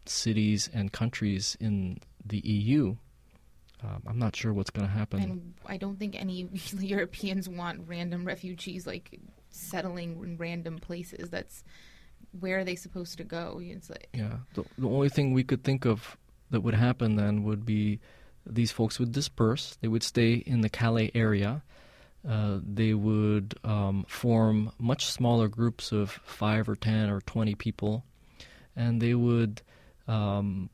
cities 0.04 0.70
and 0.72 0.92
countries 0.92 1.56
in 1.60 1.98
the 2.24 2.38
EU. 2.38 2.96
Um, 3.82 4.02
I'm 4.06 4.18
not 4.18 4.34
sure 4.34 4.52
what's 4.52 4.70
going 4.70 4.86
to 4.86 4.92
happen. 4.92 5.20
And 5.20 5.54
I 5.66 5.76
don't 5.76 5.98
think 5.98 6.18
any 6.18 6.48
Europeans 6.78 7.48
want 7.48 7.82
random 7.86 8.24
refugees 8.24 8.86
like 8.86 9.20
settling 9.50 10.18
in 10.22 10.36
random 10.36 10.78
places. 10.78 11.30
That's 11.30 11.62
where 12.40 12.58
are 12.58 12.64
they 12.64 12.76
supposed 12.76 13.18
to 13.18 13.24
go? 13.24 13.60
It's 13.62 13.90
like, 13.90 14.08
yeah, 14.12 14.38
the, 14.54 14.64
the 14.78 14.88
only 14.88 15.08
thing 15.08 15.32
we 15.32 15.44
could 15.44 15.64
think 15.64 15.84
of 15.84 16.16
that 16.50 16.60
would 16.60 16.74
happen 16.74 17.16
then 17.16 17.44
would 17.44 17.66
be 17.66 18.00
these 18.46 18.70
folks 18.72 18.98
would 18.98 19.12
disperse. 19.12 19.76
They 19.80 19.88
would 19.88 20.02
stay 20.02 20.34
in 20.34 20.60
the 20.60 20.68
Calais 20.68 21.10
area. 21.14 21.62
Uh, 22.26 22.58
they 22.62 22.94
would 22.94 23.54
um, 23.62 24.04
form 24.08 24.72
much 24.78 25.06
smaller 25.06 25.48
groups 25.48 25.92
of 25.92 26.10
five 26.24 26.68
or 26.68 26.74
ten 26.74 27.08
or 27.08 27.20
twenty 27.20 27.54
people, 27.54 28.04
and 28.74 29.00
they 29.00 29.14
would 29.14 29.62
um, 30.08 30.70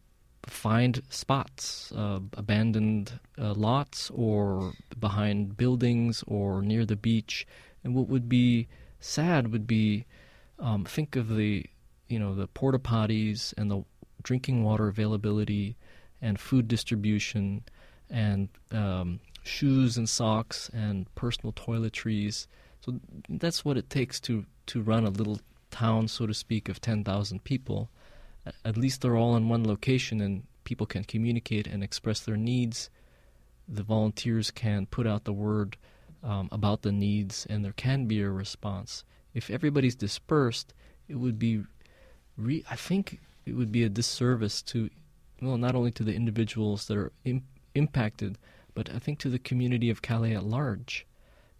find 0.47 1.03
spots, 1.09 1.93
uh, 1.93 2.21
abandoned 2.35 3.19
uh, 3.39 3.55
lots, 3.55 4.11
or 4.11 4.73
behind 4.99 5.57
buildings, 5.57 6.25
or 6.27 6.63
near 6.63 6.85
the 6.85 6.97
beach. 6.97 7.47
And 7.85 7.95
what 7.95 8.09
would 8.09 8.29
be 8.29 8.69
sad 9.01 9.53
would 9.53 9.67
be 9.67 10.07
um, 10.59 10.85
think 10.85 11.17
of 11.17 11.29
the 11.29 11.67
you 12.09 12.19
know 12.19 12.35
the 12.35 12.47
porta 12.49 12.79
potties 12.79 13.55
and 13.57 13.71
the 13.71 13.85
drinking 14.23 14.63
water 14.63 14.89
availability 14.89 15.77
and 16.21 16.39
food 16.39 16.69
distribution 16.69 17.65
and 18.11 18.49
um, 18.71 19.19
shoes 19.43 19.97
and 19.97 20.09
socks 20.09 20.71
and 20.73 21.13
personal 21.15 21.53
toiletries. 21.53 22.47
So 22.81 23.01
that's 23.29 23.65
what 23.65 23.77
it 23.77 23.91
takes 23.91 24.21
to 24.21 24.45
to 24.67 24.83
run 24.83 25.05
a 25.05 25.11
little 25.11 25.41
town, 25.71 26.09
so 26.09 26.27
to 26.27 26.35
speak, 26.35 26.69
of 26.69 26.81
ten 26.81 27.05
thousand 27.05 27.45
people 27.45 27.91
at 28.65 28.77
least 28.77 29.01
they're 29.01 29.17
all 29.17 29.37
in 29.37 29.49
one 29.49 29.67
location 29.67 30.21
and 30.21 30.43
people 30.65 30.87
can 30.87 31.05
communicate 31.05 31.67
and 31.67 31.83
express 31.83 32.21
their 32.21 32.37
needs. 32.37 32.91
The 33.69 33.83
volunteers 33.83 34.51
can 34.51 34.87
put 34.87 35.07
out 35.07 35.25
the 35.25 35.33
word 35.33 35.77
um, 36.23 36.49
about 36.53 36.83
the 36.83 36.93
needs, 36.93 37.47
and 37.49 37.65
there 37.65 37.73
can 37.73 38.07
be 38.07 38.21
a 38.21 38.31
response. 38.31 39.05
If 39.35 39.51
everybody's 39.51 39.95
dispersed, 39.95 40.73
it 41.09 41.17
would 41.17 41.39
be, 41.39 41.65
re- 42.37 42.65
I 42.71 42.77
think, 42.77 43.21
it 43.45 43.55
would 43.55 43.73
be 43.73 43.83
a 43.83 43.89
disservice 43.89 44.63
to, 44.63 44.89
well, 45.41 45.57
not 45.57 45.75
only 45.75 45.91
to 45.93 46.05
the 46.05 46.15
individuals 46.15 46.87
that 46.87 46.97
are 46.97 47.13
Im- 47.25 47.47
impacted, 47.75 48.39
but 48.75 48.91
I 48.91 48.99
think 48.99 49.19
to 49.21 49.31
the 49.31 49.39
community 49.39 49.91
of 49.91 50.03
Calais 50.03 50.35
at 50.35 50.45
large. 50.45 51.07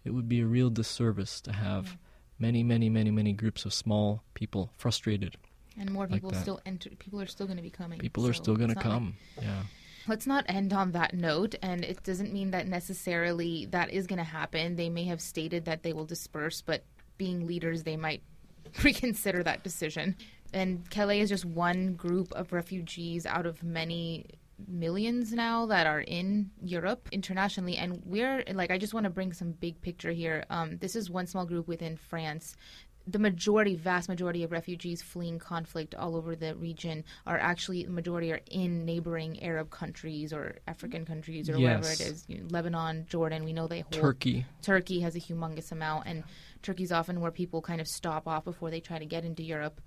It 0.05 0.11
would 0.11 0.29
be 0.29 0.41
a 0.41 0.45
real 0.45 0.69
disservice 0.69 1.41
to 1.41 1.53
have 1.53 1.97
many, 2.39 2.63
many, 2.63 2.89
many, 2.89 3.11
many 3.11 3.33
groups 3.33 3.65
of 3.65 3.73
small 3.73 4.23
people 4.33 4.71
frustrated 4.77 5.37
and 5.79 5.91
more 5.91 6.07
people 6.07 6.31
like 6.31 6.41
still 6.41 6.59
enter. 6.65 6.89
People 6.99 7.21
are 7.21 7.27
still 7.27 7.45
going 7.45 7.57
to 7.57 7.63
be 7.63 7.69
coming. 7.69 7.99
People 7.99 8.27
are 8.27 8.33
so 8.33 8.43
still 8.43 8.55
going 8.55 8.69
to 8.69 8.75
come. 8.75 9.15
like- 9.37 9.45
yeah. 9.45 9.63
Let's 10.05 10.27
not 10.27 10.43
end 10.49 10.73
on 10.73 10.91
that 10.91 11.13
note, 11.13 11.55
and 11.61 11.85
it 11.85 12.03
doesn't 12.03 12.33
mean 12.33 12.51
that 12.51 12.67
necessarily 12.67 13.67
that 13.67 13.89
is 13.89 14.05
going 14.05 14.17
to 14.17 14.25
happen. 14.25 14.75
They 14.75 14.89
may 14.89 15.05
have 15.05 15.21
stated 15.21 15.63
that 15.65 15.83
they 15.83 15.93
will 15.93 16.03
disperse, 16.05 16.61
but 16.61 16.83
being 17.17 17.47
leaders, 17.47 17.83
they 17.83 17.95
might 17.95 18.21
reconsider 18.83 19.43
that 19.43 19.63
decision. 19.63 20.17
And 20.53 20.89
Calais 20.89 21.21
is 21.21 21.29
just 21.29 21.45
one 21.45 21.93
group 21.93 22.33
of 22.33 22.51
refugees 22.51 23.25
out 23.25 23.45
of 23.45 23.63
many 23.63 24.25
millions 24.67 25.33
now 25.33 25.65
that 25.67 25.87
are 25.87 26.01
in 26.01 26.51
Europe 26.61 27.07
internationally. 27.11 27.77
And 27.77 28.01
we're 28.05 28.43
like, 28.53 28.71
I 28.71 28.77
just 28.77 28.93
want 28.93 29.05
to 29.05 29.09
bring 29.09 29.33
some 29.33 29.51
big 29.53 29.81
picture 29.81 30.11
here. 30.11 30.45
Um, 30.49 30.77
this 30.77 30.95
is 30.95 31.09
one 31.09 31.27
small 31.27 31.45
group 31.45 31.67
within 31.67 31.97
France 31.97 32.55
the 33.05 33.19
majority, 33.19 33.75
vast 33.75 34.07
majority 34.07 34.43
of 34.43 34.51
refugees 34.51 35.01
fleeing 35.01 35.37
conflict 35.37 35.93
all 35.93 36.15
over 36.15 36.35
the 36.35 36.55
region 36.55 37.03
are 37.27 37.37
actually 37.37 37.83
the 37.83 37.91
majority 37.91 38.31
are 38.31 38.39
in 38.49 38.85
neighboring 38.85 39.43
Arab 39.43 39.69
countries 39.71 40.31
or 40.31 40.59
African 40.67 41.05
countries 41.05 41.49
or 41.49 41.59
wherever 41.59 41.89
it 41.89 41.99
is. 41.99 42.23
You 42.27 42.39
know, 42.39 42.45
Lebanon, 42.49 43.05
Jordan, 43.09 43.43
we 43.43 43.51
know 43.51 43.67
they 43.67 43.81
hold. 43.81 43.91
Turkey. 43.93 44.45
Turkey 44.61 45.01
has 45.01 45.15
a 45.15 45.19
humongous 45.19 45.71
amount, 45.71 46.07
and 46.07 46.23
Turkey's 46.61 46.91
often 46.93 47.19
where 47.19 47.31
people 47.31 47.61
kind 47.61 47.81
of 47.81 47.87
stop 47.87 48.27
off 48.27 48.45
before 48.45 48.69
they 48.71 48.79
try 48.79 48.99
to 48.99 49.05
get 49.05 49.25
into 49.25 49.43
Europe. 49.43 49.81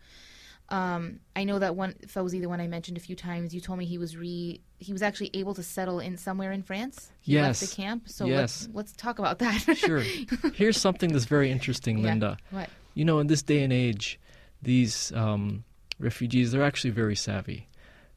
Um, 0.69 1.21
I 1.37 1.45
know 1.45 1.59
that 1.61 1.77
one 1.77 1.95
Fauzi, 2.09 2.41
the 2.41 2.49
one 2.49 2.61
I 2.61 2.67
mentioned 2.67 2.97
a 2.97 3.01
few 3.01 3.15
times, 3.15 3.55
you 3.55 3.61
told 3.61 3.79
me 3.79 3.87
he 3.87 3.99
was 3.99 4.17
re 4.17 4.61
he 4.79 4.93
was 4.93 5.01
actually 5.01 5.31
able 5.33 5.55
to 5.55 5.63
settle 5.63 6.01
in 6.01 6.17
somewhere 6.17 6.51
in 6.53 6.63
France. 6.63 7.13
He 7.21 7.41
left 7.41 7.61
the 7.61 7.69
camp. 7.69 8.09
So 8.09 8.27
Yes. 8.27 8.37
let's 8.37 8.69
let's 8.75 8.93
talk 8.95 9.19
about 9.19 9.39
that. 9.39 9.77
Sure. 9.77 10.01
Here's 10.55 10.77
something 10.77 11.13
that's 11.13 11.25
very 11.25 11.51
interesting, 11.53 11.99
Yeah. 11.99 12.05
Linda. 12.11 12.37
What? 12.51 12.69
You 12.97 13.05
know, 13.05 13.19
in 13.19 13.27
this 13.27 13.43
day 13.43 13.63
and 13.63 13.75
age, 13.75 14.19
these 14.63 15.13
um, 15.13 15.65
refugees, 15.99 16.51
they're 16.51 16.63
actually 16.63 16.93
very 16.93 17.15
savvy. 17.15 17.69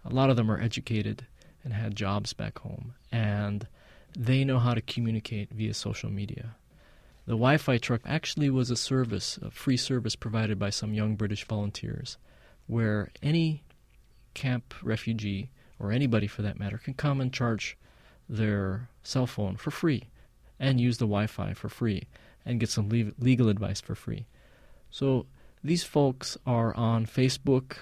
A 0.05 0.13
lot 0.13 0.29
of 0.29 0.37
them 0.37 0.49
are 0.49 0.57
educated 0.57 1.25
and 1.65 1.73
had 1.73 1.97
jobs 1.97 2.31
back 2.31 2.59
home, 2.59 2.93
and 3.11 3.67
they 4.17 4.45
know 4.45 4.57
how 4.57 4.73
to 4.73 4.81
communicate 4.81 5.49
via 5.51 5.73
social 5.73 6.09
media. 6.09 6.55
The 7.25 7.33
Wi 7.33 7.57
Fi 7.57 7.77
truck 7.77 7.99
actually 8.05 8.49
was 8.49 8.71
a 8.71 8.77
service, 8.77 9.37
a 9.41 9.51
free 9.51 9.75
service 9.75 10.15
provided 10.15 10.57
by 10.57 10.69
some 10.69 10.93
young 10.93 11.17
British 11.17 11.43
volunteers, 11.43 12.17
where 12.65 13.09
any 13.21 13.63
camp 14.33 14.73
refugee, 14.81 15.49
or 15.77 15.91
anybody 15.91 16.25
for 16.27 16.41
that 16.43 16.57
matter, 16.57 16.77
can 16.77 16.93
come 16.93 17.19
and 17.19 17.33
charge 17.33 17.77
their 18.29 18.87
cell 19.03 19.27
phone 19.27 19.57
for 19.57 19.71
free 19.71 20.03
and 20.57 20.79
use 20.79 20.99
the 20.99 21.05
Wi 21.05 21.27
Fi 21.27 21.53
for 21.53 21.67
free 21.67 22.07
and 22.45 22.61
get 22.61 22.69
some 22.69 22.87
le- 22.87 23.11
legal 23.19 23.49
advice 23.49 23.81
for 23.81 23.93
free. 23.93 24.25
So 24.89 25.25
these 25.63 25.83
folks 25.83 26.37
are 26.45 26.75
on 26.75 27.05
Facebook 27.05 27.77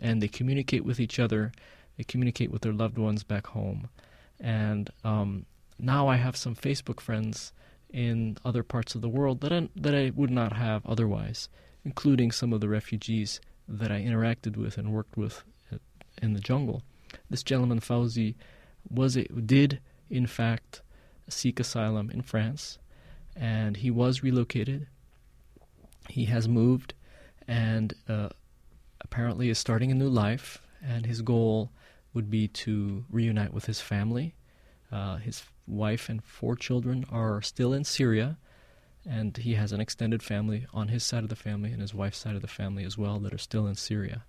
and 0.00 0.20
they 0.20 0.28
communicate 0.28 0.84
with 0.84 1.00
each 1.00 1.18
other, 1.18 1.52
they 1.96 2.04
communicate 2.04 2.50
with 2.50 2.62
their 2.62 2.72
loved 2.72 2.98
ones 2.98 3.22
back 3.22 3.46
home. 3.48 3.88
And 4.40 4.90
um, 5.04 5.46
now 5.78 6.08
I 6.08 6.16
have 6.16 6.36
some 6.36 6.56
Facebook 6.56 7.00
friends 7.00 7.52
in 7.92 8.38
other 8.44 8.62
parts 8.62 8.94
of 8.94 9.02
the 9.02 9.08
world 9.08 9.40
that 9.42 9.52
I, 9.52 9.68
that 9.76 9.94
I 9.94 10.10
would 10.14 10.30
not 10.30 10.54
have 10.54 10.84
otherwise, 10.86 11.48
including 11.84 12.32
some 12.32 12.52
of 12.52 12.60
the 12.60 12.68
refugees 12.68 13.40
that 13.68 13.92
I 13.92 14.00
interacted 14.00 14.56
with 14.56 14.78
and 14.78 14.92
worked 14.92 15.16
with 15.16 15.44
in 16.20 16.34
the 16.34 16.40
jungle. 16.40 16.82
This 17.30 17.42
gentleman 17.42 17.80
Fauzi 17.80 18.34
was 18.88 19.16
a, 19.16 19.24
did 19.24 19.80
in 20.10 20.26
fact 20.26 20.82
seek 21.28 21.60
asylum 21.60 22.10
in 22.10 22.22
France, 22.22 22.78
and 23.36 23.76
he 23.76 23.90
was 23.90 24.22
relocated. 24.22 24.86
He 26.08 26.26
has 26.26 26.48
moved, 26.48 26.94
and 27.48 27.94
uh, 28.08 28.28
apparently 29.00 29.48
is 29.50 29.58
starting 29.58 29.90
a 29.90 29.94
new 29.94 30.08
life. 30.08 30.60
And 30.84 31.06
his 31.06 31.22
goal 31.22 31.70
would 32.12 32.28
be 32.28 32.48
to 32.48 33.04
reunite 33.10 33.52
with 33.54 33.66
his 33.66 33.80
family. 33.80 34.34
Uh, 34.90 35.16
his 35.16 35.42
wife 35.66 36.08
and 36.08 36.22
four 36.24 36.56
children 36.56 37.04
are 37.10 37.40
still 37.40 37.72
in 37.72 37.84
Syria, 37.84 38.36
and 39.08 39.36
he 39.36 39.54
has 39.54 39.72
an 39.72 39.80
extended 39.80 40.22
family 40.22 40.66
on 40.74 40.88
his 40.88 41.04
side 41.04 41.22
of 41.22 41.28
the 41.30 41.36
family 41.36 41.70
and 41.72 41.80
his 41.80 41.94
wife's 41.94 42.18
side 42.18 42.34
of 42.34 42.42
the 42.42 42.48
family 42.48 42.84
as 42.84 42.98
well 42.98 43.18
that 43.20 43.32
are 43.32 43.38
still 43.38 43.66
in 43.68 43.74
Syria. 43.76 44.24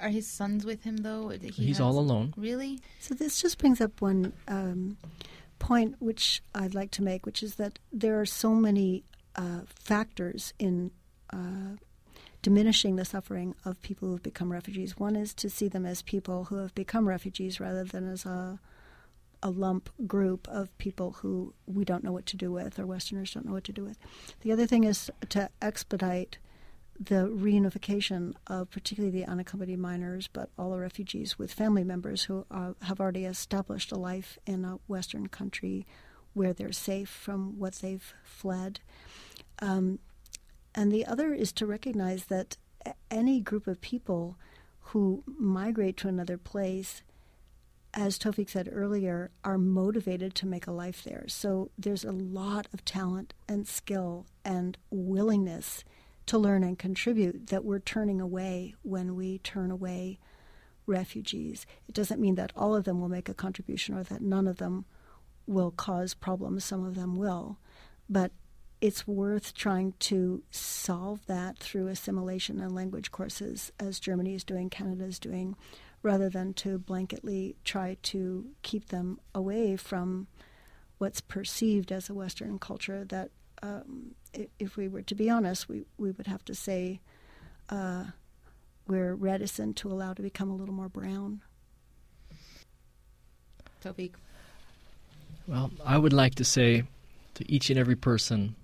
Are 0.00 0.08
his 0.08 0.26
sons 0.26 0.64
with 0.64 0.82
him 0.82 0.96
though? 0.98 1.28
He 1.28 1.48
He's 1.50 1.76
has- 1.76 1.80
all 1.80 1.98
alone. 1.98 2.34
Really? 2.36 2.80
So 3.00 3.14
this 3.14 3.40
just 3.40 3.58
brings 3.58 3.80
up 3.80 4.00
one 4.00 4.32
um, 4.48 4.96
point 5.58 5.96
which 6.00 6.42
I'd 6.54 6.74
like 6.74 6.90
to 6.92 7.02
make, 7.02 7.26
which 7.26 7.42
is 7.42 7.56
that 7.56 7.78
there 7.92 8.18
are 8.20 8.26
so 8.26 8.54
many 8.54 9.04
uh, 9.36 9.60
factors 9.68 10.52
in 10.58 10.90
uh, 11.32 11.76
diminishing 12.42 12.96
the 12.96 13.04
suffering 13.04 13.54
of 13.64 13.80
people 13.82 14.08
who 14.08 14.14
have 14.14 14.22
become 14.22 14.52
refugees. 14.52 14.98
One 14.98 15.16
is 15.16 15.34
to 15.34 15.50
see 15.50 15.68
them 15.68 15.84
as 15.84 16.02
people 16.02 16.44
who 16.44 16.56
have 16.56 16.74
become 16.74 17.08
refugees 17.08 17.60
rather 17.60 17.84
than 17.84 18.10
as 18.10 18.24
a 18.24 18.58
a 19.42 19.50
lump 19.50 19.88
group 20.06 20.48
of 20.48 20.76
people 20.78 21.12
who 21.12 21.54
we 21.66 21.84
don't 21.84 22.02
know 22.02 22.12
what 22.12 22.26
to 22.26 22.36
do 22.36 22.50
with 22.50 22.78
or 22.78 22.86
Westerners 22.86 23.32
don't 23.32 23.46
know 23.46 23.52
what 23.52 23.64
to 23.64 23.72
do 23.72 23.84
with. 23.84 23.98
The 24.40 24.52
other 24.52 24.66
thing 24.66 24.84
is 24.84 25.10
to 25.28 25.48
expedite 25.62 26.38
the 26.98 27.28
reunification 27.28 28.34
of 28.48 28.70
particularly 28.70 29.16
the 29.16 29.26
unaccompanied 29.26 29.78
minors, 29.78 30.28
but 30.32 30.50
all 30.58 30.72
the 30.72 30.78
refugees 30.78 31.38
with 31.38 31.52
family 31.52 31.84
members 31.84 32.24
who 32.24 32.44
uh, 32.50 32.72
have 32.82 33.00
already 33.00 33.24
established 33.24 33.92
a 33.92 33.98
life 33.98 34.38
in 34.46 34.64
a 34.64 34.78
Western 34.88 35.28
country 35.28 35.86
where 36.34 36.52
they're 36.52 36.72
safe 36.72 37.08
from 37.08 37.58
what 37.58 37.74
they've 37.74 38.14
fled. 38.24 38.80
Um, 39.60 40.00
and 40.78 40.92
the 40.92 41.06
other 41.06 41.34
is 41.34 41.50
to 41.54 41.66
recognize 41.66 42.26
that 42.26 42.56
any 43.10 43.40
group 43.40 43.66
of 43.66 43.80
people 43.80 44.38
who 44.92 45.24
migrate 45.26 45.96
to 45.96 46.06
another 46.06 46.38
place, 46.38 47.02
as 47.92 48.16
Tawfiq 48.16 48.48
said 48.48 48.68
earlier, 48.70 49.32
are 49.42 49.58
motivated 49.58 50.36
to 50.36 50.46
make 50.46 50.68
a 50.68 50.72
life 50.72 51.02
there. 51.02 51.24
So 51.26 51.72
there's 51.76 52.04
a 52.04 52.12
lot 52.12 52.68
of 52.72 52.84
talent 52.84 53.34
and 53.48 53.66
skill 53.66 54.26
and 54.44 54.78
willingness 54.88 55.82
to 56.26 56.38
learn 56.38 56.62
and 56.62 56.78
contribute 56.78 57.48
that 57.48 57.64
we're 57.64 57.80
turning 57.80 58.20
away 58.20 58.76
when 58.82 59.16
we 59.16 59.38
turn 59.38 59.72
away 59.72 60.20
refugees. 60.86 61.66
It 61.88 61.94
doesn't 61.96 62.20
mean 62.20 62.36
that 62.36 62.52
all 62.54 62.76
of 62.76 62.84
them 62.84 63.00
will 63.00 63.08
make 63.08 63.28
a 63.28 63.34
contribution 63.34 63.96
or 63.96 64.04
that 64.04 64.22
none 64.22 64.46
of 64.46 64.58
them 64.58 64.84
will 65.44 65.72
cause 65.72 66.14
problems. 66.14 66.64
Some 66.64 66.86
of 66.86 66.94
them 66.94 67.16
will. 67.16 67.58
But 68.08 68.30
it's 68.80 69.06
worth 69.06 69.54
trying 69.54 69.94
to 69.98 70.42
solve 70.50 71.26
that 71.26 71.58
through 71.58 71.88
assimilation 71.88 72.60
and 72.60 72.74
language 72.74 73.10
courses, 73.10 73.72
as 73.80 73.98
Germany 73.98 74.34
is 74.34 74.44
doing, 74.44 74.70
Canada 74.70 75.04
is 75.04 75.18
doing, 75.18 75.56
rather 76.02 76.28
than 76.28 76.54
to 76.54 76.78
blanketly 76.78 77.56
try 77.64 77.96
to 78.02 78.46
keep 78.62 78.88
them 78.88 79.18
away 79.34 79.76
from 79.76 80.28
what's 80.98 81.20
perceived 81.20 81.90
as 81.90 82.08
a 82.08 82.14
Western 82.14 82.58
culture 82.58 83.04
that 83.04 83.30
um, 83.62 84.14
if 84.58 84.76
we 84.76 84.86
were 84.86 85.02
to 85.02 85.14
be 85.14 85.28
honest, 85.28 85.68
we, 85.68 85.84
we 85.96 86.10
would 86.12 86.26
have 86.26 86.44
to 86.44 86.54
say 86.54 87.00
uh, 87.70 88.04
we're 88.86 89.14
reticent 89.14 89.76
to 89.76 89.90
allow 89.90 90.14
to 90.14 90.22
become 90.22 90.50
a 90.50 90.54
little 90.54 90.74
more 90.74 90.88
brown. 90.88 91.42
Tawfiq. 93.82 94.12
Well, 95.46 95.70
I 95.84 95.98
would 95.98 96.12
like 96.12 96.36
to 96.36 96.44
say 96.44 96.84
to 97.34 97.50
each 97.50 97.70
and 97.70 97.78
every 97.78 97.96
person 97.96 98.54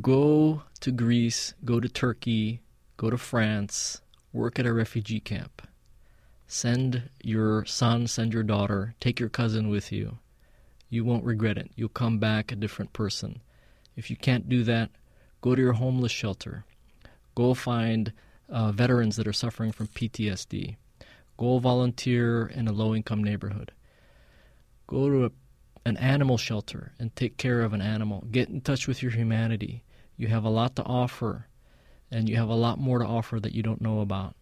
go 0.00 0.62
to 0.80 0.90
Greece, 0.90 1.54
go 1.64 1.80
to 1.80 1.88
Turkey, 1.88 2.60
go 2.96 3.10
to 3.10 3.18
France, 3.18 4.00
work 4.32 4.58
at 4.58 4.66
a 4.66 4.72
refugee 4.72 5.20
camp. 5.20 5.62
Send 6.46 7.10
your 7.22 7.64
son, 7.64 8.06
send 8.06 8.32
your 8.32 8.42
daughter, 8.42 8.94
take 9.00 9.20
your 9.20 9.28
cousin 9.28 9.68
with 9.68 9.92
you. 9.92 10.18
You 10.88 11.04
won't 11.04 11.24
regret 11.24 11.56
it. 11.56 11.70
You'll 11.76 11.88
come 11.88 12.18
back 12.18 12.50
a 12.50 12.56
different 12.56 12.92
person. 12.92 13.40
If 13.96 14.10
you 14.10 14.16
can't 14.16 14.48
do 14.48 14.64
that, 14.64 14.90
go 15.40 15.54
to 15.54 15.62
your 15.62 15.74
homeless 15.74 16.12
shelter. 16.12 16.64
Go 17.34 17.54
find 17.54 18.12
uh, 18.48 18.72
veterans 18.72 19.16
that 19.16 19.28
are 19.28 19.32
suffering 19.32 19.72
from 19.72 19.86
PTSD. 19.88 20.76
Go 21.36 21.58
volunteer 21.58 22.46
in 22.46 22.66
a 22.66 22.72
low 22.72 22.94
income 22.94 23.22
neighborhood. 23.22 23.72
Go 24.86 25.08
to 25.08 25.24
a 25.24 25.30
an 25.84 25.96
animal 25.96 26.36
shelter 26.36 26.92
and 26.98 27.14
take 27.14 27.36
care 27.36 27.60
of 27.60 27.72
an 27.72 27.80
animal. 27.80 28.24
Get 28.30 28.48
in 28.48 28.60
touch 28.60 28.86
with 28.86 29.02
your 29.02 29.12
humanity. 29.12 29.82
You 30.16 30.28
have 30.28 30.44
a 30.44 30.50
lot 30.50 30.76
to 30.76 30.82
offer, 30.82 31.46
and 32.10 32.28
you 32.28 32.36
have 32.36 32.48
a 32.48 32.54
lot 32.54 32.78
more 32.78 32.98
to 32.98 33.06
offer 33.06 33.40
that 33.40 33.54
you 33.54 33.62
don't 33.62 33.80
know 33.80 34.00
about. 34.00 34.34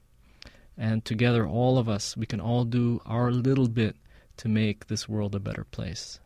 And 0.76 1.04
together, 1.04 1.46
all 1.46 1.78
of 1.78 1.88
us, 1.88 2.16
we 2.16 2.26
can 2.26 2.40
all 2.40 2.64
do 2.64 3.00
our 3.06 3.30
little 3.30 3.68
bit 3.68 3.96
to 4.38 4.48
make 4.48 4.86
this 4.86 5.08
world 5.08 5.34
a 5.34 5.40
better 5.40 5.64
place. 5.64 6.20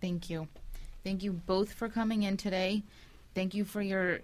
Thank 0.00 0.30
you. 0.30 0.48
Thank 1.04 1.22
you 1.22 1.32
both 1.32 1.72
for 1.72 1.88
coming 1.88 2.22
in 2.22 2.36
today. 2.36 2.82
Thank 3.34 3.54
you 3.54 3.64
for 3.64 3.82
your 3.82 4.20